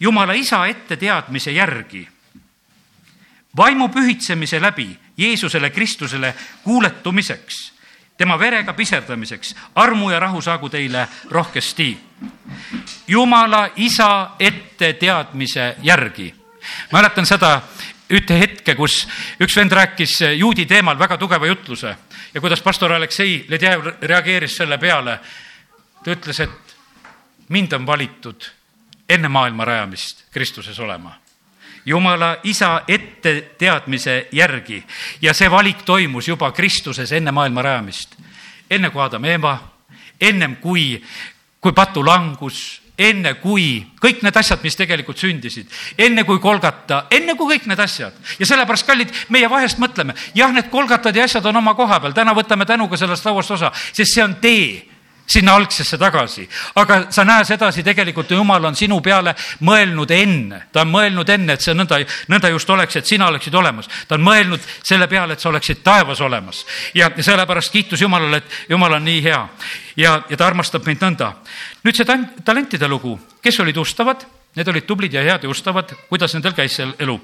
Jumala 0.00 0.32
isa 0.32 0.66
etteteadmise 0.66 1.52
järgi 1.52 2.08
vaimu 3.56 3.88
pühitsemise 3.88 4.62
läbi 4.62 4.98
Jeesusele 5.16 5.70
Kristusele 5.70 6.34
kuuletumiseks, 6.64 7.72
tema 8.18 8.38
verega 8.38 8.72
piserdamiseks, 8.72 9.56
armu 9.74 10.10
ja 10.10 10.20
rahu 10.20 10.40
saagu 10.40 10.68
teile 10.68 11.08
rohkesti. 11.30 11.98
Jumala 13.08 13.68
isa 13.76 14.30
etteteadmise 14.38 15.76
järgi 15.82 16.41
mäletan 16.92 17.26
seda 17.26 17.62
ühte 18.12 18.38
hetke, 18.38 18.74
kus 18.74 19.06
üks 19.40 19.56
vend 19.56 19.72
rääkis 19.72 20.18
juudi 20.36 20.66
teemal 20.66 20.98
väga 20.98 21.16
tugeva 21.18 21.46
jutluse 21.46 21.96
ja 22.34 22.40
kuidas 22.40 22.62
pastor 22.62 22.92
Aleksei 22.92 23.44
Ledjev 23.48 23.86
reageeris 24.02 24.56
selle 24.56 24.78
peale. 24.78 25.18
ta 26.04 26.10
ütles, 26.10 26.40
et 26.40 26.76
mind 27.48 27.72
on 27.72 27.86
valitud 27.86 28.50
enne 29.08 29.28
maailma 29.28 29.64
rajamist 29.64 30.24
Kristuses 30.32 30.78
olema 30.80 31.22
jumala 31.86 32.36
isa 32.44 32.82
etteteadmise 32.88 34.28
järgi 34.32 34.82
ja 35.22 35.34
see 35.34 35.50
valik 35.50 35.82
toimus 35.82 36.28
juba 36.28 36.52
Kristuses 36.52 37.12
enne 37.12 37.30
maailma 37.32 37.62
rajamist. 37.62 38.16
enne 38.70 38.90
kui 38.90 39.02
Adam 39.02 39.24
ja 39.24 39.32
ema, 39.32 39.58
ennem 40.20 40.56
kui, 40.56 41.02
kui 41.60 41.72
patulangus, 41.72 42.81
enne 43.08 43.34
kui 43.40 43.82
kõik 44.02 44.22
need 44.22 44.36
asjad, 44.36 44.62
mis 44.62 44.76
tegelikult 44.78 45.18
sündisid, 45.20 45.70
enne 45.98 46.24
kui 46.28 46.40
kolgata, 46.42 47.06
enne 47.10 47.36
kui 47.38 47.54
kõik 47.54 47.68
need 47.70 47.80
asjad. 47.80 48.14
ja 48.38 48.46
sellepärast, 48.46 48.86
kallid, 48.86 49.12
meie 49.28 49.50
vahest 49.50 49.80
mõtleme, 49.82 50.16
jah, 50.34 50.52
need 50.52 50.70
kolgatad 50.70 51.16
ja 51.16 51.24
asjad 51.28 51.46
on 51.46 51.62
oma 51.62 51.74
koha 51.78 52.00
peal, 52.00 52.16
täna 52.16 52.34
võtame 52.36 52.66
tänuga 52.68 52.96
sellest 52.96 53.24
lauast 53.26 53.50
osa, 53.50 53.72
sest 53.92 54.14
see 54.14 54.24
on 54.24 54.36
tee 54.40 54.91
sinna 55.32 55.54
algsesse 55.54 55.98
tagasi. 55.98 56.48
aga 56.74 57.06
sa 57.10 57.24
näes 57.24 57.50
edasi, 57.50 57.82
tegelikult 57.82 58.30
Jumal 58.30 58.64
on 58.64 58.76
sinu 58.76 59.00
peale 59.00 59.34
mõelnud 59.64 60.10
enne, 60.16 60.62
ta 60.72 60.84
on 60.84 60.92
mõelnud 60.92 61.32
enne, 61.32 61.56
et 61.56 61.64
see 61.64 61.74
nõnda, 61.74 62.00
nõnda 62.28 62.50
just 62.52 62.70
oleks, 62.70 62.96
et 62.96 63.08
sina 63.08 63.28
oleksid 63.32 63.54
olemas. 63.54 63.88
ta 64.08 64.18
on 64.18 64.26
mõelnud 64.26 64.60
selle 64.82 65.08
peale, 65.08 65.32
et 65.32 65.40
sa 65.40 65.48
oleksid 65.48 65.82
taevas 65.84 66.20
olemas. 66.20 66.66
ja 66.94 67.10
sellepärast 67.18 67.72
kiitus 67.72 68.00
Jumalale, 68.00 68.42
et 68.42 68.68
Jumal 68.68 68.98
on 68.98 69.04
nii 69.04 69.22
hea 69.24 69.42
ja, 69.96 70.22
ja 70.28 70.36
ta 70.36 70.46
armastab 70.46 70.86
meid 70.86 71.00
nõnda. 71.00 71.32
nüüd 71.84 71.96
see 71.96 72.18
talentide 72.44 72.88
lugu, 72.88 73.18
kes 73.42 73.60
olid 73.60 73.76
ustavad, 73.76 74.26
need 74.56 74.68
olid 74.68 74.86
tublid 74.86 75.14
ja 75.14 75.22
head 75.22 75.44
ja 75.44 75.50
ustavad, 75.50 75.94
kuidas 76.08 76.34
nendel 76.34 76.52
käis 76.52 76.76
see 76.76 76.92
elu 76.98 77.20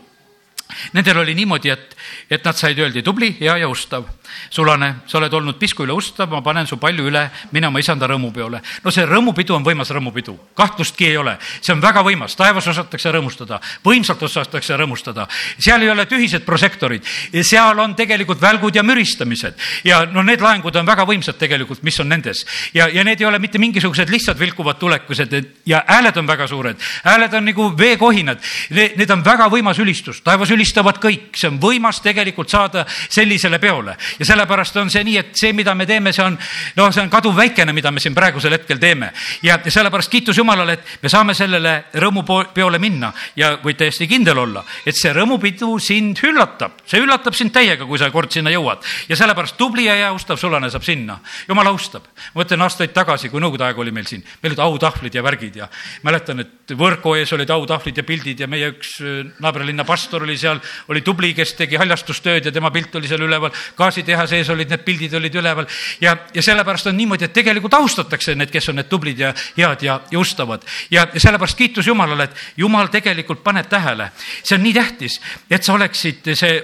Nendel 0.92 1.18
oli 1.18 1.35
niimoodi, 1.35 1.70
et, 1.72 1.94
et 2.31 2.44
nad 2.44 2.57
said 2.57 2.76
öeldi 2.78 3.00
tubli, 3.02 3.31
hea 3.40 3.57
ja 3.62 3.68
ustav. 3.68 4.04
sulane, 4.50 4.94
sa 5.09 5.16
oled 5.18 5.33
olnud 5.33 5.57
pisku 5.57 5.87
üle 5.87 5.94
ustav, 5.96 6.28
ma 6.28 6.42
panen 6.44 6.66
su 6.68 6.76
palju 6.76 7.07
üle 7.09 7.22
minema 7.57 7.81
isanda 7.81 8.07
rõõmupeole. 8.07 8.61
no 8.85 8.90
see 8.92 9.07
rõõmupidu 9.09 9.57
on 9.57 9.64
võimas 9.64 9.88
rõõmupidu, 9.90 10.37
kahtlustki 10.54 11.07
ei 11.09 11.16
ole. 11.16 11.38
see 11.61 11.72
on 11.72 11.81
väga 11.81 12.02
võimas, 12.04 12.37
taevas 12.37 12.66
osatakse 12.68 13.12
rõõmustada, 13.12 13.61
võimsalt 13.85 14.22
osatakse 14.22 14.76
rõõmustada. 14.76 15.26
seal 15.59 15.83
ei 15.83 15.90
ole 15.90 16.04
tühised 16.07 16.44
prožektorid, 16.44 17.02
seal 17.42 17.78
on 17.78 17.94
tegelikult 17.96 18.40
välgud 18.40 18.76
ja 18.76 18.83
müristamised. 18.83 19.54
ja 19.85 20.04
no 20.04 20.22
need 20.22 20.40
laengud 20.40 20.76
on 20.76 20.87
väga 20.87 21.07
võimsad 21.09 21.38
tegelikult, 21.40 21.83
mis 21.83 22.00
on 22.00 22.09
nendes. 22.09 22.44
ja, 22.74 22.88
ja 22.88 23.04
need 23.04 23.20
ei 23.20 23.26
ole 23.26 23.38
mitte 23.38 23.59
mingisugused 23.59 24.11
lihtsalt 24.11 24.38
vilkuvad 24.38 24.76
tulekused 24.78 25.33
ja 25.66 25.83
hääled 25.88 26.16
on 26.16 26.26
väga 26.26 26.46
suured. 26.46 26.76
hääled 27.04 27.35
on 27.35 27.44
nagu 27.44 27.72
veekohinad, 27.78 28.38
need 28.70 29.11
on 29.11 29.24
väga 29.24 29.48
võimas 29.48 29.78
ülistus, 29.81 30.20
taevas 30.20 30.50
ülistus 30.50 30.57
ülistavad 30.58 30.98
kõik, 31.02 31.30
see 31.38 31.48
on 31.50 31.60
võimas 31.62 32.02
tegelikult 32.04 32.50
saada 32.50 32.84
sellisele 32.88 33.60
peole. 33.62 33.94
Ja 34.18 34.28
sellepärast 34.28 34.76
on 34.82 34.90
see 34.92 35.04
nii, 35.06 35.16
et 35.22 35.32
see, 35.38 35.54
mida 35.56 35.74
me 35.78 35.86
teeme, 35.88 36.12
see 36.12 36.24
on, 36.24 36.36
no 36.76 36.90
see 36.92 37.04
on 37.04 37.12
kaduvväikene, 37.12 37.72
mida 37.76 37.92
me 37.94 38.02
siin 38.02 38.16
praegusel 38.16 38.56
hetkel 38.58 38.80
teeme. 38.82 39.12
Ja, 39.46 39.58
sellepärast 39.64 40.10
kiitus 40.12 40.38
Jumalale, 40.38 40.78
et 40.78 41.04
me 41.04 41.12
saame 41.12 41.36
sellele 41.38 41.74
rõõmupeole 41.94 42.80
minna 42.82 43.12
ja 43.38 43.54
võid 43.62 43.78
täiesti 43.80 44.08
kindel 44.10 44.42
olla, 44.44 44.64
et 44.86 44.98
see 44.98 45.12
rõõmupidu 45.14 45.70
sind 45.82 46.20
üllatab, 46.26 46.82
see 46.88 47.00
üllatab 47.02 47.36
sind 47.38 47.54
täiega, 47.54 47.86
kui 47.86 48.00
sa 48.00 48.10
kord 48.14 48.34
sinna 48.34 48.52
jõuad. 48.52 48.84
Ja 49.08 49.18
sellepärast 49.18 49.58
tubli 49.60 49.86
ja 49.86 49.96
hea 49.98 50.10
ustav 50.14 50.40
sulane 50.40 50.70
saab 50.72 50.86
sinna. 50.86 51.18
jumal 51.48 51.66
austab. 51.70 52.02
ma 52.34 52.42
mõtlen 52.42 52.62
aastaid 52.64 52.92
tagasi, 52.96 53.28
kui 53.28 53.40
nõukogude 53.40 53.66
aeg 53.66 53.78
oli 53.78 53.92
meil 53.92 54.06
siin, 54.08 54.22
meil 54.42 54.54
olid 54.54 54.62
autahvlid 54.64 55.14
ja 55.14 55.22
värgid 55.22 55.56
ja 55.60 55.68
mäletan, 56.02 56.40
et 56.40 56.72
võrku 56.78 57.12
ees 57.18 57.32
olid 57.36 57.50
autahvlid 57.50 58.00
ja 58.00 58.04
pildid 58.08 58.40
ja 58.40 58.48
meie 58.48 58.70
üks 58.72 58.94
äh, 59.02 59.20
naabrilinna 59.44 59.84
pastor 59.84 60.24
oli 60.24 60.38
seal, 60.40 60.47
oli 60.88 61.02
tubli, 61.06 61.32
kes 61.37 61.54
tegi 61.58 61.78
haljastustööd 61.80 62.48
ja 62.48 62.52
tema 62.54 62.70
pilt 62.74 62.94
oli 62.96 63.08
seal 63.08 63.22
üleval. 63.26 63.52
gaasitehase 63.76 64.40
ees 64.40 64.50
olid 64.54 64.70
need 64.70 64.84
pildid 64.87 65.14
olid 65.14 65.34
üleval 65.34 65.68
ja, 66.00 66.16
ja 66.34 66.42
sellepärast 66.42 66.90
on 66.90 66.96
niimoodi, 66.96 67.28
et 67.28 67.37
tegelikult 67.37 67.74
austatakse 67.74 68.34
need, 68.34 68.50
kes 68.50 68.68
on 68.68 68.80
need 68.80 68.88
tublid 68.88 69.18
ja 69.18 69.34
head 69.56 69.82
ja, 69.82 70.00
ja 70.11 70.18
ustavad. 70.18 70.64
ja, 70.90 71.06
ja 71.14 71.20
sellepärast 71.20 71.58
kiitus 71.58 71.87
Jumalale, 71.87 72.28
et 72.28 72.37
Jumal 72.56 72.88
tegelikult 72.92 73.44
paneb 73.44 73.68
tähele, 73.68 74.11
see 74.42 74.57
on 74.57 74.62
nii 74.66 74.74
tähtis, 74.74 75.20
et 75.51 75.64
sa 75.64 75.76
oleksid 75.76 76.34
see 76.34 76.59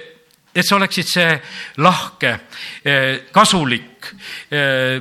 et 0.55 0.63
sa 0.63 0.77
oleksid 0.77 1.09
see 1.09 1.31
lahke, 1.83 2.31
eh, 2.85 3.27
kasulik, 3.35 4.07
eh, 4.51 5.01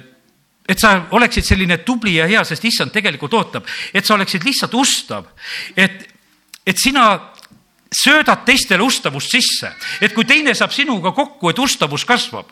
et 0.68 0.80
sa 0.80 1.08
oleksid 1.12 1.46
selline 1.46 1.78
tubli 1.86 2.16
ja 2.18 2.28
hea, 2.28 2.44
sest 2.44 2.66
issand 2.66 2.92
tegelikult 2.92 3.34
ootab, 3.34 3.68
et 3.94 4.06
sa 4.06 4.16
oleksid 4.16 4.44
lihtsalt 4.48 4.74
ustav, 4.74 5.28
et, 5.76 6.08
et 6.66 6.78
sina 6.78 7.33
söödad 7.94 8.44
teistele 8.46 8.84
ustavust 8.84 9.32
sisse, 9.32 9.72
et 10.02 10.14
kui 10.14 10.26
teine 10.26 10.56
saab 10.58 10.74
sinuga 10.74 11.14
kokku, 11.16 11.50
et 11.50 11.60
ustavus 11.60 12.06
kasvab, 12.06 12.50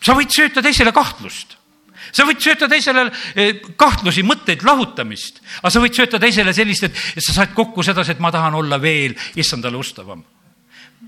sa 0.00 0.16
võid 0.16 0.32
sööta 0.34 0.62
teisele 0.64 0.92
kahtlust. 0.96 1.56
Sa 2.10 2.24
võid 2.26 2.40
sööta 2.42 2.66
teisele 2.66 3.04
eh, 3.38 3.60
kahtlusi, 3.78 4.24
mõtteid, 4.26 4.64
lahutamist, 4.66 5.38
aga 5.60 5.70
sa 5.70 5.82
võid 5.82 5.94
sööta 5.94 6.18
teisele 6.18 6.54
sellist, 6.56 6.88
et 6.88 7.22
sa 7.22 7.36
saad 7.36 7.54
kokku 7.54 7.84
sedasi, 7.86 8.16
et 8.16 8.22
ma 8.22 8.32
tahan 8.34 8.56
olla 8.58 8.80
veel 8.82 9.14
issandale 9.38 9.78
ustavam. 9.78 10.24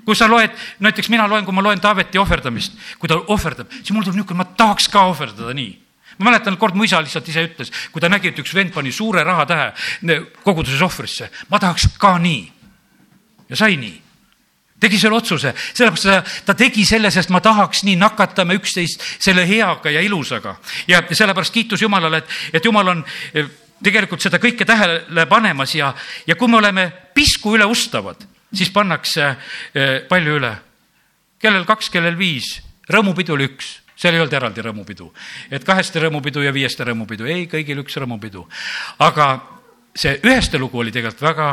Kui 0.07 0.17
sa 0.17 0.29
loed, 0.31 0.55
näiteks 0.83 1.11
mina 1.13 1.27
loen, 1.29 1.45
kui 1.45 1.55
ma 1.55 1.65
loen 1.65 1.81
Taaveti 1.83 2.21
ohverdamist, 2.21 2.77
kui 3.01 3.11
ta 3.11 3.19
ohverdab, 3.19 3.73
siis 3.81 3.93
mul 3.93 4.05
tuleb 4.05 4.21
niisugune, 4.21 4.41
ma 4.41 4.47
tahaks 4.59 4.89
ka 4.93 5.05
ohverdada 5.11 5.53
nii. 5.57 5.73
Ma 6.19 6.31
mäletan, 6.31 6.57
kord 6.61 6.77
mu 6.77 6.87
isa 6.87 7.01
lihtsalt 7.03 7.29
ise 7.29 7.45
ütles, 7.49 7.73
kui 7.93 8.03
ta 8.03 8.11
nägi, 8.13 8.33
et 8.33 8.41
üks 8.41 8.55
vend 8.55 8.73
pani 8.75 8.93
suure 8.93 9.25
rahatähe 9.27 10.19
koguduses 10.45 10.83
ohvrisse, 10.85 11.31
ma 11.51 11.61
tahaks 11.63 11.89
ka 12.01 12.17
nii. 12.23 12.43
Ja 13.53 13.59
sai 13.59 13.77
nii. 13.77 14.01
tegi 14.83 14.99
selle 14.99 15.15
otsuse, 15.15 15.53
sellepärast 15.55 16.09
ta, 16.09 16.23
ta 16.49 16.55
tegi 16.59 16.85
selle, 16.85 17.11
sest 17.15 17.31
ma 17.31 17.39
tahaks 17.41 17.85
nii, 17.87 17.95
nakatame 18.01 18.57
üksteist 18.59 19.05
selle 19.23 19.45
heaga 19.47 19.93
ja 19.95 20.01
ilusaga. 20.03 20.57
ja 20.89 21.03
sellepärast 21.11 21.55
kiitus 21.55 21.83
Jumalale, 21.83 22.25
et, 22.25 22.39
et 22.59 22.65
Jumal 22.65 22.89
on 22.97 23.05
eh, 23.35 23.47
tegelikult 23.83 24.23
seda 24.23 24.41
kõike 24.43 24.67
tähele 24.67 25.27
panemas 25.31 25.75
ja, 25.75 25.93
ja 26.27 26.37
kui 26.39 26.49
me 26.49 26.59
oleme 26.59 26.89
pisku 27.15 27.55
üle 27.57 27.67
ustavad 27.69 28.27
siis 28.53 28.71
pannakse 28.71 29.29
eh, 29.75 30.03
palju 30.09 30.37
üle. 30.41 30.53
kellel 31.43 31.65
kaks, 31.67 31.89
kellel 31.91 32.19
viis, 32.19 32.61
rõõmupidu 32.91 33.35
oli 33.35 33.49
üks 33.51 33.79
seal 34.03 34.17
ei 34.17 34.23
olnud 34.23 34.35
eraldi 34.35 34.63
rõõmupidu, 34.65 35.09
et 35.51 35.65
kaheste 35.65 36.01
rõõmupidu 36.03 36.43
ja 36.43 36.53
viieste 36.55 36.85
rõõmupidu, 36.89 37.27
ei, 37.29 37.47
kõigil 37.47 37.85
üks 37.85 37.97
rõõmupidu. 38.03 38.47
aga 38.99 39.29
see 39.95 40.19
üheste 40.25 40.59
lugu 40.59 40.81
oli 40.81 40.91
tegelikult 40.91 41.23
väga 41.23 41.51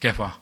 kehva 0.00 0.32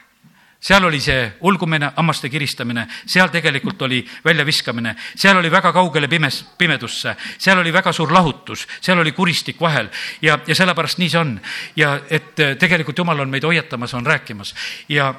seal 0.61 0.85
oli 0.85 1.01
see 1.01 1.25
ulgumine, 1.49 1.93
hammaste 1.97 2.29
kiristamine, 2.29 2.85
seal 3.09 3.31
tegelikult 3.33 3.83
oli 3.83 4.01
väljaviskamine, 4.25 4.95
seal 5.17 5.41
oli 5.41 5.51
väga 5.51 5.73
kaugele 5.73 6.09
pimes, 6.09 6.43
pimedusse, 6.59 7.15
seal 7.39 7.59
oli 7.63 7.73
väga 7.73 7.93
suur 7.97 8.13
lahutus, 8.13 8.67
seal 8.81 9.01
oli 9.01 9.13
kuristik 9.17 9.61
vahel. 9.61 9.89
Ja, 10.23 10.39
ja 10.47 10.55
sellepärast 10.55 11.01
nii 11.01 11.09
see 11.09 11.21
on. 11.21 11.35
ja 11.77 11.99
et 12.11 12.37
tegelikult 12.59 12.99
Jumal 12.99 13.21
on 13.21 13.31
meid 13.33 13.45
hoiatamas, 13.45 13.95
on 13.95 14.07
rääkimas. 14.07 14.55
Ja 14.89 15.15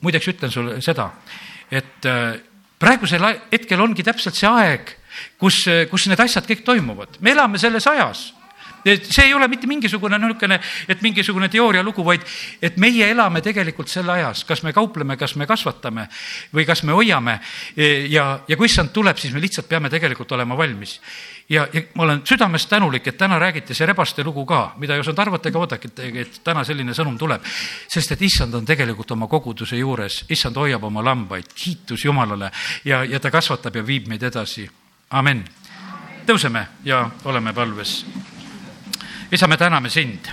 muideks 0.00 0.28
ütlen 0.28 0.50
sulle 0.50 0.80
seda, 0.82 1.10
et 1.70 2.06
äh, 2.06 2.40
praegusel 2.78 3.24
hetkel 3.52 3.80
ongi 3.80 4.02
täpselt 4.02 4.34
see 4.34 4.50
aeg, 4.50 4.90
kus, 5.38 5.64
kus 5.90 6.08
need 6.10 6.20
asjad 6.20 6.44
kõik 6.48 6.64
toimuvad. 6.66 7.20
me 7.20 7.32
elame 7.32 7.58
selles 7.58 7.86
ajas 7.86 8.32
see 8.86 9.26
ei 9.26 9.34
ole 9.34 9.48
mitte 9.48 9.66
mingisugune 9.66 10.18
niisugune, 10.18 10.60
et 10.88 11.02
mingisugune 11.02 11.48
teoorialugu, 11.52 12.04
vaid 12.04 12.26
et 12.62 12.76
meie 12.82 13.10
elame 13.10 13.42
tegelikult 13.44 13.90
selle 13.92 14.12
ajas, 14.16 14.44
kas 14.48 14.62
me 14.62 14.72
kaupleme, 14.76 15.16
kas 15.16 15.36
me 15.36 15.46
kasvatame 15.46 16.08
või 16.54 16.66
kas 16.66 16.82
me 16.86 16.96
hoiame 16.96 17.40
ja, 18.10 18.28
ja 18.48 18.56
kui 18.56 18.70
issand 18.70 18.94
tuleb, 18.94 19.18
siis 19.18 19.34
me 19.34 19.42
lihtsalt 19.42 19.68
peame 19.68 19.90
tegelikult 19.92 20.32
olema 20.36 20.56
valmis 20.58 21.00
ja, 21.48 21.68
ja 21.72 21.82
ma 21.94 22.02
olen 22.02 22.20
südamest 22.24 22.68
tänulik, 22.68 23.06
et 23.06 23.18
täna 23.18 23.38
räägiti 23.38 23.74
see 23.74 23.86
rebaste 23.86 24.24
lugu 24.24 24.44
ka, 24.46 24.74
mida 24.76 24.94
ei 24.94 25.00
osanud 25.00 25.18
arvata 25.18 25.48
ega 25.48 25.58
oodata, 25.58 25.90
et, 26.02 26.40
täna 26.44 26.64
selline 26.64 26.94
sõnum 26.94 27.18
tuleb. 27.18 27.44
sest 27.88 28.12
et 28.12 28.22
issand 28.22 28.54
on 28.54 28.66
tegelikult 28.66 29.10
oma 29.10 29.26
koguduse 29.26 29.76
juures, 29.76 30.24
issand 30.28 30.56
hoiab 30.56 30.84
oma 30.84 31.04
lambaid, 31.04 31.52
kiitus 31.54 32.04
Jumalale 32.04 32.50
ja, 32.84 33.04
ja 33.04 33.20
ta 33.20 33.30
kasvatab 33.30 33.76
ja 33.76 33.86
viib 33.86 34.08
meid 34.08 34.22
edasi. 34.22 34.70
amen. 35.10 35.44
tõuseme 36.26 36.66
ja 36.84 37.10
oleme 37.24 37.52
palves. 37.52 38.04
Isa, 39.32 39.46
me 39.46 39.56
täname 39.56 39.90
sind 39.90 40.28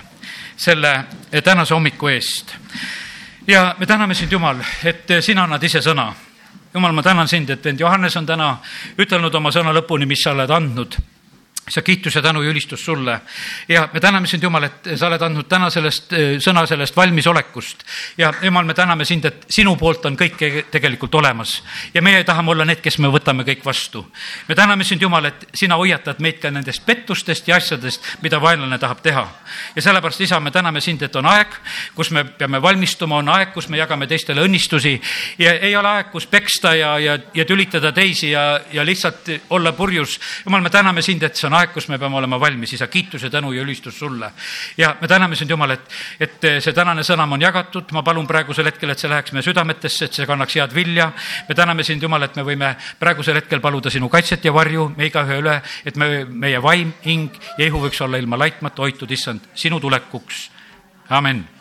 selle 0.56 1.04
tänase 1.44 1.74
hommiku 1.74 2.08
eest. 2.08 2.54
Ja 3.46 3.74
me 3.78 3.86
täname 3.86 4.14
sind, 4.14 4.32
Jumal, 4.32 4.62
et 4.84 5.10
sina 5.20 5.44
annad 5.44 5.62
ise 5.62 5.82
sõna. 5.82 6.12
Jumal, 6.74 6.92
ma 6.92 7.02
tänan 7.02 7.28
sind, 7.28 7.50
et 7.50 7.64
vend 7.64 7.80
Johannes 7.80 8.16
on 8.16 8.26
täna 8.26 8.56
ütelnud 8.98 9.34
oma 9.34 9.50
sõna 9.52 9.74
lõpuni, 9.74 10.06
mis 10.06 10.22
sa 10.22 10.32
oled 10.32 10.50
andnud 10.50 10.96
sa 11.68 11.82
kiitus 11.82 12.14
ja 12.14 12.22
tänu 12.22 12.42
ja 12.42 12.50
ülistus 12.50 12.84
sulle. 12.84 13.20
ja 13.68 13.88
me 13.92 14.00
täname 14.00 14.26
sind, 14.26 14.42
Jumal, 14.42 14.64
et 14.64 14.88
sa 14.96 15.06
oled 15.06 15.22
andnud 15.22 15.48
täna 15.48 15.70
sellest 15.70 16.12
äh, 16.12 16.36
sõna 16.38 16.66
sellest 16.66 16.96
valmisolekust. 16.96 17.84
ja 18.18 18.32
Jumal, 18.42 18.64
me 18.64 18.74
täname 18.74 19.04
sind, 19.04 19.24
et 19.24 19.46
sinu 19.48 19.76
poolt 19.76 20.04
on 20.04 20.16
kõik 20.16 20.36
tegelikult 20.70 21.14
olemas 21.14 21.62
ja 21.94 22.02
meie 22.02 22.24
tahame 22.24 22.50
olla 22.50 22.64
need, 22.64 22.82
kes 22.84 22.98
me 22.98 23.08
võtame 23.08 23.46
kõik 23.48 23.64
vastu. 23.64 24.04
me 24.48 24.54
täname 24.54 24.84
sind, 24.84 25.02
Jumal, 25.02 25.24
et 25.24 25.46
sina 25.54 25.76
hoiatad 25.80 26.20
meid 26.20 26.40
ka 26.42 26.50
nendest 26.50 26.84
pettustest 26.86 27.48
ja 27.48 27.56
asjadest, 27.56 28.04
mida 28.22 28.40
vaenlane 28.40 28.78
tahab 28.78 29.00
teha. 29.02 29.24
ja 29.76 29.82
sellepärast, 29.82 30.20
isa, 30.20 30.40
me 30.40 30.50
täname 30.50 30.80
sind, 30.80 31.02
et 31.02 31.16
on 31.16 31.26
aeg, 31.26 31.56
kus 31.94 32.10
me 32.10 32.24
peame 32.24 32.62
valmistuma, 32.62 33.16
on 33.16 33.28
aeg, 33.28 33.54
kus 33.54 33.68
me 33.68 33.80
jagame 33.80 34.06
teistele 34.06 34.44
õnnistusi 34.44 35.00
ja 35.38 35.54
ei 35.54 35.76
ole 35.76 35.88
aeg, 35.88 36.12
kus 36.12 36.26
peksta 36.26 36.74
ja, 36.76 36.98
ja, 36.98 37.18
ja 37.34 37.44
tülitada 37.44 37.92
teisi 37.92 38.30
ja, 38.30 38.60
ja 38.72 38.84
lihtsalt 38.84 39.30
olla 39.50 39.72
purjus. 39.72 40.18
Jumal, 40.44 40.60
me 40.60 40.70
täname 40.70 41.02
sind, 41.02 41.22
et 41.22 41.36
see 41.36 41.48
on 41.48 41.53
on 41.54 41.60
aeg, 41.60 41.72
kus 41.74 41.86
me 41.88 41.98
peame 42.02 42.18
olema 42.18 42.38
valmis, 42.40 42.72
isa, 42.74 42.88
kiituse, 42.90 43.30
tänu 43.30 43.52
ja 43.54 43.62
ülistus 43.62 43.98
sulle. 43.98 44.30
ja 44.76 44.96
me 45.00 45.08
täname 45.08 45.36
sind, 45.36 45.50
Jumal, 45.50 45.70
et, 45.70 45.86
et 46.20 46.46
see 46.58 46.74
tänane 46.74 47.04
sõnam 47.06 47.32
on 47.36 47.42
jagatud, 47.42 47.92
ma 47.94 48.02
palun 48.02 48.26
praegusel 48.26 48.66
hetkel, 48.70 48.90
et 48.90 48.98
see 48.98 49.10
läheks 49.10 49.32
meie 49.32 49.46
südametesse, 49.46 50.08
et 50.08 50.18
see 50.18 50.26
kannaks 50.26 50.58
head 50.58 50.74
vilja. 50.74 51.12
me 51.48 51.54
täname 51.54 51.86
sind, 51.86 52.02
Jumal, 52.02 52.26
et 52.26 52.36
me 52.36 52.46
võime 52.46 52.74
praegusel 52.98 53.38
hetkel 53.38 53.62
paluda 53.64 53.90
sinu 53.90 54.10
kaitset 54.10 54.44
ja 54.44 54.52
varju 54.54 54.90
me 54.96 55.08
igaühe 55.10 55.40
üle, 55.42 55.60
et 55.84 55.96
me, 55.96 56.24
meie 56.24 56.62
vaim, 56.62 56.92
hing 57.06 57.38
ja 57.58 57.66
ihu 57.66 57.86
võiks 57.86 58.02
olla 58.02 58.18
ilma 58.18 58.38
laitmata 58.40 58.82
hoitud, 58.82 59.10
issand, 59.10 59.50
sinu 59.54 59.80
tulekuks. 59.80 60.48
amin 61.08 61.53